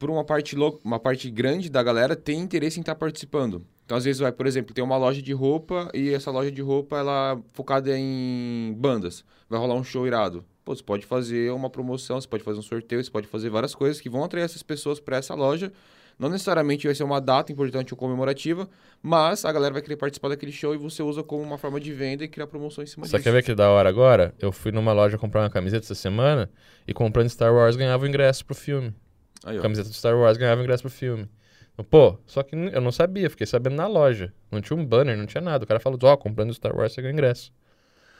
por 0.01 0.09
uma 0.09 0.23
parte, 0.23 0.55
uma 0.83 0.99
parte 0.99 1.29
grande 1.29 1.69
da 1.69 1.83
galera, 1.83 2.15
tem 2.15 2.39
interesse 2.39 2.79
em 2.79 2.81
estar 2.81 2.95
tá 2.95 2.99
participando. 2.99 3.63
Então, 3.85 3.95
às 3.95 4.03
vezes, 4.03 4.19
vai, 4.19 4.31
por 4.31 4.47
exemplo, 4.47 4.73
tem 4.73 4.83
uma 4.83 4.97
loja 4.97 5.21
de 5.21 5.31
roupa 5.31 5.91
e 5.93 6.11
essa 6.11 6.31
loja 6.31 6.51
de 6.51 6.59
roupa 6.59 6.97
ela 6.97 7.37
é 7.37 7.51
focada 7.53 7.95
em 7.95 8.73
bandas. 8.79 9.23
Vai 9.47 9.59
rolar 9.59 9.75
um 9.75 9.83
show 9.83 10.07
irado. 10.07 10.43
Pô, 10.65 10.75
você 10.75 10.81
pode 10.81 11.05
fazer 11.05 11.51
uma 11.51 11.69
promoção, 11.69 12.19
você 12.19 12.27
pode 12.27 12.43
fazer 12.43 12.57
um 12.57 12.63
sorteio, 12.63 13.03
você 13.03 13.11
pode 13.11 13.27
fazer 13.27 13.51
várias 13.51 13.75
coisas 13.75 14.01
que 14.01 14.09
vão 14.09 14.23
atrair 14.23 14.43
essas 14.43 14.63
pessoas 14.63 14.99
para 14.99 15.17
essa 15.17 15.35
loja 15.35 15.71
não 16.19 16.29
necessariamente 16.29 16.85
vai 16.85 16.93
ser 16.93 17.03
uma 17.03 17.19
data 17.19 17.51
importante 17.51 17.95
ou 17.95 17.97
comemorativa, 17.97 18.69
mas 19.01 19.43
a 19.43 19.51
galera 19.51 19.73
vai 19.73 19.81
querer 19.81 19.95
participar 19.95 20.29
daquele 20.29 20.51
show 20.51 20.71
e 20.71 20.77
você 20.77 21.01
usa 21.01 21.23
como 21.23 21.41
uma 21.41 21.57
forma 21.57 21.79
de 21.79 21.91
venda 21.91 22.23
e 22.23 22.27
criar 22.27 22.45
promoção 22.45 22.83
em 22.83 22.87
cima 22.87 23.07
Só 23.07 23.17
disso. 23.17 23.23
quer 23.23 23.31
ver 23.31 23.43
que 23.43 23.55
da 23.55 23.71
hora 23.71 23.89
agora? 23.89 24.35
Eu 24.39 24.51
fui 24.51 24.71
numa 24.71 24.93
loja 24.93 25.17
comprar 25.17 25.41
uma 25.41 25.49
camiseta 25.49 25.83
essa 25.83 25.95
semana 25.95 26.47
e 26.87 26.93
comprando 26.93 27.27
Star 27.27 27.51
Wars 27.51 27.75
ganhava 27.75 28.03
o 28.05 28.07
ingresso 28.07 28.45
pro 28.45 28.53
filme. 28.53 28.93
Aí, 29.45 29.59
camiseta 29.59 29.89
do 29.89 29.95
Star 29.95 30.15
Wars 30.15 30.37
ganhava 30.37 30.61
o 30.61 30.63
ingresso 30.63 30.83
pro 30.83 30.91
filme. 30.91 31.27
Pô, 31.89 32.17
só 32.27 32.43
que 32.43 32.55
eu 32.55 32.81
não 32.81 32.91
sabia, 32.91 33.29
fiquei 33.29 33.47
sabendo 33.47 33.75
na 33.75 33.87
loja. 33.87 34.31
Não 34.51 34.61
tinha 34.61 34.77
um 34.77 34.85
banner, 34.85 35.17
não 35.17 35.25
tinha 35.25 35.41
nada. 35.41 35.63
O 35.63 35.67
cara 35.67 35.79
falou, 35.79 35.97
ó, 36.03 36.15
comprando 36.15 36.53
Star 36.53 36.75
Wars 36.75 36.93
você 36.93 37.01
ganha 37.01 37.13
ingresso. 37.13 37.51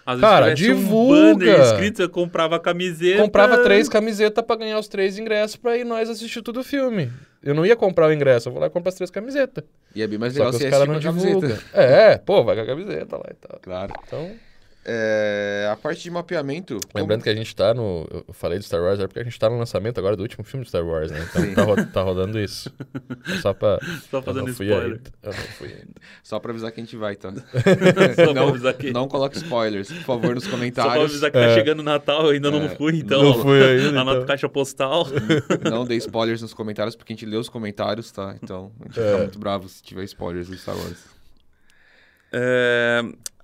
Às 0.04 0.20
Cara, 0.20 0.54
divulga! 0.56 1.16
Um 1.16 1.38
banner 1.38 1.62
escrito, 1.62 1.98
você 1.98 2.08
comprava 2.08 2.56
a 2.56 2.60
camiseta. 2.60 3.22
Comprava 3.22 3.64
três 3.64 3.88
camisetas 3.88 4.44
pra 4.44 4.56
ganhar 4.56 4.80
os 4.80 4.88
três 4.88 5.20
ingressos 5.20 5.58
pra 5.58 5.78
ir 5.78 5.84
nós 5.84 6.10
assistir 6.10 6.42
todo 6.42 6.62
o 6.62 6.64
filme. 6.64 7.12
Eu 7.44 7.54
não 7.54 7.66
ia 7.66 7.76
comprar 7.76 8.08
o 8.08 8.14
ingresso, 8.14 8.50
eu 8.50 8.54
vou 8.54 8.62
lá 8.62 8.68
e 8.68 8.70
compro 8.72 8.90
as 8.90 8.96
três 8.96 9.12
camisetas. 9.12 9.64
E 9.94 10.02
é 10.02 10.08
bem 10.08 10.18
mais 10.18 10.34
Só 10.34 10.40
legal 10.40 10.52
que 10.52 10.58
se 10.58 10.64
os 10.64 10.68
é 10.68 10.72
caras 10.72 10.88
não 10.88 11.00
divulgam. 11.00 11.58
É, 11.74 12.18
pô, 12.18 12.44
vai 12.44 12.56
com 12.56 12.62
a 12.64 12.66
camiseta 12.66 13.18
lá 13.18 13.26
e 13.30 13.36
tal. 13.36 13.60
Claro. 13.62 13.94
Então, 14.08 14.32
É, 14.84 15.70
a 15.72 15.76
parte 15.76 16.02
de 16.02 16.10
mapeamento. 16.10 16.80
como- 16.92 17.02
lembrando 17.04 17.22
que 17.22 17.30
a 17.30 17.36
gente 17.36 17.56
tá 17.56 17.72
no. 17.72 18.08
Eu 18.28 18.34
falei 18.34 18.58
do 18.58 18.64
Star 18.66 18.82
Wars, 18.82 19.00
é 19.00 19.06
porque 19.06 19.20
a 19.20 19.24
gente 19.24 19.38
tá 19.38 19.48
no 19.48 19.58
lançamento 19.60 20.00
agora 20.00 20.16
do 20.18 20.24
último 20.24 20.44
filme 20.44 20.66
do 20.66 20.68
Star 20.68 20.84
Wars, 20.84 21.12
né? 21.12 21.24
Então 21.30 21.54
tá, 21.54 21.64
ro- 21.64 21.86
tá 21.86 22.02
rodando 22.02 22.40
isso. 22.40 22.72
É 23.30 23.38
Só 23.42 23.54
pra. 23.54 23.80
Só 24.10 24.18
eu 24.18 24.22
fazendo 24.24 24.48
não 24.48 24.54
fui 24.56 24.66
spoiler. 24.66 24.94
ainda. 24.98 25.02
Eu 25.22 25.32
não 25.32 25.40
fui 25.40 25.68
ainda. 25.68 25.92
Só 26.24 26.40
pra 26.40 26.50
avisar 26.52 26.72
que 26.72 26.82
a 26.82 26.84
gente 26.84 26.96
vai, 26.98 27.16
tá? 27.16 27.32
Só 28.16 28.24
pra 28.26 28.34
não, 28.34 28.48
avisar 28.50 28.74
que- 28.74 28.92
não 28.92 29.08
coloque 29.08 29.38
spoilers, 29.38 29.92
por 29.92 30.02
favor, 30.02 30.34
nos 30.34 30.46
Só 30.46 30.50
pra 30.50 30.58
comentários. 30.58 31.06
avisar 31.12 31.30
que 31.32 31.38
tá 31.38 31.46
É. 31.46 31.54
chegando 31.54 31.82
o 31.82 31.84
Natal, 31.84 32.26
eu 32.26 32.32
ainda 32.32 32.50
não 32.50 32.64
É. 32.64 32.70
fui, 32.70 32.98
então. 32.98 33.22
Não 33.22 33.40
fui 33.40 33.64
ainda, 33.64 34.02
Anota 34.02 34.18
então. 34.18 34.28
caixa 34.28 34.50
postal. 34.50 35.06
Não 35.70 35.86
dê 35.86 35.96
spoilers 35.98 36.42
nos 36.42 36.56
comentários, 36.56 36.96
porque 36.96 37.14
a 37.14 37.16
gente 37.16 37.26
lê 37.28 37.38
os 37.38 37.50
comentários, 37.50 38.12
tá? 38.12 38.36
Então, 38.42 38.72
a 38.80 38.86
gente 38.86 39.00
É. 39.00 39.04
fica 39.06 39.18
muito 39.20 39.38
bravo 39.40 39.70
se 39.70 39.84
tiver 39.84 40.04
spoilers 40.06 40.48
do 40.48 40.58
Star 40.58 40.76
Wars. 40.76 41.12
É, 42.34 43.02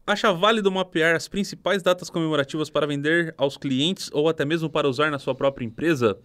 Acha 0.08 0.32
válido 0.32 0.72
mapear 0.72 1.18
as 1.18 1.28
principais 1.28 1.84
datas 1.84 2.10
comemorativas 2.10 2.70
para 2.70 2.88
vender 2.88 3.36
aos 3.38 3.58
clientes 3.58 4.10
ou 4.14 4.30
até 4.30 4.46
mesmo 4.46 4.70
para 4.70 4.88
usar 4.88 5.12
na 5.12 5.20
sua 5.20 5.36
própria 5.36 5.66
empresa? 5.66 6.18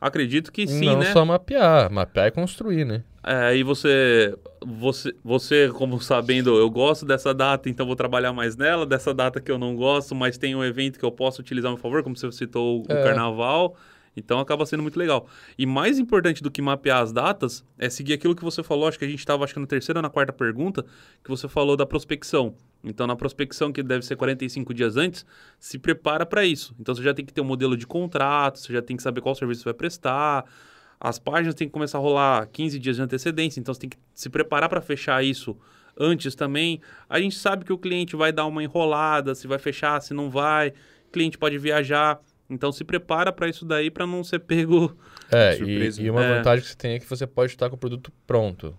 Acredito 0.00 0.50
que 0.50 0.66
sim, 0.66 0.86
não 0.86 1.00
né? 1.00 1.12
só 1.12 1.22
mapear. 1.22 1.92
Mapear 1.92 2.28
é 2.28 2.30
construir, 2.30 2.86
né? 2.86 3.04
É, 3.22 3.54
e 3.54 3.62
você, 3.62 4.34
você, 4.64 5.14
você, 5.22 5.68
como 5.68 6.00
sabendo, 6.00 6.56
eu 6.56 6.70
gosto 6.70 7.04
dessa 7.04 7.34
data, 7.34 7.68
então 7.68 7.84
vou 7.84 7.94
trabalhar 7.94 8.32
mais 8.32 8.56
nela. 8.56 8.86
Dessa 8.86 9.12
data 9.12 9.38
que 9.38 9.50
eu 9.50 9.58
não 9.58 9.76
gosto, 9.76 10.14
mas 10.14 10.38
tem 10.38 10.54
um 10.54 10.64
evento 10.64 10.98
que 10.98 11.04
eu 11.04 11.12
posso 11.12 11.42
utilizar 11.42 11.70
a 11.70 11.74
meu 11.74 11.82
favor, 11.82 12.02
como 12.02 12.16
você 12.16 12.32
citou 12.32 12.80
o 12.80 12.84
É. 12.88 13.02
carnaval. 13.02 13.76
Então 14.16 14.40
acaba 14.40 14.64
sendo 14.64 14.82
muito 14.82 14.98
legal. 14.98 15.26
E 15.58 15.66
mais 15.66 15.98
importante 15.98 16.42
do 16.42 16.50
que 16.50 16.62
mapear 16.62 17.02
as 17.02 17.12
datas 17.12 17.62
é 17.78 17.90
seguir 17.90 18.14
aquilo 18.14 18.34
que 18.34 18.42
você 18.42 18.62
falou. 18.62 18.88
Acho 18.88 18.98
que 18.98 19.04
a 19.04 19.08
gente 19.08 19.18
estava 19.18 19.44
acho 19.44 19.52
que 19.52 19.60
na 19.60 19.66
terceira 19.66 19.98
ou 19.98 20.02
na 20.02 20.08
quarta 20.08 20.32
pergunta, 20.32 20.86
que 21.22 21.28
você 21.28 21.46
falou 21.48 21.76
da 21.76 21.84
prospecção. 21.84 22.54
Então, 22.86 23.06
na 23.06 23.16
prospecção, 23.16 23.72
que 23.72 23.82
deve 23.82 24.06
ser 24.06 24.16
45 24.16 24.72
dias 24.72 24.96
antes, 24.96 25.26
se 25.58 25.78
prepara 25.78 26.24
para 26.24 26.44
isso. 26.44 26.74
Então, 26.78 26.94
você 26.94 27.02
já 27.02 27.12
tem 27.12 27.24
que 27.24 27.32
ter 27.32 27.40
um 27.40 27.44
modelo 27.44 27.76
de 27.76 27.86
contrato, 27.86 28.58
você 28.60 28.72
já 28.72 28.80
tem 28.80 28.96
que 28.96 29.02
saber 29.02 29.20
qual 29.20 29.34
serviço 29.34 29.60
você 29.62 29.64
vai 29.64 29.74
prestar. 29.74 30.44
As 31.00 31.18
páginas 31.18 31.54
têm 31.54 31.66
que 31.68 31.72
começar 31.72 31.98
a 31.98 32.00
rolar 32.00 32.46
15 32.46 32.78
dias 32.78 32.96
de 32.96 33.02
antecedência, 33.02 33.60
então 33.60 33.74
você 33.74 33.80
tem 33.80 33.90
que 33.90 33.98
se 34.14 34.30
preparar 34.30 34.68
para 34.68 34.80
fechar 34.80 35.22
isso 35.24 35.56
antes 35.98 36.34
também. 36.34 36.80
A 37.08 37.20
gente 37.20 37.34
sabe 37.36 37.64
que 37.64 37.72
o 37.72 37.78
cliente 37.78 38.16
vai 38.16 38.32
dar 38.32 38.46
uma 38.46 38.62
enrolada, 38.62 39.34
se 39.34 39.46
vai 39.46 39.58
fechar, 39.58 40.00
se 40.00 40.14
não 40.14 40.30
vai. 40.30 40.68
O 41.08 41.10
cliente 41.12 41.36
pode 41.36 41.58
viajar. 41.58 42.18
Então 42.48 42.70
se 42.70 42.84
prepara 42.84 43.32
para 43.32 43.48
isso 43.48 43.64
daí 43.64 43.90
para 43.90 44.06
não 44.06 44.22
ser 44.22 44.38
pego. 44.46 44.96
É, 45.30 45.58
e, 45.58 46.02
e 46.02 46.10
uma 46.10 46.24
É. 46.24 46.36
vantagem 46.38 46.62
que 46.62 46.70
você 46.70 46.76
tem 46.76 46.92
é 46.92 46.98
que 47.00 47.06
você 47.06 47.26
pode 47.26 47.52
estar 47.52 47.68
com 47.68 47.74
o 47.74 47.78
produto 47.78 48.12
pronto. 48.26 48.74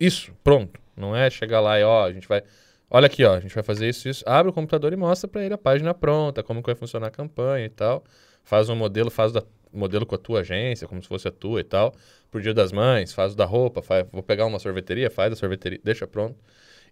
Isso, 0.00 0.32
pronto. 0.42 0.80
Não 0.96 1.14
é 1.14 1.28
chegar 1.30 1.60
lá 1.60 1.78
e, 1.78 1.84
ó, 1.84 2.04
a 2.06 2.12
gente 2.12 2.28
vai. 2.28 2.42
Olha 2.90 3.06
aqui, 3.06 3.24
ó, 3.24 3.34
a 3.34 3.40
gente 3.40 3.54
vai 3.54 3.64
fazer 3.64 3.88
isso, 3.88 4.08
isso. 4.08 4.24
Abre 4.26 4.50
o 4.50 4.52
computador 4.52 4.92
e 4.92 4.96
mostra 4.96 5.28
para 5.28 5.44
ele 5.44 5.54
a 5.54 5.58
página 5.58 5.92
pronta, 5.94 6.42
como 6.42 6.62
que 6.62 6.66
vai 6.66 6.74
funcionar 6.74 7.08
a 7.08 7.10
campanha 7.10 7.66
e 7.66 7.70
tal. 7.70 8.04
Faz 8.44 8.68
um 8.68 8.76
modelo, 8.76 9.10
faz 9.10 9.32
da, 9.32 9.42
modelo 9.72 10.06
com 10.06 10.14
a 10.14 10.18
tua 10.18 10.40
agência, 10.40 10.86
como 10.86 11.02
se 11.02 11.08
fosse 11.08 11.26
a 11.26 11.32
tua 11.32 11.60
e 11.60 11.64
tal. 11.64 11.94
Pro 12.30 12.40
dia 12.40 12.54
das 12.54 12.72
mães, 12.72 13.12
faz 13.12 13.32
o 13.32 13.36
da 13.36 13.44
roupa, 13.44 13.82
faz, 13.82 14.06
vou 14.12 14.22
pegar 14.22 14.46
uma 14.46 14.58
sorveteria, 14.58 15.10
faz 15.10 15.32
a 15.32 15.36
sorveteria, 15.36 15.80
deixa 15.82 16.06
pronto. 16.06 16.36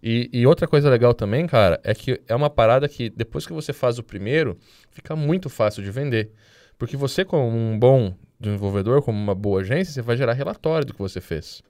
E, 0.01 0.29
e 0.33 0.45
outra 0.45 0.67
coisa 0.67 0.89
legal 0.89 1.13
também, 1.13 1.47
cara, 1.47 1.79
é 1.83 1.93
que 1.93 2.21
é 2.27 2.35
uma 2.35 2.49
parada 2.49 2.89
que 2.89 3.09
depois 3.09 3.47
que 3.47 3.53
você 3.53 3.71
faz 3.71 3.97
o 3.97 4.03
primeiro, 4.03 4.57
fica 4.91 5.15
muito 5.15 5.49
fácil 5.49 5.81
de 5.81 5.91
vender. 5.91 6.31
Porque 6.77 6.97
você, 6.97 7.23
como 7.23 7.47
um 7.47 7.79
bom 7.79 8.13
desenvolvedor, 8.37 9.01
como 9.01 9.17
uma 9.17 9.33
boa 9.33 9.61
agência, 9.61 9.93
você 9.93 10.01
vai 10.01 10.17
gerar 10.17 10.33
relatório 10.33 10.85
do 10.85 10.93
que 10.93 10.99
você 10.99 11.21
fez. 11.21 11.63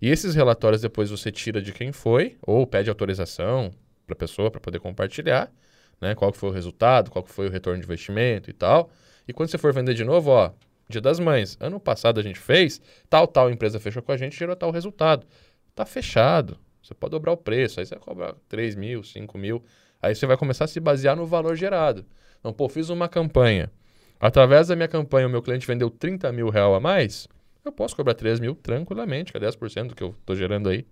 E 0.00 0.08
esses 0.08 0.34
relatórios 0.34 0.80
depois 0.80 1.10
você 1.10 1.30
tira 1.30 1.60
de 1.60 1.72
quem 1.72 1.92
foi, 1.92 2.36
ou 2.42 2.66
pede 2.66 2.88
autorização 2.88 3.72
para 4.06 4.14
a 4.14 4.16
pessoa 4.16 4.50
para 4.50 4.60
poder 4.60 4.78
compartilhar, 4.78 5.52
né? 6.00 6.14
Qual 6.14 6.32
que 6.32 6.38
foi 6.38 6.50
o 6.50 6.52
resultado, 6.52 7.10
qual 7.10 7.22
que 7.22 7.30
foi 7.30 7.48
o 7.48 7.50
retorno 7.50 7.80
de 7.80 7.84
investimento 7.84 8.48
e 8.48 8.52
tal. 8.52 8.90
E 9.26 9.32
quando 9.32 9.50
você 9.50 9.58
for 9.58 9.72
vender 9.72 9.94
de 9.94 10.04
novo, 10.04 10.30
ó, 10.30 10.52
Dia 10.88 11.02
das 11.02 11.20
Mães, 11.20 11.56
ano 11.60 11.78
passado 11.78 12.18
a 12.18 12.22
gente 12.22 12.38
fez, 12.38 12.80
tal, 13.10 13.26
tal 13.26 13.50
empresa 13.50 13.78
fechou 13.78 14.02
com 14.02 14.10
a 14.10 14.16
gente, 14.16 14.38
gerou 14.38 14.56
tal 14.56 14.70
resultado. 14.70 15.26
Tá 15.74 15.84
fechado. 15.84 16.58
Você 16.82 16.94
pode 16.94 17.10
dobrar 17.10 17.32
o 17.32 17.36
preço, 17.36 17.78
aí 17.78 17.84
você 17.84 17.94
vai 17.94 18.02
cobrar 18.02 18.34
3 18.48 18.74
mil, 18.74 19.04
5 19.04 19.36
mil. 19.36 19.62
Aí 20.00 20.14
você 20.14 20.24
vai 20.24 20.38
começar 20.38 20.64
a 20.64 20.68
se 20.68 20.80
basear 20.80 21.14
no 21.14 21.26
valor 21.26 21.54
gerado. 21.56 22.06
Então, 22.40 22.54
pô, 22.54 22.68
fiz 22.70 22.88
uma 22.88 23.06
campanha. 23.06 23.70
Através 24.18 24.68
da 24.68 24.76
minha 24.76 24.88
campanha, 24.88 25.26
o 25.26 25.30
meu 25.30 25.42
cliente 25.42 25.66
vendeu 25.66 25.90
30 25.90 26.32
mil 26.32 26.48
real 26.48 26.74
a 26.74 26.80
mais. 26.80 27.28
Eu 27.68 27.72
posso 27.72 27.94
cobrar 27.94 28.14
3 28.14 28.40
mil 28.40 28.54
tranquilamente, 28.54 29.30
que 29.30 29.36
é 29.36 29.40
10% 29.40 29.88
do 29.88 29.94
que 29.94 30.02
eu 30.02 30.14
tô 30.24 30.34
gerando 30.34 30.70
aí, 30.70 30.86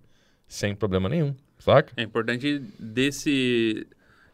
sem 0.46 0.74
problema 0.74 1.08
nenhum, 1.08 1.34
saca? 1.58 1.92
É 1.96 2.02
importante 2.02 2.62
desse 2.78 3.86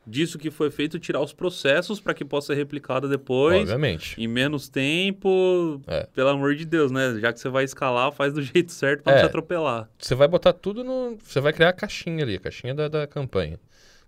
disso 0.05 0.37
que 0.37 0.51
foi 0.51 0.69
feito 0.69 0.99
tirar 0.99 1.21
os 1.21 1.33
processos 1.33 2.01
para 2.01 2.13
que 2.13 2.25
possa 2.25 2.49
ser 2.49 2.55
replicado 2.57 3.09
depois 3.09 3.61
Obviamente. 3.61 4.21
em 4.21 4.27
menos 4.27 4.69
tempo. 4.69 5.81
É. 5.87 6.09
Pelo 6.13 6.31
amor 6.31 6.57
de 6.57 6.65
Deus, 6.65 6.91
né? 6.91 7.17
Já 7.21 7.33
que 7.33 7.39
você 7.39 7.49
vai 7.49 7.63
escalar, 7.63 8.11
faz 8.11 8.33
do 8.35 8.43
jeito 8.43 8.73
certo 8.73 9.05
para 9.05 9.13
É. 9.13 9.15
não 9.15 9.21
se 9.23 9.27
atropelar. 9.27 9.89
Você 9.97 10.17
vai 10.17 10.27
botar 10.27 10.53
tudo 10.53 10.83
no. 10.83 11.17
Você 11.23 11.41
vai 11.41 11.53
criar 11.53 11.69
a 11.69 11.73
caixinha 11.73 12.25
ali, 12.25 12.35
a 12.35 12.41
caixinha 12.41 12.75
da, 12.75 12.89
da 12.89 13.07
campanha. 13.07 13.61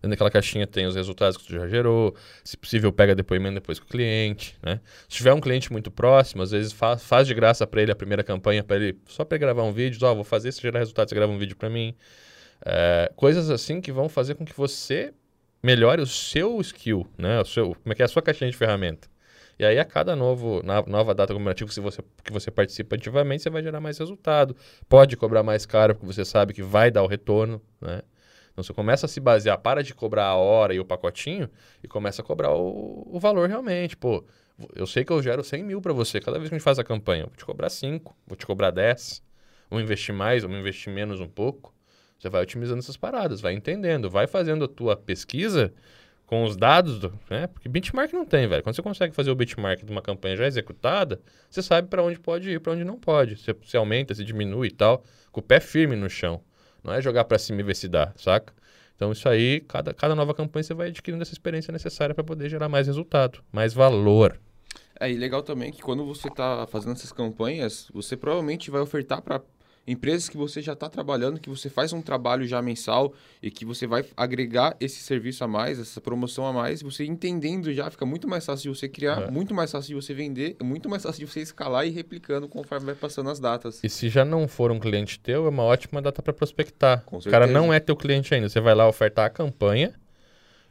Dentro 0.05 0.11
daquela 0.11 0.31
caixinha 0.31 0.67
tem 0.67 0.87
os 0.87 0.95
resultados 0.95 1.37
que 1.37 1.47
tu 1.47 1.53
já 1.55 1.67
gerou. 1.67 2.15
Se 2.45 2.57
possível, 2.57 2.93
pega 2.93 3.15
depoimento 3.15 3.55
depois 3.55 3.79
com 3.79 3.87
o 3.87 3.89
cliente, 3.89 4.57
né? 4.63 4.81
Se 5.09 5.17
tiver 5.17 5.33
um 5.33 5.41
cliente 5.41 5.73
muito 5.73 5.91
próximo, 5.91 6.43
às 6.43 6.51
vezes 6.51 6.73
faz, 6.73 7.03
faz 7.03 7.27
de 7.27 7.33
graça 7.33 7.67
para 7.67 7.81
ele 7.81 7.91
a 7.91 7.97
primeira 7.97 8.23
campanha, 8.23 8.63
para 8.63 8.77
ele 8.77 8.99
só 9.07 9.25
para 9.25 9.39
gravar 9.39 9.63
um 9.63 9.73
vídeo, 9.73 9.99
ó, 10.07 10.15
vou 10.15 10.25
fazer, 10.25 10.53
se 10.53 10.61
gerar 10.61 10.81
resultado, 10.81 11.09
você 11.09 11.15
grava 11.15 11.33
um 11.33 11.39
vídeo 11.39 11.57
para 11.57 11.71
mim. 11.71 11.95
É, 12.65 13.11
coisas 13.17 13.51
assim 13.51 13.81
que 13.81 13.91
vão 13.91 14.09
fazer 14.09 14.35
com 14.35 14.45
que 14.45 14.55
você 14.55 15.13
melhore 15.63 16.03
o 16.03 16.07
seu 16.07 16.61
skill, 16.61 17.07
né? 17.17 17.41
O 17.41 17.45
seu, 17.47 17.75
como 17.75 17.93
é 17.93 17.95
que 17.95 18.03
é 18.03 18.05
a 18.05 18.09
sua 18.09 18.21
caixinha 18.21 18.51
de 18.51 18.57
ferramenta. 18.57 19.09
E 19.59 19.65
aí, 19.65 19.79
a 19.79 19.85
cada 19.85 20.17
novo, 20.17 20.61
na- 20.65 20.83
nova 20.83 21.15
data 21.15 21.33
comemorativa 21.33 21.71
que 21.71 21.81
você, 21.81 22.03
que 22.25 22.33
você 22.33 22.51
participa 22.51 22.97
ativamente, 22.97 23.43
você 23.43 23.51
vai 23.51 23.63
gerar 23.63 23.81
mais 23.81 23.97
resultado. 23.99 24.57
Pode 24.89 25.17
cobrar 25.17 25.43
mais 25.43 25.65
caro, 25.65 25.95
porque 25.95 26.07
você 26.07 26.25
sabe 26.25 26.53
que 26.53 26.63
vai 26.63 26.91
dar 26.91 27.03
o 27.03 27.07
retorno, 27.07 27.63
né? 27.81 28.03
Então, 28.55 28.63
você 28.63 28.73
começa 28.73 29.07
a 29.07 29.09
se 29.09 29.19
basear, 29.19 29.59
para 29.59 29.83
de 29.83 29.93
cobrar 29.93 30.27
a 30.27 30.37
hora 30.37 30.73
e 30.73 30.79
o 30.79 30.85
pacotinho 30.85 31.51
e 31.83 31.89
começa 31.89 32.23
a 32.23 32.25
cobrar 32.25 32.53
o, 32.55 33.05
o 33.11 33.19
valor 33.19 33.49
realmente. 33.49 33.97
Pô, 33.97 34.25
eu 34.77 34.87
sei 34.87 35.05
que 35.05 35.13
eu 35.13 35.21
gero 35.21 35.43
100 35.43 35.65
mil 35.65 35.83
para 35.83 35.93
você 35.93 36.21
cada 36.21 36.39
vez 36.39 36.49
que 36.49 36.55
a 36.55 36.59
gente 36.59 36.65
faz 36.65 36.79
a 36.79 36.85
campanha. 36.85 37.25
Vou 37.25 37.35
te 37.37 37.45
cobrar 37.45 37.69
5, 37.69 38.17
vou 38.25 38.37
te 38.37 38.47
cobrar 38.47 38.71
10. 38.71 39.23
Vou 39.69 39.81
investir 39.81 40.15
mais, 40.15 40.45
vou 40.45 40.57
investir 40.57 40.93
menos 40.93 41.19
um 41.21 41.29
pouco. 41.29 41.75
Você 42.17 42.29
vai 42.29 42.43
otimizando 42.43 42.79
essas 42.79 42.97
paradas, 42.97 43.41
vai 43.41 43.55
entendendo, 43.55 44.09
vai 44.09 44.29
fazendo 44.29 44.65
a 44.65 44.69
tua 44.69 44.97
pesquisa 44.97 45.75
com 46.27 46.45
os 46.45 46.57
dados, 46.57 47.01
do, 47.01 47.13
né? 47.29 47.49
Porque 47.49 47.69
benchmark 47.69 48.13
não 48.13 48.25
tem, 48.25 48.47
velho. 48.47 48.63
Quando 48.63 48.77
você 48.77 48.83
consegue 48.83 49.15
fazer 49.15 49.33
o 49.33 49.35
benchmark 49.35 49.85
de 49.85 49.91
uma 49.91 50.01
campanha 50.01 50.37
já 50.37 50.47
executada, 50.47 51.21
você 51.51 51.61
sabe 51.61 51.89
para 51.89 52.03
onde 52.03 52.19
pode 52.19 52.51
ir, 52.51 52.61
para 52.61 52.73
onde 52.73 52.85
não 52.85 52.99
pode. 52.99 53.37
Você, 53.37 53.53
você 53.53 53.77
aumenta, 53.77 54.15
se 54.15 54.25
diminui 54.25 54.69
e 54.69 54.71
tal, 54.71 55.03
com 55.33 55.41
o 55.41 55.43
pé 55.43 55.61
firme 55.61 55.97
no 55.97 56.09
chão. 56.09 56.41
Não 56.85 56.93
é 56.93 57.01
jogar 57.01 57.25
para 57.25 57.39
cima 57.39 57.61
e 57.61 57.65
ver 57.65 57.75
se 57.75 57.89
dá, 57.89 58.13
saca? 58.17 58.53
Então 58.95 59.11
isso 59.11 59.29
aí, 59.29 59.61
cada, 59.61 59.93
cada 59.93 60.15
nova 60.15 60.35
campanha 60.35 60.63
você 60.63 60.75
vai 60.75 60.89
adquirindo 60.89 61.23
essa 61.23 61.33
experiência 61.33 61.73
necessária 61.73 62.15
para 62.15 62.23
poder 62.23 62.49
gerar 62.49 62.69
mais 62.69 62.87
resultado, 62.87 63.43
mais 63.51 63.73
valor. 63.73 64.39
É, 65.01 65.11
e 65.11 65.17
legal 65.17 65.43
também 65.43 65.73
que 65.73 65.83
quando 65.83 66.05
você 66.05 66.29
está 66.29 66.67
fazendo 66.69 66.93
essas 66.93 67.13
campanhas, 67.13 67.89
você 67.93 68.17
provavelmente 68.17 68.71
vai 68.71 68.81
ofertar 68.81 69.21
para 69.23 69.41
empresas 69.87 70.29
que 70.29 70.37
você 70.37 70.63
já 70.63 70.73
está 70.73 70.89
trabalhando, 70.89 71.39
que 71.39 71.49
você 71.51 71.69
faz 71.69 71.93
um 71.93 72.01
trabalho 72.01 72.47
já 72.47 72.61
mensal 72.63 73.13
e 73.43 73.51
que 73.51 73.65
você 73.65 73.87
vai 73.87 74.05
agregar 74.17 74.77
esse 74.81 75.01
serviço 75.03 75.45
a 75.45 75.49
mais, 75.49 75.79
essa 75.79 76.01
promoção 76.01 76.47
a 76.47 76.53
mais, 76.53 76.83
você 76.83 77.05
entendendo 77.05 77.73
já, 77.73 77.91
fica 77.91 78.07
muito 78.07 78.27
mais 78.27 78.45
fácil 78.47 78.71
de 78.73 78.79
você 78.79 78.89
criar, 78.89 79.23
É. 79.25 79.31
muito 79.31 79.55
mais 79.55 79.71
fácil 79.71 79.89
de 79.89 79.95
você 79.95 80.15
vender, 80.15 80.57
muito 80.63 80.89
mais 80.89 81.03
fácil 81.03 81.25
de 81.27 81.31
você 81.31 81.41
escalar 81.41 81.87
e 81.87 81.91
replicando 81.91 82.49
conforme 82.49 82.87
vai 82.87 82.95
passando 82.95 83.29
as 83.31 83.39
datas. 83.39 83.83
E 83.85 83.89
se 83.89 84.09
já 84.09 84.25
não 84.25 84.49
for 84.49 84.71
um 84.71 84.79
cliente 84.81 85.19
teu, 85.21 85.47
é 85.47 85.49
uma 85.49 85.63
ótima 85.63 86.01
data 86.01 86.23
para 86.23 86.33
prospectar. 86.33 87.05
O 87.11 87.21
cara 87.31 87.47
não 87.47 87.73
é 87.73 87.79
teu 87.81 87.97
cliente 87.97 88.35
ainda. 88.35 88.49
Você 88.49 88.61
vai 88.61 88.75
lá 88.75 88.89
ofertar 88.89 89.27
a 89.27 89.31
campanha. 89.31 89.95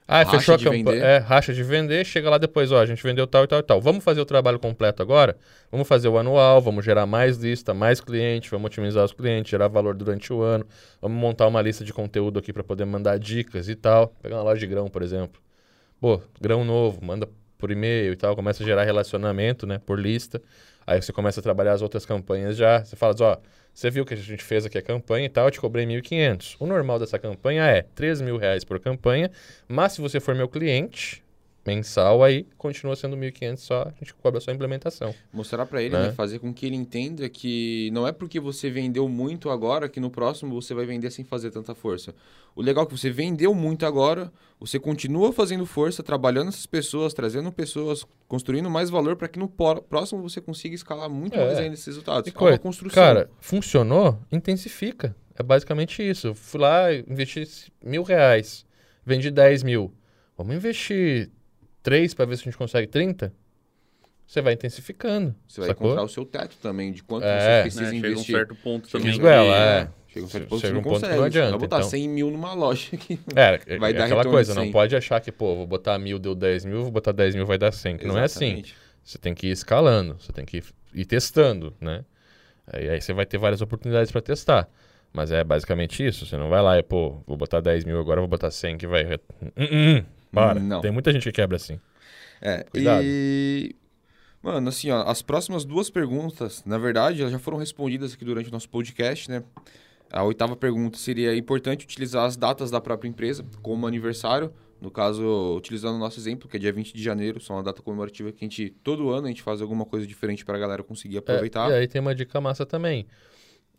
Ah, 0.07 0.23
Racha 0.23 0.39
fechou 0.39 0.55
a 0.55 0.59
campanha. 0.59 1.03
É, 1.03 1.17
racha 1.17 1.53
de 1.53 1.63
vender, 1.63 2.05
chega 2.05 2.29
lá 2.29 2.37
depois, 2.37 2.71
ó, 2.71 2.81
a 2.81 2.85
gente 2.85 3.01
vendeu 3.01 3.25
tal 3.25 3.45
e 3.45 3.47
tal 3.47 3.59
e 3.59 3.63
tal. 3.63 3.81
Vamos 3.81 4.03
fazer 4.03 4.19
o 4.19 4.25
trabalho 4.25 4.59
completo 4.59 5.01
agora? 5.01 5.37
Vamos 5.71 5.87
fazer 5.87 6.09
o 6.09 6.17
anual, 6.17 6.61
vamos 6.61 6.83
gerar 6.83 7.05
mais 7.05 7.37
lista, 7.37 7.73
mais 7.73 8.01
cliente, 8.01 8.51
vamos 8.51 8.65
otimizar 8.67 9.05
os 9.05 9.13
clientes, 9.13 9.49
gerar 9.49 9.69
valor 9.69 9.95
durante 9.95 10.31
o 10.33 10.41
ano. 10.41 10.65
Vamos 11.01 11.17
montar 11.17 11.47
uma 11.47 11.61
lista 11.61 11.85
de 11.85 11.93
conteúdo 11.93 12.37
aqui 12.37 12.51
para 12.51 12.63
poder 12.63 12.85
mandar 12.85 13.17
dicas 13.17 13.69
e 13.69 13.75
tal. 13.75 14.07
Pegar 14.21 14.35
uma 14.35 14.43
loja 14.43 14.59
de 14.59 14.67
grão, 14.67 14.87
por 14.89 15.01
exemplo. 15.01 15.41
Pô, 16.01 16.21
grão 16.41 16.65
novo, 16.65 16.99
manda 17.03 17.27
por 17.57 17.71
e-mail 17.71 18.11
e 18.11 18.15
tal, 18.17 18.35
começa 18.35 18.61
a 18.61 18.65
gerar 18.65 18.83
relacionamento, 18.83 19.65
né, 19.65 19.79
por 19.85 19.97
lista. 19.97 20.41
Aí 20.85 21.01
você 21.01 21.13
começa 21.13 21.39
a 21.39 21.43
trabalhar 21.43 21.71
as 21.71 21.81
outras 21.81 22.05
campanhas 22.05 22.57
já. 22.57 22.83
Você 22.83 22.97
fala, 22.97 23.15
ó, 23.21 23.37
você 23.73 23.89
viu 23.89 24.05
que 24.05 24.13
a 24.13 24.17
gente 24.17 24.43
fez 24.43 24.65
aqui 24.65 24.77
a 24.77 24.81
campanha 24.81 25.25
e 25.25 25.29
tal, 25.29 25.45
eu 25.45 25.51
te 25.51 25.59
cobrei 25.59 25.86
1.500. 25.86 26.57
O 26.59 26.67
normal 26.67 26.99
dessa 26.99 27.17
campanha 27.17 27.63
é 27.65 27.81
3 27.95 28.21
mil 28.21 28.38
reais 28.38 28.63
por 28.63 28.79
campanha, 28.79 29.31
mas 29.67 29.93
se 29.93 30.01
você 30.01 30.19
for 30.19 30.36
meu 30.36 30.47
cliente 30.47 31.22
mensal, 31.65 32.21
aí 32.23 32.45
continua 32.58 32.95
sendo 32.95 33.15
1.500 33.15 33.58
só, 33.58 33.82
a 33.84 33.91
gente 33.99 34.13
cobra 34.15 34.39
só 34.41 34.52
a 34.52 34.54
implementação. 34.54 35.15
Mostrar 35.32 35.65
para 35.65 35.82
ele, 35.82 35.93
Né? 35.95 36.08
né? 36.08 36.12
Fazer 36.12 36.39
com 36.39 36.54
que 36.54 36.65
ele 36.65 36.76
entenda 36.76 37.28
que 37.30 37.89
não 37.93 38.06
é 38.08 38.12
porque 38.12 38.39
você 38.39 38.69
vendeu 38.69 39.08
muito 39.08 39.49
agora 39.49 39.88
que 39.88 39.99
no 39.99 40.10
próximo 40.12 40.54
você 40.62 40.73
vai 40.73 40.86
vender 40.86 41.10
sem 41.12 41.23
fazer 41.23 41.52
tanta 41.52 41.73
força. 41.73 42.13
O 42.56 42.62
legal 42.62 42.84
é 42.84 42.88
que 42.88 42.97
você 42.97 43.10
vendeu 43.10 43.54
muito 43.56 43.86
agora, 43.86 44.32
você 44.60 44.78
continua 44.78 45.32
fazendo 45.32 45.65
força, 45.65 46.04
trabalhando 46.04 46.49
essas 46.49 46.65
pessoas, 46.65 47.13
trazendo 47.13 47.52
pessoas, 47.52 48.06
construindo 48.28 48.69
mais 48.69 48.89
valor 48.89 49.15
para 49.15 49.28
que 49.30 49.39
no 49.39 49.47
próximo 49.47 50.21
você 50.21 50.41
consiga 50.41 50.76
escalar 50.76 51.10
muito 51.10 51.36
É. 51.39 51.45
mais 51.45 51.58
ainda 51.60 51.73
esses 51.76 51.86
resultados. 51.86 52.30
E 52.30 52.34
é 52.36 52.39
uma 52.41 52.58
construção. 52.58 53.02
Cara, 53.02 53.30
funcionou, 53.39 54.19
intensifica. 54.32 55.15
É 55.36 55.41
basicamente 55.41 56.08
isso. 56.08 56.28
Eu 56.28 56.36
fui 56.36 56.60
lá, 56.60 56.93
investi 56.93 57.47
mil 57.84 58.04
reais, 58.04 58.65
vendi 59.06 59.32
10 59.32 59.63
mil. 59.63 59.91
Vamos 60.38 60.56
investir 60.56 61.32
3 61.84 62.13
para 62.13 62.26
ver 62.26 62.38
se 62.38 62.41
a 62.43 62.46
gente 62.46 62.58
consegue 62.58 62.88
30? 62.88 63.32
Você 64.26 64.41
vai 64.41 64.54
intensificando. 64.54 65.36
você 65.48 65.60
vai 65.62 65.69
sacou? 65.69 65.88
encontrar 65.88 66.04
o 66.06 66.08
seu 66.10 66.26
teto 66.26 66.56
também, 66.62 66.91
de 66.91 67.04
quanto 67.04 67.26
É. 67.26 67.39
você 67.39 67.48
Né, 67.48 67.62
precisa 67.62 67.84
chega 67.86 67.96
um 67.96 68.00
investir. 68.00 68.36
certo 68.36 68.56
ponto 68.56 68.88
Chega 68.89 69.04
também. 69.04 69.17
um 69.17 69.22
que- 69.22 69.28
Ela, 69.28 69.56
é. 69.82 69.89
Chega 70.08 70.26
um 70.26 70.30
certo 70.30 70.48
ponto 70.48 70.62
que 70.62 70.62
Chega 70.62 70.67
você 70.67 70.67
um 70.67 70.76
não 70.76 70.82
ponto 70.84 70.93
que 70.96 71.00
consegue. 71.02 71.17
não 71.19 71.24
adianta, 71.26 71.50
Vai 71.52 71.60
botar 71.60 71.78
então. 71.78 71.89
100 71.89 72.10
mil 72.10 72.32
numa 72.32 72.54
loja 72.54 72.98
que 72.98 73.19
É, 73.36 73.60
é, 73.67 73.78
Vai 73.78 73.91
é 73.91 73.93
dar 73.93 74.06
aquela 74.06 74.24
coisa, 74.24 74.56
não 74.56 74.63
100. 74.63 74.72
pode 74.72 74.96
achar 74.96 75.19
que, 75.19 75.32
pô, 75.32 75.56
vou 75.56 75.67
botar 75.67 76.00
mil, 76.00 76.17
deu 76.17 76.34
10 76.34 76.63
mil, 76.65 76.82
vou 76.84 76.91
botar 76.91 77.12
10 77.12 77.36
mil, 77.36 77.46
vai 77.46 77.58
dar 77.58 77.72
100. 77.72 77.98
que 77.98 78.08
Não 78.08 78.17
é 78.17 78.24
assim. 78.24 78.46
Exatamente. 78.46 78.76
Você 79.04 79.17
tem 79.17 79.34
que 79.36 79.48
ir 79.48 79.52
escalando, 79.52 80.15
você 80.19 80.32
tem 80.32 80.46
que 80.46 80.63
ir- 80.93 81.06
testando, 81.06 81.76
né? 81.82 82.06
Aí, 82.65 82.89
aí 82.89 83.02
você 83.02 83.12
vai 83.12 83.26
ter 83.26 83.38
várias 83.38 83.62
oportunidades 83.62 84.10
para 84.12 84.22
testar. 84.22 84.69
Mas 85.12 85.32
é 85.32 85.43
basicamente 85.43 86.04
isso. 86.04 86.26
Você 86.26 86.38
não 86.38 86.48
vai 86.50 86.62
lá 86.62 86.80
e, 86.80 86.82
pô, 86.84 87.22
vou 87.28 87.36
botar 87.36 87.60
10 87.60 87.84
mil 87.84 88.00
agora, 88.00 88.22
vou 88.22 88.28
botar 88.30 88.50
100 88.50 88.78
que 88.78 88.88
vai... 88.88 89.04
Hum, 89.06 89.67
hum. 90.00 90.04
Para. 90.34 90.60
Não. 90.60 90.82
Tem 90.82 90.91
muita 90.91 91.12
gente 91.12 91.24
que 91.24 91.32
quebra 91.32 91.58
assim. 91.58 91.80
É, 92.41 92.63
Cuidado. 92.63 93.04
e... 93.06 93.76
Mano, 94.41 94.67
assim, 94.67 94.91
ó, 94.91 95.04
as 95.04 95.22
próximas 95.22 95.63
duas 95.63 95.89
perguntas, 95.89 96.63
na 96.65 96.78
verdade, 96.78 97.22
elas 97.22 97.32
já 97.32 97.39
foram 97.39 97.58
respondidas 97.58 98.13
aqui 98.13 98.26
durante 98.26 98.50
o 98.50 98.52
nosso 98.52 98.67
podcast, 98.67 99.32
né? 99.32 99.41
A 100.12 100.22
oitava 100.24 100.56
pergunta 100.56 100.98
seria 100.98 101.34
é 101.34 101.38
importante 101.38 101.86
utilizar 101.86 102.26
as 102.26 102.36
datas 102.36 102.69
da 102.69 102.82
própria 102.82 103.08
empresa, 103.08 103.46
como 103.62 103.88
aniversário. 103.88 104.54
No 104.82 104.91
caso, 104.91 105.56
utilizando 105.56 105.96
o 105.96 105.98
nosso 105.98 106.19
exemplo, 106.19 106.50
que 106.50 106.58
é 106.58 106.60
dia 106.60 106.74
20 106.74 106.93
de 106.93 107.02
janeiro, 107.02 107.39
só 107.39 107.54
uma 107.54 107.63
data 107.63 107.82
comemorativa 107.82 108.34
que 108.34 108.43
a 108.43 108.48
gente, 108.48 108.69
todo 108.84 109.10
ano, 109.12 109.28
a 109.28 109.30
gente 109.30 109.41
faz 109.41 109.62
alguma 109.62 109.86
coisa 109.86 110.06
diferente 110.06 110.43
para 110.43 110.58
a 110.58 110.60
galera 110.60 110.84
conseguir 110.84 111.19
aproveitar. 111.19 111.72
É, 111.72 111.76
e 111.76 111.78
aí 111.80 111.88
tem 111.88 112.02
uma 112.02 112.13
dica 112.13 112.41
massa 112.41 112.65
também. 112.65 113.08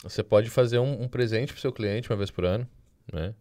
Você 0.03 0.23
pode 0.23 0.49
fazer 0.49 0.79
um, 0.79 1.03
um 1.03 1.09
presente 1.09 1.53
pro 1.53 1.61
seu 1.61 1.71
cliente 1.71 2.11
uma 2.11 2.17
vez 2.17 2.31
por 2.31 2.47
ano, 2.47 2.67
né? 3.12 3.35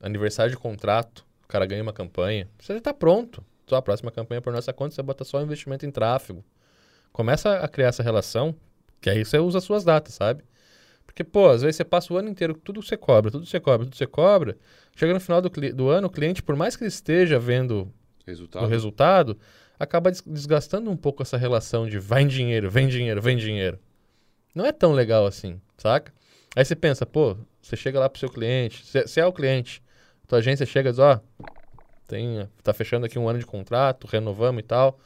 Aniversário 0.00 0.52
de 0.52 0.56
contrato, 0.56 1.26
o 1.31 1.31
cara 1.52 1.66
ganha 1.66 1.82
uma 1.82 1.92
campanha. 1.92 2.48
Você 2.58 2.72
já 2.72 2.80
tá 2.80 2.94
pronto. 2.94 3.44
Só 3.66 3.76
a 3.76 3.82
próxima 3.82 4.10
campanha 4.10 4.40
por 4.40 4.52
nossa 4.52 4.72
conta, 4.72 4.94
você 4.94 5.02
bota 5.02 5.22
só 5.22 5.40
investimento 5.42 5.84
em 5.84 5.90
tráfego. 5.90 6.42
Começa 7.12 7.58
a 7.58 7.68
criar 7.68 7.88
essa 7.88 8.02
relação, 8.02 8.54
que 9.02 9.10
aí 9.10 9.22
você 9.22 9.38
usa 9.38 9.58
as 9.58 9.64
suas 9.64 9.84
datas, 9.84 10.14
sabe? 10.14 10.42
Porque, 11.04 11.22
pô, 11.22 11.48
às 11.50 11.60
vezes 11.60 11.76
você 11.76 11.84
passa 11.84 12.12
o 12.12 12.16
ano 12.16 12.30
inteiro, 12.30 12.54
tudo 12.54 12.80
você 12.82 12.96
cobra, 12.96 13.30
tudo 13.30 13.44
você 13.44 13.60
cobra, 13.60 13.84
tudo 13.86 13.94
você 13.96 14.06
cobra. 14.06 14.56
Chega 14.96 15.12
no 15.12 15.20
final 15.20 15.42
do, 15.42 15.50
do 15.50 15.88
ano, 15.90 16.06
o 16.06 16.10
cliente, 16.10 16.42
por 16.42 16.56
mais 16.56 16.74
que 16.74 16.84
ele 16.84 16.88
esteja 16.88 17.38
vendo 17.38 17.92
Resultado. 18.26 18.64
o 18.64 18.66
resultado, 18.68 19.38
acaba 19.78 20.10
des- 20.10 20.22
desgastando 20.26 20.90
um 20.90 20.96
pouco 20.96 21.22
essa 21.22 21.36
relação 21.36 21.86
de 21.86 21.98
vai 21.98 22.22
em 22.22 22.28
dinheiro, 22.28 22.70
vem 22.70 22.88
dinheiro, 22.88 23.20
vem 23.20 23.36
dinheiro. 23.36 23.78
Não 24.54 24.64
é 24.64 24.72
tão 24.72 24.92
legal 24.92 25.26
assim, 25.26 25.60
saca? 25.76 26.12
Aí 26.56 26.64
você 26.64 26.74
pensa, 26.74 27.04
pô, 27.04 27.36
você 27.60 27.76
chega 27.76 28.00
lá 28.00 28.08
pro 28.08 28.20
seu 28.20 28.30
cliente, 28.30 28.84
você 28.86 29.20
é 29.20 29.26
o 29.26 29.32
cliente, 29.32 29.82
tua 30.32 30.38
agência 30.38 30.64
chega 30.64 30.88
e 30.88 30.92
diz, 30.92 30.98
ó, 30.98 31.20
tem, 32.06 32.48
tá 32.62 32.72
fechando 32.72 33.04
aqui 33.04 33.18
um 33.18 33.28
ano 33.28 33.38
de 33.38 33.44
contrato, 33.44 34.06
renovamos 34.06 34.60
e 34.60 34.62
tal. 34.62 34.98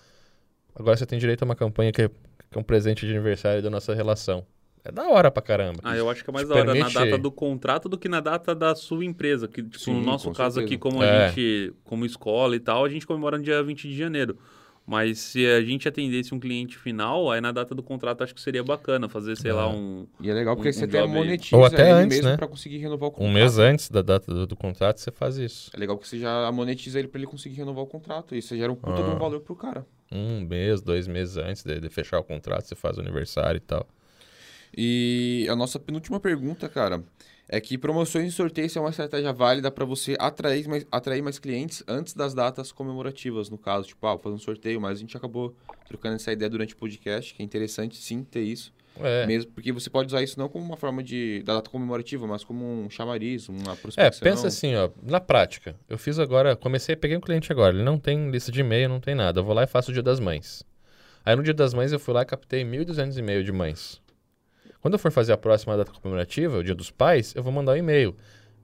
Agora 0.74 0.96
você 0.96 1.04
tem 1.04 1.18
direito 1.18 1.42
a 1.42 1.44
uma 1.44 1.56
campanha 1.56 1.90
que 1.90 2.02
é, 2.02 2.08
que 2.08 2.14
é 2.56 2.58
um 2.58 2.62
presente 2.62 3.04
de 3.04 3.12
aniversário 3.12 3.60
da 3.60 3.68
nossa 3.68 3.92
relação. 3.92 4.46
É 4.84 4.92
da 4.92 5.08
hora 5.08 5.28
pra 5.32 5.42
caramba. 5.42 5.80
Ah, 5.82 5.96
eu 5.96 6.08
acho 6.08 6.22
que 6.22 6.30
é 6.30 6.32
mais 6.32 6.46
Te 6.46 6.50
da 6.50 6.60
hora 6.60 6.72
permite- 6.72 6.94
na 6.94 7.04
data 7.04 7.18
do 7.18 7.32
contrato 7.32 7.88
do 7.88 7.98
que 7.98 8.08
na 8.08 8.20
data 8.20 8.54
da 8.54 8.72
sua 8.76 9.04
empresa. 9.04 9.48
Que, 9.48 9.60
tipo, 9.64 9.78
Sim, 9.80 9.94
no 9.94 10.02
nosso 10.02 10.30
caso 10.30 10.54
certeza. 10.60 10.74
aqui, 10.74 10.78
como 10.78 11.02
É. 11.02 11.24
a 11.26 11.28
gente, 11.28 11.74
como 11.82 12.06
escola 12.06 12.54
e 12.54 12.60
tal, 12.60 12.84
a 12.84 12.88
gente 12.88 13.04
comemora 13.04 13.36
no 13.36 13.42
dia 13.42 13.60
20 13.64 13.88
de 13.88 13.96
janeiro. 13.96 14.38
Mas 14.88 15.18
se 15.18 15.44
a 15.44 15.60
gente 15.62 15.88
atendesse 15.88 16.32
um 16.32 16.38
cliente 16.38 16.78
final, 16.78 17.28
aí 17.32 17.40
na 17.40 17.50
data 17.50 17.74
do 17.74 17.82
contrato 17.82 18.22
acho 18.22 18.32
que 18.32 18.40
seria 18.40 18.62
bacana 18.62 19.08
fazer, 19.08 19.36
sei 19.36 19.52
lá, 19.52 19.64
É. 19.64 19.66
um. 19.66 20.06
E 20.20 20.30
é 20.30 20.32
legal 20.32 20.54
porque 20.54 20.68
Um- 20.68 20.72
você 20.72 20.84
um 20.84 20.88
até 20.88 21.06
monetiza 21.06 21.56
Ou 21.56 21.64
até 21.64 21.82
ele 21.82 21.90
antes, 21.90 22.16
mesmo 22.18 22.30
né? 22.30 22.36
para 22.36 22.46
conseguir 22.46 22.78
renovar 22.78 23.08
o 23.08 23.12
contrato. 23.12 23.28
Um 23.28 23.32
mês 23.34 23.58
antes 23.58 23.88
da 23.90 24.00
data 24.00 24.32
do, 24.32 24.46
do 24.46 24.54
contrato, 24.54 24.98
você 25.00 25.10
faz 25.10 25.38
isso. 25.38 25.70
É 25.74 25.76
legal 25.76 25.98
que 25.98 26.06
você 26.06 26.20
já 26.20 26.52
monetiza 26.52 27.00
ele 27.00 27.08
para 27.08 27.18
ele 27.18 27.26
conseguir 27.26 27.56
renovar 27.56 27.82
o 27.82 27.86
contrato. 27.88 28.34
E 28.36 28.40
você 28.40 28.56
gera 28.56 28.70
um 28.70 28.76
puta 28.76 29.02
de 29.02 29.10
Ah. 29.10 29.14
um 29.14 29.18
valor 29.18 29.40
pro 29.40 29.56
cara. 29.56 29.84
Um 30.12 30.42
mês, 30.42 30.80
dois 30.80 31.08
meses 31.08 31.36
antes 31.36 31.64
de, 31.64 31.80
de 31.80 31.88
fechar 31.88 32.20
o 32.20 32.24
contrato, 32.24 32.66
você 32.68 32.76
faz 32.76 32.96
o 32.96 33.00
aniversário 33.00 33.58
e 33.58 33.60
tal. 33.60 33.88
E 34.76 35.46
a 35.50 35.56
nossa 35.56 35.78
penúltima 35.80 36.20
pergunta, 36.20 36.68
cara, 36.68 37.02
é 37.48 37.60
que 37.60 37.78
promoções 37.78 38.32
e 38.32 38.32
sorteios 38.34 38.74
é 38.76 38.80
uma 38.80 38.90
estratégia 38.90 39.32
válida 39.32 39.70
para 39.70 39.84
você 39.84 40.16
atrair 40.18 40.66
mais, 40.68 40.86
atrair 40.90 41.22
mais 41.22 41.38
clientes 41.38 41.82
antes 41.86 42.12
das 42.14 42.34
datas 42.34 42.72
comemorativas, 42.72 43.48
no 43.50 43.56
caso, 43.58 43.86
tipo, 43.88 44.04
ah, 44.06 44.10
vou 44.14 44.18
fazer 44.18 44.34
um 44.34 44.38
sorteio, 44.38 44.80
mas 44.80 44.98
a 44.98 45.00
gente 45.00 45.16
acabou 45.16 45.54
trocando 45.86 46.16
essa 46.16 46.32
ideia 46.32 46.50
durante 46.50 46.74
o 46.74 46.76
podcast, 46.76 47.32
que 47.34 47.42
é 47.42 47.44
interessante 47.44 47.96
sim 47.96 48.24
ter 48.24 48.42
isso, 48.42 48.72
É. 48.98 49.26
mesmo 49.26 49.52
porque 49.52 49.70
você 49.70 49.88
pode 49.88 50.08
usar 50.08 50.22
isso 50.22 50.38
não 50.40 50.48
como 50.48 50.64
uma 50.64 50.76
forma 50.76 51.02
de 51.02 51.42
da 51.44 51.54
data 51.54 51.70
comemorativa, 51.70 52.26
mas 52.26 52.42
como 52.42 52.64
um 52.64 52.90
chamariz, 52.90 53.48
uma 53.48 53.72
É, 53.72 53.76
prospecção. 53.76 54.22
pensa 54.24 54.46
assim, 54.48 54.74
ó, 54.74 54.90
na 55.02 55.20
prática. 55.20 55.76
Eu 55.88 55.98
fiz 55.98 56.18
agora, 56.18 56.56
comecei, 56.56 56.96
peguei 56.96 57.16
um 57.16 57.20
cliente 57.20 57.52
agora, 57.52 57.74
ele 57.74 57.84
não 57.84 57.98
tem 57.98 58.30
lista 58.30 58.50
de 58.50 58.60
e-mail, 58.60 58.88
não 58.88 58.98
tem 59.00 59.14
nada. 59.14 59.38
Eu 59.40 59.44
vou 59.44 59.54
lá 59.54 59.62
e 59.62 59.66
faço 59.68 59.90
o 59.90 59.94
Dia 59.94 60.02
das 60.02 60.18
Mães. 60.18 60.64
Aí 61.24 61.36
no 61.36 61.42
Dia 61.42 61.54
das 61.54 61.74
Mães 61.74 61.92
eu 61.92 62.00
fui 62.00 62.14
lá 62.14 62.22
e 62.22 62.24
captei 62.24 62.64
1.200 62.64 63.16
e-mail 63.18 63.44
de 63.44 63.52
mães. 63.52 64.00
Quando 64.86 64.92
eu 64.92 64.98
for 65.00 65.10
fazer 65.10 65.32
a 65.32 65.36
próxima 65.36 65.76
data 65.76 65.90
comemorativa, 65.90 66.58
o 66.58 66.62
Dia 66.62 66.72
dos 66.72 66.92
Pais, 66.92 67.34
eu 67.34 67.42
vou 67.42 67.52
mandar 67.52 67.72
um 67.72 67.76
e-mail. 67.76 68.16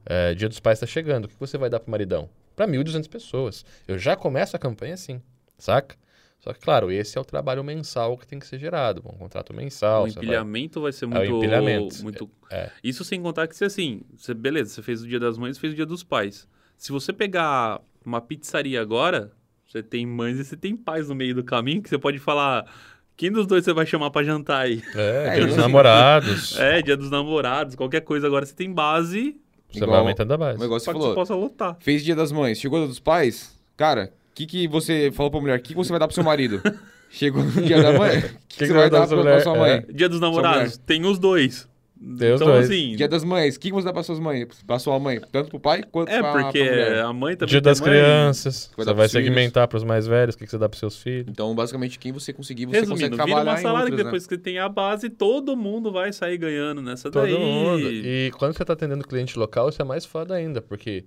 É, 0.06 0.32
dia 0.37 0.48
dos 0.48 0.61
Pais 0.61 0.76
está 0.78 0.87
chegando, 0.87 1.24
o 1.24 1.28
que 1.28 1.35
você 1.37 1.58
vai 1.58 1.68
dar 1.68 1.80
pro 1.80 1.90
maridão? 1.90 2.30
Para 2.54 2.64
1.200 2.68 3.08
pessoas. 3.08 3.64
Eu 3.88 3.98
já 3.98 4.14
começo 4.14 4.54
a 4.54 4.58
campanha 4.61 4.94
assim, 4.94 5.20
saca? 5.58 5.96
Só 6.38 6.52
que, 6.52 6.61
claro, 6.61 6.92
esse 6.92 7.18
é 7.18 7.20
o 7.20 7.24
trabalho 7.24 7.64
mensal 7.64 8.16
que 8.16 8.24
tem 8.24 8.38
que 8.38 8.46
ser 8.46 8.56
gerado, 8.61 9.02
um 9.04 9.18
contrato 9.18 9.52
mensal. 9.52 10.04
o 10.04 10.06
você 10.08 10.14
vai- 10.14 10.24
empilhamento 10.24 10.80
vai 10.80 10.92
ser 10.92 11.06
É, 11.06 11.08
o 11.08 11.11
muito. 11.11 11.35
empilhamento. 11.38 12.02
muito... 12.04 12.30
É. 12.52 12.70
Isso 12.85 13.02
sem 13.04 13.20
contar 13.20 13.48
que, 13.48 13.56
se 13.56 13.64
assim, 13.64 14.02
você, 14.16 14.32
beleza, 14.32 14.70
você 14.74 14.80
fez 14.80 15.02
o 15.02 15.08
dia 15.08 15.18
das 15.18 15.37
mães, 15.37 15.58
fez 15.58 15.72
o 15.72 15.76
dia 15.76 15.87
dos 15.87 16.04
pais. 16.04 16.46
Se 16.78 16.92
você 16.92 17.12
pegar 17.12 17.80
uma 18.06 18.20
pizzaria 18.20 18.80
agora, 18.80 19.32
você 19.66 19.82
tem 19.82 20.06
mães 20.06 20.38
e 20.38 20.44
você 20.44 20.56
tem 20.56 20.76
pais 20.76 21.08
no 21.08 21.16
meio 21.16 21.35
do 21.35 21.42
caminho, 21.42 21.82
que 21.82 21.88
você 21.88 21.98
pode 21.98 22.20
falar. 22.20 22.64
Quem 23.16 23.31
dos 23.31 23.46
dois 23.46 23.64
você 23.64 23.72
vai 23.72 23.87
chamar 23.87 24.11
pra 24.11 24.22
jantar 24.25 24.62
aí? 24.62 24.83
É, 24.94 25.27
É, 25.29 25.35
dia 25.37 25.46
dos 25.46 25.57
namorados. 25.57 26.59
É, 26.59 26.83
dia 26.83 26.96
dos 26.96 27.11
namorados, 27.11 27.75
qualquer 27.75 28.01
coisa. 28.01 28.27
Agora 28.27 28.44
você 28.46 28.55
tem 28.55 28.72
base, 28.72 29.37
Você 29.70 29.79
Igual- 29.79 29.90
vai 29.90 30.01
aumentando 30.01 30.33
a 30.35 30.37
base. 30.37 30.59
O 30.59 30.61
negócio 30.62 30.85
para 30.87 30.94
que 31.01 31.07
você 31.07 31.14
possa 31.14 31.35
lotar. 31.35 31.77
fez 31.81 32.05
dia 32.05 32.14
das 32.16 32.33
mães, 32.33 32.59
chegou 32.59 32.79
dia 32.81 32.88
dos 32.88 32.98
pais, 33.01 33.59
cara, 33.77 34.12
o 34.31 34.35
que, 34.35 34.46
que 34.46 34.68
você 34.68 35.11
falou 35.12 35.31
pra 35.31 35.40
mulher? 35.40 35.59
O 35.59 35.62
que, 35.62 35.68
que 35.70 35.75
você 35.75 35.90
vai 35.90 35.98
dar 36.01 36.07
pro 36.09 36.14
seu 36.14 36.25
marido? 36.25 36.61
Chegou 37.14 37.44
no 37.44 37.51
dia 37.62 37.83
da 37.83 37.92
mãe, 37.92 38.18
o 38.20 38.22
que, 38.48 38.57
que 38.57 38.59
que 38.59 38.66
você 38.66 38.72
vai 38.72 38.88
dar 38.88 39.01
pra 39.01 39.09
pra, 39.09 39.16
mulher? 39.18 39.33
pra 39.35 39.40
sua 39.42 39.55
mãe? 39.55 39.70
É. 39.72 39.81
Dia 39.92 40.09
dos 40.09 40.18
namorados, 40.18 40.79
tem 40.79 41.05
os 41.05 41.18
dois. 41.18 41.68
Tem 42.18 42.32
os 42.32 42.40
então, 42.40 42.52
dois. 42.52 42.66
assim. 42.68 42.96
Dia 42.96 43.06
das 43.06 43.22
mães, 43.22 43.54
o 43.54 43.60
que 43.60 43.70
você 43.70 43.84
dá 43.86 43.92
pra 43.92 44.02
suas 44.02 44.18
mães? 44.18 44.44
Pra 44.66 44.78
sua 44.80 44.98
mãe? 44.98 45.20
Tanto 45.30 45.50
pro 45.50 45.60
pai 45.60 45.84
quanto 45.84 46.08
É, 46.08 46.18
pra, 46.20 46.32
porque 46.44 46.58
pra 46.64 46.72
mulher. 46.72 47.04
a 47.04 47.12
mãe 47.12 47.36
também. 47.36 47.50
Dia 47.50 47.60
tem 47.62 47.70
das 47.70 47.80
mãe. 47.80 47.90
crianças. 47.90 48.70
Você 48.76 48.84
vai 48.86 48.94
pros 48.94 49.12
filhos. 49.12 49.26
segmentar 49.26 49.68
para 49.68 49.76
os 49.76 49.84
mais 49.84 50.06
velhos, 50.06 50.34
o 50.34 50.38
que 50.38 50.44
que 50.44 50.50
você 50.50 50.58
dá 50.58 50.68
para 50.68 50.78
seus 50.78 50.96
filhos. 51.00 51.26
Então, 51.28 51.54
basicamente, 51.54 51.98
quem 52.00 52.10
você 52.10 52.32
conseguir, 52.32 52.66
você 52.66 52.80
consegue 52.80 52.90
Resumindo, 52.92 53.16
vira 53.16 53.24
trabalhar 53.26 53.50
uma 53.52 53.58
em 53.58 53.62
salada 53.62 53.84
que 53.86 53.92
outras, 53.92 53.98
né? 53.98 54.04
depois 54.04 54.26
que 54.26 54.36
tem 54.38 54.58
a 54.58 54.68
base, 54.68 55.08
todo 55.08 55.56
mundo 55.56 55.92
vai 55.92 56.12
sair 56.12 56.36
ganhando 56.38 56.82
nessa 56.82 57.10
Todo 57.10 57.22
daí. 57.22 57.34
mundo. 57.38 57.88
E 57.88 58.32
quando 58.36 58.56
você 58.56 58.62
está 58.64 58.72
atendendo 58.72 59.06
cliente 59.06 59.38
local, 59.38 59.68
isso 59.68 59.80
é 59.80 59.84
mais 59.84 60.04
foda 60.04 60.34
ainda, 60.34 60.60
porque 60.60 61.04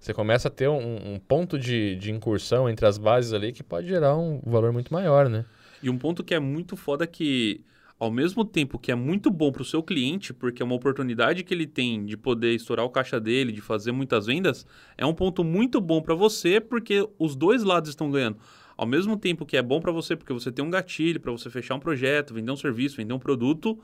você 0.00 0.14
começa 0.14 0.48
a 0.48 0.50
ter 0.50 0.68
um, 0.68 1.14
um 1.14 1.18
ponto 1.18 1.58
de, 1.58 1.94
de 1.96 2.10
incursão 2.10 2.68
entre 2.70 2.86
as 2.86 2.96
bases 2.96 3.32
ali 3.34 3.52
que 3.52 3.62
pode 3.62 3.86
gerar 3.86 4.16
um 4.16 4.40
valor 4.46 4.72
muito 4.72 4.92
maior, 4.92 5.28
né? 5.28 5.44
E 5.82 5.90
um 5.90 5.98
ponto 5.98 6.24
que 6.24 6.34
é 6.34 6.38
muito 6.40 6.76
foda 6.76 7.04
é 7.04 7.06
que, 7.06 7.60
ao 8.02 8.10
mesmo 8.10 8.44
tempo 8.44 8.80
que 8.80 8.90
é 8.90 8.96
muito 8.96 9.30
bom 9.30 9.52
para 9.52 9.62
o 9.62 9.64
seu 9.64 9.80
cliente, 9.80 10.34
porque 10.34 10.60
é 10.60 10.64
uma 10.64 10.74
oportunidade 10.74 11.44
que 11.44 11.54
ele 11.54 11.68
tem 11.68 12.04
de 12.04 12.16
poder 12.16 12.52
estourar 12.52 12.84
o 12.84 12.90
caixa 12.90 13.20
dele, 13.20 13.52
de 13.52 13.60
fazer 13.60 13.92
muitas 13.92 14.26
vendas, 14.26 14.66
é 14.98 15.06
um 15.06 15.14
ponto 15.14 15.44
muito 15.44 15.80
bom 15.80 16.02
para 16.02 16.12
você, 16.12 16.60
porque 16.60 17.08
os 17.16 17.36
dois 17.36 17.62
lados 17.62 17.90
estão 17.90 18.10
ganhando. 18.10 18.38
Ao 18.76 18.86
mesmo 18.86 19.16
tempo 19.16 19.46
que 19.46 19.56
é 19.56 19.62
bom 19.62 19.80
para 19.80 19.92
você, 19.92 20.16
porque 20.16 20.32
você 20.32 20.50
tem 20.50 20.64
um 20.64 20.68
gatilho 20.70 21.20
para 21.20 21.30
você 21.30 21.48
fechar 21.48 21.76
um 21.76 21.78
projeto, 21.78 22.34
vender 22.34 22.50
um 22.50 22.56
serviço, 22.56 22.96
vender 22.96 23.14
um 23.14 23.20
produto, 23.20 23.78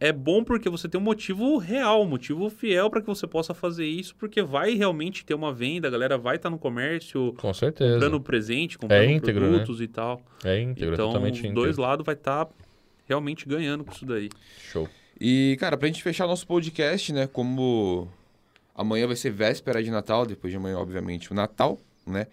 é 0.00 0.10
bom 0.10 0.42
porque 0.42 0.68
você 0.68 0.88
tem 0.88 1.00
um 1.00 1.04
motivo 1.04 1.56
real, 1.56 2.02
um 2.02 2.08
motivo 2.08 2.50
fiel 2.50 2.90
para 2.90 3.00
que 3.00 3.06
você 3.06 3.24
possa 3.24 3.54
fazer 3.54 3.86
isso, 3.86 4.16
porque 4.16 4.42
vai 4.42 4.74
realmente 4.74 5.24
ter 5.24 5.32
uma 5.34 5.52
venda, 5.52 5.86
a 5.86 5.90
galera 5.92 6.18
vai 6.18 6.34
estar 6.34 6.50
no 6.50 6.58
comércio, 6.58 7.32
Com 7.38 7.54
certeza. 7.54 7.92
comprando 7.94 8.20
presente, 8.20 8.76
comprando 8.76 9.10
íntegro, 9.10 9.44
né? 9.44 9.50
produtos 9.50 9.80
e 9.80 9.86
tal. 9.86 10.20
É 10.44 10.60
íntegro, 10.60 10.94
então, 10.94 11.06
totalmente 11.06 11.34
os 11.34 11.38
íntegro. 11.44 11.62
dois 11.62 11.76
lados 11.76 12.04
vai 12.04 12.16
estar 12.16 12.48
realmente 13.06 13.46
ganhando 13.48 13.84
com 13.84 13.92
isso 13.92 14.04
daí. 14.06 14.28
Show. 14.72 14.88
E, 15.20 15.56
cara, 15.60 15.76
pra 15.76 15.86
gente 15.88 16.02
fechar 16.02 16.26
nosso 16.26 16.46
podcast, 16.46 17.12
né? 17.12 17.26
Como 17.26 18.08
amanhã 18.74 19.06
vai 19.06 19.16
ser 19.16 19.30
véspera 19.30 19.82
de 19.82 19.90
Natal, 19.90 20.26
depois 20.26 20.50
de 20.52 20.56
amanhã, 20.56 20.76
obviamente, 20.78 21.30
o 21.30 21.34
Natal, 21.34 21.78
né? 22.06 22.26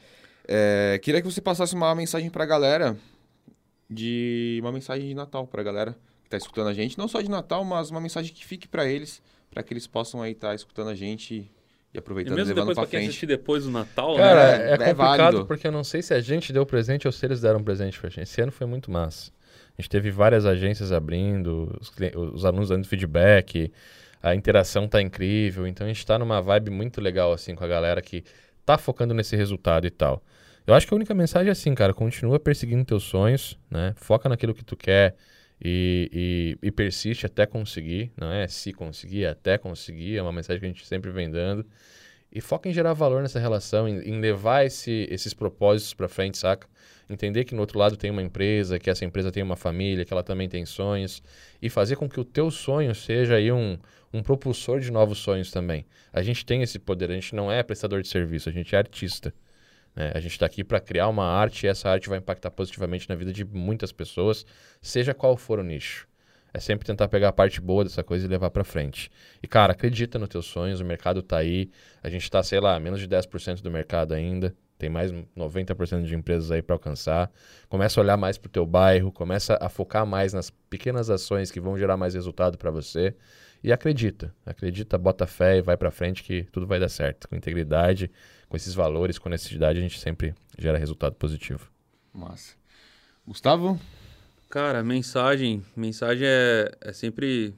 É, 0.47 0.99
queria 1.03 1.21
que 1.21 1.31
você 1.31 1.39
passasse 1.39 1.73
uma 1.75 1.93
mensagem 1.93 2.29
pra 2.29 2.45
galera 2.45 2.97
de 3.89 4.57
uma 4.61 4.71
mensagem 4.71 5.07
de 5.09 5.13
Natal 5.13 5.45
pra 5.45 5.61
galera 5.63 5.95
que 6.23 6.29
tá 6.29 6.37
escutando 6.37 6.67
a 6.69 6.73
gente, 6.73 6.97
não 6.97 7.07
só 7.07 7.21
de 7.21 7.29
Natal, 7.29 7.63
mas 7.63 7.89
uma 7.91 8.01
mensagem 8.01 8.33
que 8.33 8.45
fique 8.45 8.67
pra 8.67 8.85
eles, 8.85 9.21
pra 9.49 9.61
que 9.61 9.73
eles 9.73 9.85
possam 9.87 10.21
aí 10.21 10.31
estar 10.31 10.55
escutando 10.55 10.89
a 10.89 10.95
gente 10.95 11.51
e 11.93 11.97
aproveitando 11.99 12.33
e 12.33 12.35
mesmo 12.37 12.49
levando 12.49 12.63
depois 12.69 12.75
pra 12.75 12.83
pra 12.83 12.89
quem 12.91 12.99
frente. 13.01 13.09
assistir 13.09 13.25
depois 13.25 13.65
do 13.65 13.69
Natal, 13.71 14.15
Cara, 14.15 14.57
né? 14.57 14.63
é, 14.63 14.73
é 14.73 14.77
complicado 14.77 14.97
válido. 15.17 15.45
porque 15.45 15.67
eu 15.67 15.71
não 15.71 15.83
sei 15.83 16.01
se 16.01 16.13
a 16.13 16.21
gente 16.21 16.53
deu 16.53 16.65
presente 16.65 17.05
ou 17.07 17.11
se 17.11 17.25
eles 17.25 17.41
deram 17.41 17.61
presente 17.63 17.99
pra 17.99 18.09
gente. 18.09 18.21
Esse 18.23 18.41
ano 18.41 18.51
foi 18.51 18.65
muito 18.65 18.89
massa. 18.89 19.29
A 19.81 19.83
gente 19.83 19.89
teve 19.89 20.11
várias 20.11 20.45
agências 20.45 20.91
abrindo, 20.91 21.75
os, 21.81 21.91
os 22.35 22.45
alunos 22.45 22.69
dando 22.69 22.85
feedback, 22.87 23.71
a 24.21 24.35
interação 24.35 24.87
tá 24.87 25.01
incrível. 25.01 25.65
Então 25.65 25.87
a 25.87 25.87
gente 25.87 26.05
tá 26.05 26.19
numa 26.19 26.39
vibe 26.39 26.69
muito 26.69 27.01
legal 27.01 27.33
assim 27.33 27.55
com 27.55 27.63
a 27.63 27.67
galera 27.67 27.99
que 27.99 28.23
tá 28.63 28.77
focando 28.77 29.11
nesse 29.11 29.35
resultado 29.35 29.87
e 29.87 29.89
tal. 29.89 30.23
Eu 30.67 30.75
acho 30.75 30.85
que 30.87 30.93
a 30.93 30.95
única 30.95 31.15
mensagem 31.15 31.49
é 31.49 31.51
assim, 31.51 31.73
cara, 31.73 31.95
continua 31.95 32.39
perseguindo 32.39 32.85
teus 32.85 33.01
sonhos, 33.03 33.57
né? 33.71 33.93
Foca 33.97 34.29
naquilo 34.29 34.53
que 34.53 34.63
tu 34.63 34.77
quer 34.77 35.15
e, 35.59 36.57
e, 36.61 36.67
e 36.67 36.71
persiste 36.71 37.25
até 37.25 37.47
conseguir, 37.47 38.11
não 38.15 38.31
é 38.31 38.47
se 38.47 38.71
conseguir, 38.71 39.25
até 39.25 39.57
conseguir, 39.57 40.15
é 40.15 40.21
uma 40.21 40.31
mensagem 40.31 40.59
que 40.59 40.65
a 40.67 40.69
gente 40.69 40.85
sempre 40.85 41.09
vem 41.09 41.27
dando. 41.31 41.65
E 42.31 42.39
foca 42.39 42.69
em 42.69 42.71
gerar 42.71 42.93
valor 42.93 43.23
nessa 43.23 43.39
relação, 43.39 43.89
em, 43.89 43.97
em 44.07 44.21
levar 44.21 44.63
esse- 44.63 45.07
esses 45.09 45.33
propósitos 45.33 45.95
pra 45.95 46.07
frente, 46.07 46.37
saca? 46.37 46.67
Entender 47.11 47.43
que 47.43 47.53
no 47.53 47.61
outro 47.61 47.77
lado 47.77 47.97
tem 47.97 48.09
uma 48.09 48.21
empresa, 48.21 48.79
que 48.79 48.89
essa 48.89 49.03
empresa 49.03 49.31
tem 49.31 49.43
uma 49.43 49.55
família, 49.55 50.05
que 50.05 50.13
ela 50.13 50.23
também 50.23 50.47
tem 50.47 50.65
sonhos. 50.65 51.21
E 51.61 51.69
fazer 51.69 51.95
com 51.95 52.09
que 52.09 52.19
o 52.19 52.23
teu 52.25 52.49
sonho 52.49 52.95
seja 52.95 53.35
aí 53.35 53.51
um, 53.51 53.77
um 54.13 54.23
propulsor 54.23 54.79
de 54.79 54.91
novos 54.91 55.19
sonhos 55.19 55.51
também. 55.51 55.85
A 56.13 56.21
gente 56.21 56.45
tem 56.45 56.61
esse 56.61 56.79
poder, 56.79 57.11
a 57.11 57.13
gente 57.13 57.35
não 57.35 57.51
é 57.51 57.63
prestador 57.63 58.01
de 58.01 58.07
serviço, 58.07 58.49
a 58.49 58.51
gente 58.51 58.75
é 58.75 58.77
artista. 58.77 59.33
né? 59.95 60.11
A 60.15 60.19
gente 60.19 60.31
está 60.31 60.45
aqui 60.45 60.63
para 60.63 60.79
criar 60.79 61.07
uma 61.09 61.25
arte 61.25 61.65
e 61.65 61.69
essa 61.69 61.89
arte 61.89 62.09
vai 62.09 62.19
impactar 62.19 62.51
positivamente 62.51 63.09
na 63.09 63.15
vida 63.15 63.33
de 63.33 63.43
muitas 63.45 63.91
pessoas, 63.91 64.45
seja 64.81 65.13
qual 65.13 65.35
for 65.37 65.59
o 65.59 65.63
nicho. 65.63 66.07
É 66.53 66.59
sempre 66.59 66.85
tentar 66.85 67.07
pegar 67.07 67.29
a 67.29 67.33
parte 67.33 67.61
boa 67.61 67.83
dessa 67.83 68.03
coisa 68.03 68.25
e 68.25 68.29
levar 68.29 68.51
para 68.51 68.63
frente. 68.63 69.09
E, 69.41 69.47
cara, 69.47 69.71
acredita 69.71 70.19
nos 70.19 70.27
teus 70.27 70.45
sonhos, 70.45 70.81
o 70.81 70.85
mercado 70.85 71.21
tá 71.21 71.37
aí. 71.37 71.69
A 72.03 72.09
gente 72.09 72.29
tá, 72.29 72.43
sei 72.43 72.59
lá, 72.59 72.77
menos 72.79 72.99
de 72.99 73.07
10% 73.07 73.61
do 73.61 73.71
mercado 73.71 74.13
ainda. 74.13 74.53
Tem 74.81 74.89
mais 74.89 75.11
90% 75.37 76.05
de 76.07 76.15
empresas 76.15 76.49
aí 76.49 76.59
para 76.59 76.73
alcançar. 76.73 77.31
Começa 77.69 77.99
a 77.99 78.03
olhar 78.03 78.17
mais 78.17 78.39
pro 78.39 78.49
teu 78.49 78.65
bairro, 78.65 79.11
começa 79.11 79.55
a 79.61 79.69
focar 79.69 80.07
mais 80.07 80.33
nas 80.33 80.49
pequenas 80.49 81.07
ações 81.07 81.51
que 81.51 81.59
vão 81.59 81.77
gerar 81.77 81.97
mais 81.97 82.15
resultado 82.15 82.57
para 82.57 82.71
você. 82.71 83.15
E 83.63 83.71
acredita, 83.71 84.33
acredita, 84.43 84.97
bota 84.97 85.27
fé 85.27 85.59
e 85.59 85.61
vai 85.61 85.77
para 85.77 85.91
frente 85.91 86.23
que 86.23 86.47
tudo 86.51 86.65
vai 86.65 86.79
dar 86.79 86.89
certo. 86.89 87.29
Com 87.29 87.35
integridade, 87.35 88.09
com 88.49 88.57
esses 88.57 88.73
valores, 88.73 89.19
com 89.19 89.29
honestidade, 89.29 89.77
a 89.77 89.81
gente 89.83 89.99
sempre 89.99 90.33
gera 90.57 90.79
resultado 90.79 91.13
positivo. 91.13 91.69
Massa. 92.11 92.55
Gustavo? 93.23 93.79
Cara, 94.49 94.83
mensagem, 94.83 95.63
mensagem 95.75 96.25
é, 96.27 96.71
é 96.81 96.91
sempre 96.91 97.53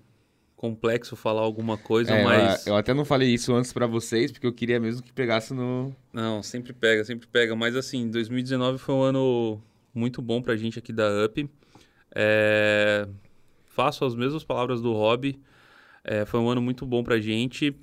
complexo 0.64 1.18
falar 1.18 1.42
alguma 1.42 1.78
coisa, 1.78 2.14
É, 2.14 2.24
mas 2.24 2.66
eu, 2.66 2.72
eu 2.72 2.78
até 2.78 2.94
não 2.94 3.04
falei 3.04 3.34
isso 3.34 3.54
antes 3.54 3.74
pra 3.74 3.86
vocês, 3.86 4.32
porque 4.32 4.48
eu 4.48 4.54
queria 4.54 4.80
mesmo 4.80 5.04
que 5.04 5.12
pegasse 5.12 5.54
no. 5.54 5.94
não, 6.14 6.42
sempre 6.42 6.72
pega, 6.72 7.04
sempre 7.04 7.28
pega. 7.28 7.54
Mas 7.54 7.76
assim, 7.76 8.10
2019 8.10 8.78
foi 8.78 8.96
um 8.96 9.02
ano 9.02 9.62
muito 9.94 10.22
bom 10.22 10.42
pra 10.42 10.56
gente 10.56 10.80
aqui 10.80 10.94
da 10.94 11.26
Up. 11.26 11.50
É, 12.16 13.06
faço 13.66 14.06
as 14.06 14.16
mesmas 14.16 14.46
palavras 14.46 14.82
do 14.82 14.94
Hobby. 14.94 15.38
É, 16.02 16.24
foi 16.24 16.40
um 16.40 16.50
ano 16.50 16.62
muito 16.62 16.86
bom 16.86 17.04
pra 17.04 17.20
gente. 17.20 17.76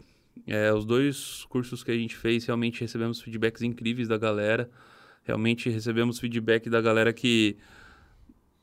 É, 0.46 0.72
os 0.72 0.86
dois 0.86 1.44
cursos 1.50 1.84
que 1.84 1.90
a 1.90 1.94
gente 1.94 2.16
fez, 2.16 2.46
realmente 2.46 2.80
recebemos 2.80 3.20
feedbacks 3.20 3.60
incríveis 3.60 4.08
da 4.08 4.16
galera. 4.16 4.70
Realmente 5.22 5.68
recebemos 5.68 6.18
feedback 6.18 6.70
da 6.70 6.80
galera 6.80 7.12
que 7.12 7.58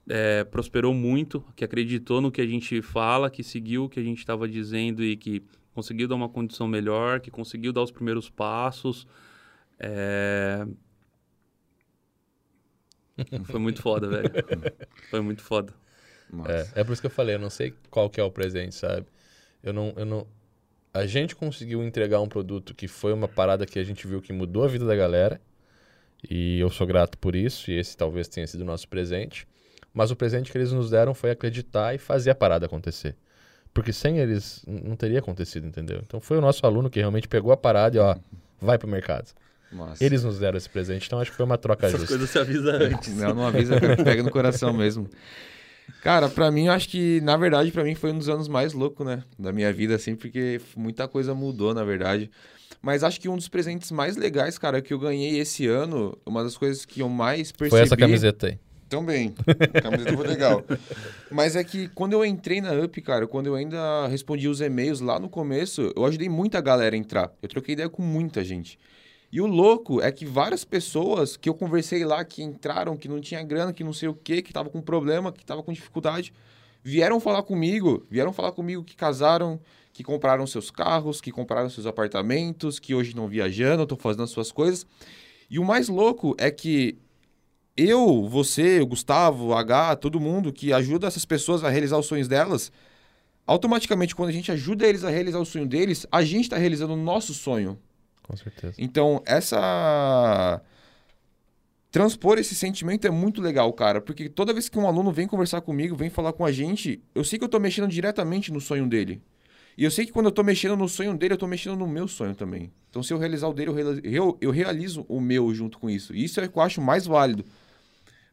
é, 0.10 0.44
prosperou 0.44 0.94
muito, 0.94 1.44
que 1.56 1.64
acreditou 1.64 2.22
no 2.22 2.32
que 2.32 2.42
a 2.42 2.46
gente 2.46 2.82
fala, 2.82 3.30
que 3.30 3.44
seguiu 3.44 3.86
o 3.86 3.90
que 3.90 4.00
a 4.00 4.04
gente 4.04 4.20
estava 4.20 4.48
dizendo 4.48 5.04
e 5.04 5.18
que 5.18 5.44
conseguiu 5.74 6.08
dar 6.08 6.16
uma 6.16 6.30
condição 6.30 6.68
melhor, 6.68 7.20
que 7.20 7.30
conseguiu 7.30 7.74
dar 7.74 7.82
os 7.84 7.92
primeiros 7.92 8.30
passos. 8.30 9.08
É... 9.80 10.66
Foi 13.46 13.60
muito 13.60 13.82
foda, 13.82 14.08
velho. 14.08 14.30
Foi 15.10 15.22
muito 15.22 15.42
foda. 15.42 15.74
É, 16.46 16.82
é 16.82 16.84
por 16.84 16.94
isso 16.94 17.02
que 17.02 17.08
eu 17.08 17.12
falei, 17.12 17.36
eu 17.36 17.40
não 17.40 17.50
sei 17.50 17.74
qual 17.90 18.10
que 18.10 18.20
é 18.20 18.24
o 18.24 18.32
presente, 18.32 18.76
sabe? 18.76 19.06
Eu 19.64 19.74
não, 19.74 19.94
eu 19.98 20.06
não... 20.06 20.28
A 20.94 21.06
gente 21.06 21.36
conseguiu 21.36 21.84
entregar 21.84 22.22
um 22.22 22.28
produto 22.28 22.74
que 22.74 22.88
foi 22.88 23.14
uma 23.14 23.28
parada 23.28 23.66
que 23.66 23.78
a 23.78 23.84
gente 23.84 24.08
viu 24.08 24.22
que 24.22 24.34
mudou 24.34 24.64
a 24.64 24.68
vida 24.68 24.86
da 24.86 24.96
galera. 24.96 25.40
E 26.30 26.60
eu 26.60 26.70
sou 26.70 26.88
grato 26.88 27.18
por 27.18 27.36
isso, 27.36 27.70
e 27.70 27.78
esse 27.78 27.96
talvez 27.96 28.28
tenha 28.28 28.48
sido 28.48 28.62
o 28.62 28.66
nosso 28.66 28.88
presente. 28.88 29.48
Mas 29.98 30.12
o 30.12 30.16
presente 30.16 30.52
que 30.52 30.58
eles 30.60 30.72
nos 30.72 30.92
deram 30.92 31.16
foi 31.16 31.32
acreditar 31.32 31.96
e 31.96 31.98
fazer 31.98 32.30
a 32.30 32.36
parada 32.36 32.68
acontecer. 32.68 33.16
Porque 33.74 33.92
sem 33.92 34.20
eles 34.20 34.64
não 34.68 34.96
teria 34.96 35.18
acontecido, 35.18 35.66
entendeu? 35.66 36.02
Então 36.06 36.22
foi 36.22 36.38
o 36.38 36.42
nosso 36.42 36.64
aluno 36.68 36.88
que 36.88 37.00
realmente 37.00 37.28
pegou 37.28 37.52
a 37.52 37.58
parada 37.58 37.98
e 37.98 38.00
ó, 38.00 38.16
vai 38.62 38.78
pro 38.78 38.88
mercado. 38.88 39.32
Massa. 39.72 40.06
Eles 40.06 40.24
nos 40.24 40.38
deram 40.38 40.56
esse 40.56 40.70
presente, 40.70 41.08
então 41.08 41.20
acho 41.20 41.32
que 41.32 41.38
foi 41.38 41.46
uma 41.48 41.58
troca 41.58 41.88
Essas 41.88 42.02
justa. 42.02 42.14
coisas 42.14 42.30
se 42.30 42.38
avisa 42.38 42.74
antes. 42.74 43.18
Não, 43.18 43.34
não 43.34 43.48
avisa, 43.48 43.76
pega 44.04 44.22
no 44.22 44.30
coração 44.30 44.72
mesmo. 44.72 45.10
Cara, 46.04 46.30
pra 46.30 46.52
mim, 46.52 46.68
eu 46.68 46.74
acho 46.74 46.88
que, 46.90 47.20
na 47.22 47.36
verdade, 47.36 47.72
pra 47.72 47.84
mim 47.84 47.96
foi 47.96 48.12
um 48.12 48.20
dos 48.20 48.30
anos 48.30 48.48
mais 48.48 48.74
loucos, 48.74 49.04
né? 49.04 49.24
Da 49.40 49.52
minha 49.52 49.74
vida, 49.74 49.96
assim, 49.96 50.16
porque 50.16 50.62
muita 50.76 51.08
coisa 51.08 51.34
mudou, 51.34 51.74
na 51.74 51.84
verdade. 51.84 52.30
Mas 52.84 53.04
acho 53.04 53.20
que 53.20 53.28
um 53.28 53.36
dos 53.36 53.48
presentes 53.48 53.90
mais 53.90 54.16
legais, 54.16 54.60
cara, 54.60 54.80
que 54.80 54.94
eu 54.94 55.00
ganhei 55.00 55.40
esse 55.40 55.66
ano, 55.66 56.16
uma 56.24 56.44
das 56.44 56.56
coisas 56.56 56.86
que 56.86 57.00
eu 57.00 57.10
mais 57.10 57.52
percebi... 57.52 57.72
Foi 57.72 57.82
essa 57.82 57.98
camiseta 57.98 58.48
aí. 58.48 58.60
Também. 58.90 59.34
Camiseta 59.82 60.16
foi 60.16 60.28
legal. 60.28 60.64
Mas 61.30 61.56
é 61.56 61.64
que 61.64 61.90
quando 61.90 62.14
eu 62.14 62.26
entrei 62.26 62.62
na 62.62 62.72
UP, 62.74 63.02
cara, 63.02 63.28
quando 63.28 63.48
eu 63.48 63.56
ainda 63.56 64.08
respondi 64.08 64.48
os 64.48 64.62
e-mails 64.62 65.02
lá 65.02 65.20
no 65.20 65.30
começo, 65.30 65.92
eu 65.96 66.06
ajudei 66.06 66.30
muita 66.30 66.62
galera 66.62 66.96
a 66.96 66.98
entrar. 66.98 67.32
Eu 67.42 67.50
troquei 67.50 67.74
ideia 67.74 67.90
com 67.90 68.02
muita 68.02 68.44
gente. 68.44 68.80
E 69.32 69.42
o 69.42 69.46
louco 69.46 70.02
é 70.02 70.10
que 70.12 70.26
várias 70.26 70.64
pessoas 70.64 71.36
que 71.36 71.50
eu 71.50 71.54
conversei 71.54 72.06
lá, 72.06 72.24
que 72.24 72.42
entraram, 72.42 72.96
que 72.96 73.10
não 73.10 73.20
tinha 73.20 73.44
grana, 73.44 73.74
que 73.74 73.84
não 73.84 73.92
sei 73.92 74.08
o 74.08 74.14
quê, 74.14 74.42
que 74.42 74.54
tava 74.54 74.70
com 74.70 74.82
problema, 74.82 75.34
que 75.34 75.46
tava 75.46 75.62
com 75.62 75.74
dificuldade, 75.74 76.34
vieram 76.82 77.20
falar 77.20 77.44
comigo, 77.44 78.06
vieram 78.10 78.32
falar 78.32 78.54
comigo 78.54 78.86
que 78.86 78.96
casaram, 78.96 79.60
que 79.92 80.02
compraram 80.02 80.48
seus 80.48 80.72
carros, 80.72 81.20
que 81.20 81.32
compraram 81.32 81.70
seus 81.70 81.86
apartamentos, 81.86 82.80
que 82.80 82.96
hoje 82.96 83.10
estão 83.10 83.28
viajando, 83.28 83.84
estão 83.84 83.98
fazendo 83.98 84.24
as 84.24 84.30
suas 84.30 84.50
coisas. 84.50 84.88
E 85.50 85.60
o 85.60 85.66
mais 85.66 85.90
louco 85.90 86.34
é 86.38 86.50
que 86.50 86.98
eu, 87.78 88.28
você, 88.28 88.82
o 88.82 88.88
Gustavo, 88.88 89.48
o 89.48 89.54
H, 89.54 89.98
todo 89.98 90.20
mundo 90.20 90.52
que 90.52 90.74
ajuda 90.74 91.08
essas 91.08 91.26
pessoas 91.26 91.64
a 91.64 91.70
realizar 91.70 91.98
os 91.98 92.08
sonhos 92.08 92.28
delas, 92.28 92.72
automaticamente, 93.46 94.16
quando 94.16 94.30
a 94.30 94.34
gente 94.34 94.52
ajuda 94.52 94.88
eles 94.88 95.04
a 95.04 95.10
realizar 95.10 95.40
o 95.40 95.46
sonho 95.46 95.68
deles, 95.68 96.08
a 96.12 96.24
gente 96.24 96.44
está 96.44 96.58
realizando 96.58 96.94
o 96.94 96.98
nosso 96.98 97.34
sonho. 97.34 97.78
Com 98.24 98.36
certeza. 98.36 98.74
Então, 98.78 99.22
essa. 99.26 100.62
Transpor 101.90 102.38
esse 102.38 102.54
sentimento 102.54 103.08
é 103.08 103.10
muito 103.10 103.42
legal, 103.42 103.72
cara, 103.72 104.02
porque 104.02 104.28
toda 104.28 104.54
vez 104.54 104.68
que 104.68 104.78
um 104.78 104.86
aluno 104.86 105.12
vem 105.12 105.26
conversar 105.26 105.62
comigo, 105.62 105.96
vem 105.96 106.10
falar 106.10 106.34
com 106.34 106.46
a 106.46 106.52
gente, 106.52 107.02
eu 107.16 107.24
sei 107.24 107.40
que 107.40 107.46
eu 107.46 107.50
tô 107.50 107.60
mexendo 107.60 107.88
diretamente 107.88 108.52
no 108.52 108.60
sonho 108.60 108.88
dele. 108.88 109.22
E 109.78 109.84
eu 109.84 109.92
sei 109.92 110.06
que 110.06 110.12
quando 110.12 110.26
eu 110.26 110.32
tô 110.32 110.44
mexendo 110.44 110.76
no 110.76 110.90
sonho 110.90 111.16
dele, 111.16 111.36
eu 111.36 111.38
tô 111.38 111.48
mexendo 111.48 111.78
no 111.78 111.88
meu 111.88 112.08
sonho 112.08 112.36
também. 112.36 112.72
Então, 112.90 113.02
se 113.02 113.14
eu 113.14 113.18
realizar 113.18 113.48
o 113.48 113.54
dele, 113.54 113.70
eu 113.70 113.74
realizo, 113.76 114.02
eu, 114.04 114.38
eu 114.42 114.52
realizo 114.52 115.06
o 115.08 115.22
meu 115.22 115.54
junto 115.54 115.80
com 115.80 115.90
isso. 115.90 116.14
E 116.14 116.24
isso 116.24 116.40
é 116.42 116.46
o 116.46 116.50
que 116.50 116.58
eu 116.58 116.64
acho 116.64 116.82
mais 116.82 117.06
válido. 117.06 117.46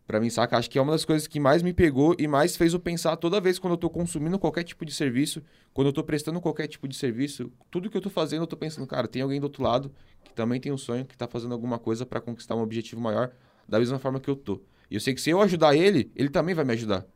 Pra 0.07 0.20
mim, 0.20 0.28
saca? 0.28 0.59
Acho 0.59 0.68
que 0.68 0.78
é 0.78 0.82
uma 0.82 0.92
das 0.92 1.05
coisas 1.05 1.26
que 1.26 1.40
mais 1.40 1.62
me 1.62 1.72
pegou 1.72 2.14
e 2.18 2.28
mais 2.28 2.57
fez 2.57 2.74
eu 2.74 2.80
pensar 2.80 3.16
toda 3.16 3.40
vez 3.40 3.59
quando 3.59 3.72
eu 3.72 3.78
tô 3.78 3.88
consumindo 3.88 4.38
qualquer 4.38 4.62
tipo 4.62 4.84
de 4.84 4.92
serviço, 4.92 5.42
quando 5.72 5.86
eu 5.88 5.92
tô 5.92 6.05
prestando 6.05 6.40
qualquer 6.42 6.66
tipo 6.66 6.86
de 6.86 6.94
serviço, 6.94 7.50
tudo 7.70 7.88
que 7.88 7.96
eu 7.96 8.02
tô 8.02 8.11
fazendo, 8.11 8.42
eu 8.42 8.46
tô 8.46 8.57
pensando, 8.57 8.86
cara, 8.86 9.09
tem 9.09 9.22
alguém 9.22 9.40
do 9.40 9.44
outro 9.44 9.62
lado 9.62 9.90
que 10.22 10.32
também 10.34 10.61
tem 10.61 10.70
um 10.70 10.76
sonho, 10.76 11.07
que 11.07 11.16
tá 11.16 11.26
fazendo 11.26 11.52
alguma 11.52 11.78
coisa 11.78 12.05
pra 12.05 12.20
conquistar 12.20 12.55
um 12.55 12.61
objetivo 12.61 13.00
maior, 13.00 13.30
da 13.66 13.78
mesma 13.78 13.98
forma 13.98 14.20
que 14.20 14.28
eu 14.28 14.36
tô. 14.36 14.61
E 14.90 14.94
eu 14.94 15.00
sei 15.00 15.14
que 15.14 15.20
se 15.20 15.30
eu 15.30 15.40
ajudar 15.40 15.74
ele, 15.74 16.12
ele 16.14 16.28
também 16.28 16.55
vai 16.55 16.66
me 16.66 16.74
ajudar. 16.74 17.07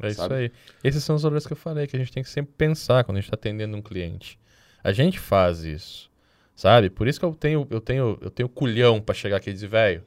É 0.00 0.08
isso 0.08 0.20
Sabe? 0.20 0.34
aí. 0.34 0.52
Esses 0.82 1.02
são 1.02 1.16
os 1.16 1.22
valores 1.22 1.46
que 1.46 1.52
eu 1.52 1.56
falei, 1.56 1.86
que 1.86 1.96
a 1.96 1.98
gente 1.98 2.12
tem 2.12 2.22
que 2.22 2.28
sempre 2.28 2.54
pensar 2.56 3.02
quando 3.04 3.16
a 3.16 3.20
gente 3.20 3.26
está 3.26 3.34
atendendo 3.36 3.76
um 3.76 3.82
cliente. 3.82 4.38
A 4.82 4.92
gente 4.92 5.18
faz 5.18 5.64
isso, 5.64 6.10
sabe? 6.54 6.90
Por 6.90 7.08
isso 7.08 7.18
que 7.18 7.24
eu 7.24 7.34
tenho, 7.34 7.66
eu 7.70 7.80
tenho, 7.80 8.18
eu 8.20 8.30
tenho 8.30 8.48
culhão 8.48 9.00
para 9.00 9.14
chegar 9.14 9.38
aqui 9.38 9.50
e 9.50 9.52
dizer, 9.52 9.68
velho, 9.68 10.04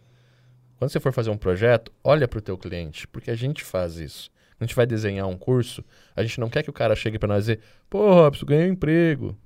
quando 0.78 0.92
você 0.92 1.00
for 1.00 1.12
fazer 1.12 1.30
um 1.30 1.38
projeto, 1.38 1.92
olha 2.04 2.28
para 2.28 2.40
o 2.40 2.42
teu 2.42 2.58
cliente, 2.58 3.08
porque 3.08 3.32
a 3.32 3.36
gente 3.36 3.64
faz 3.64 3.98
isso. 3.98 4.30
A 4.60 4.64
gente 4.64 4.76
vai 4.76 4.86
desenhar 4.88 5.28
um 5.28 5.38
curso, 5.38 5.84
a 6.16 6.24
gente 6.24 6.40
não 6.40 6.50
quer 6.50 6.64
que 6.64 6.70
o 6.70 6.74
cara 6.74 6.96
chegue 6.96 7.20
para 7.20 7.28
nós 7.28 7.44
dizer, 7.44 7.60
pô, 7.90 8.12
Robson, 8.14 8.46
ganhei 8.46 8.68
um 8.70 8.74
emprego. 8.74 9.38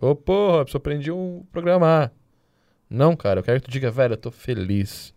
Ô, 0.00 0.14
pô, 0.14 0.50
Robson, 0.52 0.76
aprendi 0.78 1.10
a 1.10 1.14
um 1.14 1.44
programar. 1.50 2.12
Não, 2.88 3.16
cara, 3.16 3.40
eu 3.40 3.44
quero 3.44 3.60
que 3.60 3.66
tu 3.68 3.70
diga, 3.70 3.90
velho, 3.90 4.14
eu 4.14 4.16
tô 4.18 4.30
feliz. 4.30 5.14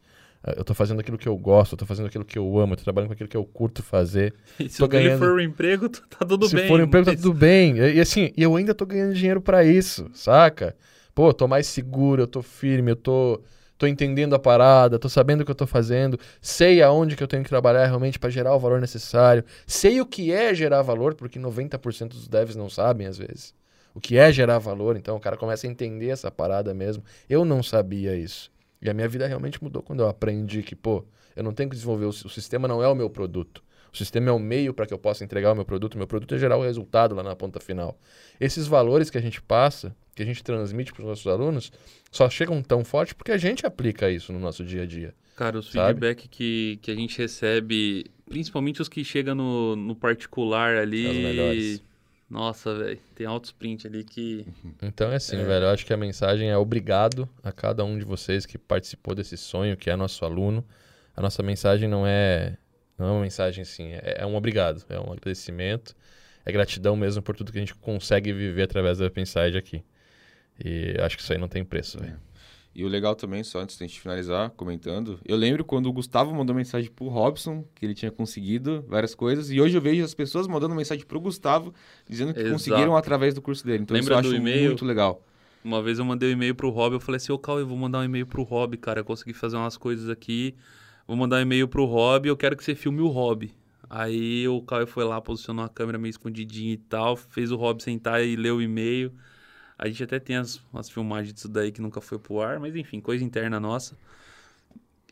Eu 0.57 0.64
tô 0.66 0.74
fazendo 0.74 0.99
aquilo 0.99 1.18
que 1.18 1.28
eu 1.28 1.38
gosto, 1.38 1.72
eu 1.74 1.78
tô 1.78 1.86
fazendo 1.86 2.05
aquilo 2.07 2.26
que 2.26 2.38
eu 2.38 2.59
amo, 2.59 2.74
eu 2.74 2.78
tô 2.78 2.84
trabalhando 2.84 3.07
com 3.09 3.14
aquilo 3.14 3.30
que 3.30 3.38
eu 3.38 3.45
curto 3.45 3.82
fazer. 3.82 4.34
E 4.59 4.68
se 4.70 4.78
Tô 4.78 4.88
ganhando- 4.88 5.20
for 5.20 5.34
um 5.36 5.39
emprego, 5.39 5.88
tá 5.89 6.26
tudo 6.26 6.47
Se 6.49 6.55
bem. 6.55 6.68
for 6.68 6.80
um 6.80 6.84
emprego, 6.84 7.05
tá 7.05 7.11
mas- 7.14 7.22
tudo 7.22 7.34
bem. 7.34 7.78
E, 7.78 7.93
e 7.95 7.99
assim, 8.01 8.32
e 8.36 8.43
eu 8.43 8.53
ainda 8.55 8.74
tô 8.76 8.86
ganhando 8.86 9.14
dinheiro 9.14 9.41
pra 9.41 9.64
isso, 9.64 10.09
saca? 10.14 10.76
Pô, 11.16 11.30
eu 11.30 11.34
tô 11.34 11.47
mais 11.47 11.66
seguro, 11.68 12.22
eu 12.24 12.28
tô 12.28 12.41
firme, 12.41 12.91
eu 12.91 12.95
tô, 12.97 13.41
tô 13.84 13.88
entendendo 13.88 14.34
a 14.34 14.40
parada, 14.40 14.98
tô 14.98 15.10
sabendo 15.10 15.42
o 15.42 15.46
que 15.46 15.52
eu 15.52 15.56
tô 15.56 15.68
fazendo, 15.68 16.18
sei 16.42 16.82
aonde 16.82 17.18
que 17.18 17.24
eu 17.24 17.28
tenho 17.28 17.44
que 17.44 17.50
trabalhar 17.50 17.86
realmente 17.86 18.18
pra 18.18 18.30
gerar 18.30 18.56
o 18.56 18.60
valor 18.60 18.80
necessário, 18.80 19.44
sei 19.68 20.00
o 20.00 20.06
que 20.06 20.32
é 20.32 20.54
gerar 20.56 20.82
valor, 20.82 21.16
porque 21.16 21.38
90% 21.38 22.08
dos 22.08 22.30
devs 22.30 22.56
não 22.56 22.70
sabem 22.70 23.08
às 23.08 23.18
vezes. 23.18 23.54
O 23.94 24.00
que 24.00 24.18
é 24.18 24.32
gerar 24.32 24.58
valor, 24.58 24.96
então 24.96 25.18
o 25.18 25.20
cara 25.20 25.36
começa 25.36 25.68
a 25.68 25.70
entender 25.70 26.08
essa 26.08 26.32
parada 26.32 26.74
mesmo. 26.74 27.04
Eu 27.30 27.44
não 27.44 27.62
sabia 27.62 28.16
isso. 28.16 28.50
E 28.82 28.90
a 28.90 28.94
minha 28.94 29.08
vida 29.08 29.28
realmente 29.28 29.62
mudou 29.62 29.84
quando 29.84 30.00
eu 30.00 30.08
aprendi 30.08 30.64
que, 30.64 30.76
pô, 30.76 31.04
eu 31.36 31.44
não 31.44 31.54
tenho 31.54 31.70
que 31.70 31.76
desenvolver, 31.76 32.06
o, 32.06 32.10
o 32.10 32.30
sistema 32.30 32.70
não 32.70 32.82
é 32.82 32.88
o 32.88 32.96
meu 32.96 33.10
produto. 33.10 33.62
O 33.94 33.98
sistema 33.98 34.30
é 34.30 34.32
o 34.32 34.40
meio 34.40 34.74
para 34.74 34.86
que 34.86 34.94
eu 34.94 34.98
possa 34.98 35.26
entregar 35.26 35.52
o 35.52 35.56
meu 35.56 35.66
produto. 35.66 35.96
O 35.96 35.98
meu 35.98 36.08
produto 36.08 36.34
é 36.34 36.38
gerar 36.38 36.58
o 36.58 36.64
resultado 36.64 37.14
lá 37.14 37.22
na 37.22 37.36
ponta 37.36 37.60
final. 37.60 38.00
Esses 38.40 38.66
valores 38.66 39.10
que 39.10 39.18
a 39.18 39.22
gente 39.22 39.42
passa, 39.42 39.96
que 40.16 40.22
a 40.22 40.26
gente 40.26 40.43
transmite 40.43 40.93
para 40.93 41.01
os 41.01 41.07
nossos 41.07 41.28
alunos, 41.28 41.72
só 42.11 42.30
chegam 42.30 42.61
tão 42.61 42.84
forte 42.84 43.16
porque 43.16 43.32
a 43.32 43.38
gente 43.38 43.66
aplica 43.66 44.09
isso 44.09 44.32
no 44.32 44.39
nosso 44.39 44.64
dia 44.64 44.84
a 44.84 44.86
dia. 44.86 45.14
Cara, 45.36 45.57
os 45.57 45.72
Sabe? 45.72 45.88
feedback 45.88 46.28
que, 46.28 46.80
que 46.82 46.91
a 46.91 46.95
gente 46.95 47.18
recebe, 47.18 48.05
principalmente 48.30 48.82
os 48.82 48.88
que 48.88 49.03
chegam 49.03 49.34
no, 49.34 49.76
no 49.76 49.95
particular 49.95 50.78
ali. 50.78 51.07
Os 51.07 51.18
melhores. 51.18 51.84
Nossa, 52.30 52.74
velho, 52.76 52.99
tem 53.16 53.28
altos 53.28 53.51
print 53.51 53.88
ali 53.88 54.03
que. 54.03 54.45
Então 54.82 55.11
é 55.11 55.16
assim, 55.16 55.38
velho. 55.38 55.66
Eu 55.66 55.70
acho 55.70 55.86
que 55.86 55.93
a 55.93 55.97
mensagem 55.97 56.49
é 56.49 56.57
obrigado 56.57 57.28
a 57.43 57.51
cada 57.51 57.84
um 57.84 57.97
de 57.97 58.05
vocês 58.05 58.45
que 58.45 58.57
participou 58.57 59.16
desse 59.16 59.38
sonho, 59.38 59.76
que 59.76 59.89
é 59.89 59.95
nosso 59.95 60.24
aluno. 60.24 60.64
A 61.16 61.22
nossa 61.22 61.43
mensagem 61.43 61.88
não 61.88 62.05
é, 62.05 62.57
não 62.97 63.07
é 63.07 63.11
uma 63.11 63.22
mensagem 63.22 63.61
assim, 63.61 63.91
é, 63.93 64.18
é 64.20 64.26
um 64.26 64.36
obrigado, 64.36 64.84
é 64.89 64.99
um 64.99 65.14
agradecimento, 65.14 65.95
é 66.43 66.51
gratidão 66.51 66.95
mesmo 66.95 67.22
por 67.22 67.36
tudo 67.36 67.51
que 67.51 67.57
a 67.59 67.61
gente 67.61 67.76
consegue 67.76 68.34
viver 68.34 68.64
através 68.64 68.97
da 68.97 69.09
Penside 69.11 69.57
aqui. 69.57 69.84
E 70.64 70.95
acho 70.99 71.16
que 71.18 71.24
isso 71.24 71.32
aí 71.34 71.39
não 71.39 71.47
tem 71.47 71.64
preço, 71.64 71.99
velho. 71.99 72.20
E 72.76 72.84
o 72.84 72.88
legal 72.88 73.14
também, 73.14 73.43
só 73.43 73.60
antes 73.60 73.78
da 73.78 73.86
gente 73.86 74.01
finalizar, 74.01 74.49
comentando, 74.51 75.20
eu 75.24 75.36
lembro 75.38 75.64
quando 75.64 75.86
o 75.86 75.93
Gustavo 75.93 76.34
mandou 76.34 76.56
mensagem 76.56 76.89
pro 76.89 77.08
Robson, 77.08 77.64
que 77.76 77.86
ele 77.86 77.93
tinha 77.93 78.10
conseguido 78.10 78.84
várias 78.88 79.14
coisas, 79.14 79.51
e 79.51 79.62
hoje 79.62 79.78
eu 79.78 79.82
vejo 79.82 80.04
as 80.04 80.16
pessoas 80.16 80.47
mandando 80.47 80.74
mensagem 80.74 81.06
pro 81.06 81.20
Gustavo, 81.20 81.72
dizendo 82.10 82.34
que 82.34 82.39
Exato. 82.39 82.54
conseguiram 82.54 82.95
através 82.97 83.36
do 83.36 83.43
curso 83.43 83.64
dele. 83.64 83.84
Então 83.84 83.93
Lembra 83.95 84.16
isso 84.16 84.28
eu 84.28 84.32
acho 84.32 84.41
e-mail? 84.41 84.70
muito 84.70 84.86
legal. 84.86 85.24
Uma 85.64 85.84
vez 85.84 85.99
eu 85.99 86.06
mandei 86.06 86.30
um 86.30 86.32
e-mail 86.34 86.56
pro 86.56 86.70
Rob, 86.72 86.93
eu 86.93 86.99
falei 86.99 87.18
assim, 87.18 87.32
ô 87.32 87.38
Cauê, 87.38 87.62
eu 87.62 87.68
vou 87.68 87.78
mandar 87.78 87.99
um 87.99 88.04
e-mail 88.04 88.26
pro 88.26 88.41
Rob, 88.41 88.76
cara, 88.78 89.01
eu 89.01 89.06
consegui 89.06 89.34
fazer 89.34 89.56
umas 89.56 89.78
coisas 89.78 90.10
aqui, 90.10 90.56
vou 91.08 91.16
mandar 91.16 91.38
um 91.38 91.41
e-mail 91.41 91.68
pro 91.68 91.86
Rob, 91.86 92.28
eu 92.28 92.36
quero 92.36 92.58
que 92.58 92.64
você 92.64 92.74
filme 92.74 93.01
o 93.01 93.08
Rob. 93.08 93.51
Aí 93.88 94.47
o 94.47 94.64
Cauê 94.64 94.88
foi 94.88 95.04
lá, 95.04 95.22
posicionou 95.22 95.64
a 95.64 95.70
câmera 95.70 95.99
meio 95.99 96.10
escondidinha 96.10 96.74
e 96.74 96.78
tal, 96.78 97.16
fez 97.16 97.51
o 97.51 97.56
Rob 97.56 97.84
sentar 97.84 98.26
e 98.26 98.36
ler 98.36 98.51
o 98.51 98.60
e-mail. 98.64 99.14
A 99.78 99.88
gente 99.88 100.04
até 100.04 100.20
tem 100.20 100.36
as, 100.36 100.62
as 100.74 100.90
filmagens 100.90 101.34
disso 101.34 101.50
daí 101.50 101.72
que 101.72 101.82
nunca 101.82 102.00
foi 102.02 102.20
pro 102.20 102.42
ar, 102.42 102.60
mas 102.60 102.76
enfim, 102.76 103.00
coisa 103.00 103.24
interna 103.24 103.60
nossa. 103.60 103.98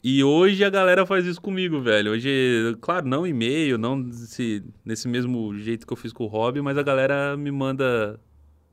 E 0.03 0.23
hoje 0.23 0.63
a 0.63 0.69
galera 0.69 1.05
faz 1.05 1.25
isso 1.25 1.39
comigo, 1.39 1.79
velho. 1.79 2.11
Hoje, 2.11 2.75
claro, 2.81 3.07
não 3.07 3.25
e-mail, 3.25 3.77
não 3.77 4.01
desse, 4.01 4.63
nesse 4.83 5.07
mesmo 5.07 5.55
jeito 5.57 5.85
que 5.85 5.93
eu 5.93 5.97
fiz 5.97 6.11
com 6.11 6.23
o 6.23 6.27
Rob, 6.27 6.59
mas 6.61 6.77
a 6.77 6.83
galera 6.83 7.37
me 7.37 7.51
manda 7.51 8.19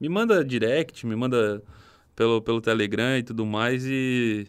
me 0.01 0.09
manda 0.09 0.45
direct, 0.45 1.05
me 1.07 1.17
manda 1.17 1.63
pelo, 2.17 2.41
pelo 2.41 2.61
Telegram 2.61 3.19
e 3.19 3.23
tudo 3.23 3.45
mais 3.45 3.85
e 3.85 4.47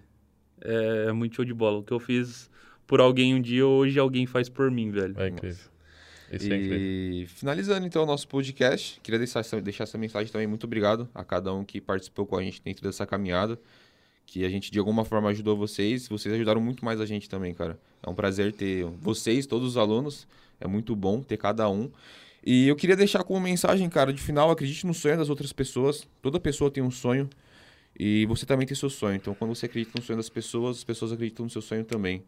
é, 0.62 1.06
é 1.10 1.12
muito 1.12 1.36
show 1.36 1.46
de 1.46 1.54
bola. 1.54 1.80
O 1.80 1.84
que 1.84 1.92
eu 1.92 2.00
fiz 2.00 2.50
por 2.88 3.02
alguém 3.02 3.36
um 3.36 3.42
dia, 3.42 3.66
hoje 3.66 4.00
alguém 4.00 4.26
faz 4.26 4.48
por 4.48 4.72
mim, 4.72 4.90
velho. 4.90 5.16
É 5.20 5.28
incrível. 5.28 5.66
Isso 6.32 6.51
é. 6.51 6.57
E 6.57 7.25
finalizando 7.27 7.86
então 7.86 8.03
o 8.03 8.05
nosso 8.05 8.27
podcast, 8.27 8.99
queria 9.01 9.17
deixar 9.17 9.39
essa, 9.39 9.59
deixar 9.61 9.84
essa 9.84 9.97
mensagem 9.97 10.32
também. 10.32 10.47
Muito 10.47 10.65
obrigado 10.65 11.09
a 11.13 11.23
cada 11.23 11.53
um 11.53 11.63
que 11.63 11.82
participou 11.82 12.25
com 12.25 12.38
a 12.38 12.43
gente 12.43 12.61
dentro 12.63 12.84
dessa 12.84 13.05
caminhada. 13.05 13.59
Que 14.25 14.45
a 14.45 14.49
gente 14.49 14.71
de 14.71 14.77
alguma 14.77 15.03
forma 15.03 15.30
ajudou 15.30 15.57
vocês. 15.57 16.07
Vocês 16.07 16.34
ajudaram 16.34 16.61
muito 16.61 16.86
mais 16.86 17.01
a 17.01 17.05
gente 17.05 17.27
também, 17.27 17.53
cara. 17.53 17.80
É 18.03 18.09
um 18.09 18.13
prazer 18.13 18.53
ter 18.53 18.86
vocês, 18.86 19.47
todos 19.47 19.69
os 19.69 19.77
alunos. 19.77 20.27
É 20.59 20.67
muito 20.67 20.95
bom 20.95 21.21
ter 21.21 21.38
cada 21.38 21.67
um. 21.69 21.89
E 22.45 22.67
eu 22.67 22.75
queria 22.75 22.95
deixar 22.95 23.23
como 23.23 23.39
mensagem, 23.39 23.89
cara, 23.89 24.13
de 24.13 24.21
final, 24.21 24.51
acredite 24.51 24.86
no 24.86 24.93
sonho 24.93 25.17
das 25.17 25.30
outras 25.30 25.51
pessoas. 25.51 26.07
Toda 26.21 26.39
pessoa 26.39 26.69
tem 26.69 26.84
um 26.84 26.91
sonho. 26.91 27.30
E 27.97 28.25
você 28.27 28.45
também 28.45 28.65
tem 28.65 28.75
seu 28.75 28.89
sonho. 28.89 29.15
Então, 29.15 29.34
quando 29.34 29.53
você 29.53 29.65
acredita 29.65 29.97
no 29.97 30.03
sonho 30.03 30.17
das 30.17 30.30
pessoas, 30.30 30.77
as 30.77 30.84
pessoas 30.84 31.11
acreditam 31.11 31.45
no 31.45 31.49
seu 31.49 31.61
sonho 31.61 31.84
também. 31.84 32.23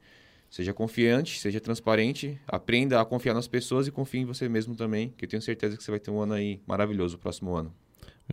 Seja 0.52 0.74
confiante, 0.74 1.40
seja 1.40 1.62
transparente, 1.62 2.38
aprenda 2.46 3.00
a 3.00 3.06
confiar 3.06 3.34
nas 3.34 3.48
pessoas 3.48 3.88
e 3.88 3.92
confie 3.92 4.20
em 4.20 4.26
você 4.26 4.50
mesmo 4.50 4.76
também, 4.76 5.14
que 5.18 5.24
eu 5.24 5.30
tenho 5.30 5.42
certeza 5.42 5.78
que 5.78 5.84
você 5.84 5.90
vai 5.90 6.00
ter 6.00 6.12
um 6.12 6.20
ano 6.20 6.34
aí 6.34 6.60
maravilhoso, 6.68 7.16
o 7.16 7.20
próximo 7.20 7.56
ano. 7.56 7.74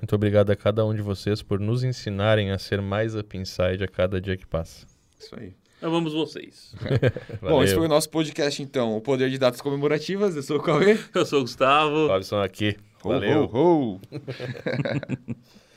Muito 0.01 0.17
obrigado 0.17 0.51
a 0.51 0.57
cada 0.57 0.85
um 0.85 0.93
de 0.93 1.01
vocês 1.01 1.43
por 1.43 1.61
nos 1.61 1.85
ensinarem 1.85 2.51
a 2.51 2.59
ser 2.59 2.83
mais 2.83 3.15
up 3.15 3.39
inside 3.39 3.85
a 3.85 3.87
cada 3.87 4.21
dia 4.21 4.37
que 4.37 4.45
passa. 4.45 4.85
Isso 5.17 5.33
aí. 5.39 5.55
Amamos 5.81 6.13
vocês. 6.13 6.75
Bom, 7.41 7.63
esse 7.63 7.77
foi 7.77 7.87
o 7.87 7.89
nosso 7.89 8.11
podcast, 8.11 8.61
então. 8.61 8.97
O 8.97 9.01
Poder 9.01 9.31
de 9.31 9.39
Datas 9.39 9.61
Comemorativas. 9.61 10.35
Eu 10.35 10.43
sou 10.43 10.57
o 10.59 10.63
Cauê. 10.63 10.99
Eu 11.15 11.25
sou 11.25 11.39
o 11.39 11.43
Gustavo. 11.43 12.09
Robson 12.09 12.41
aqui. 12.41 12.77
Ho, 13.05 13.11
Valeu. 13.11 13.45
ho, 13.45 13.95
ho. 13.95 14.01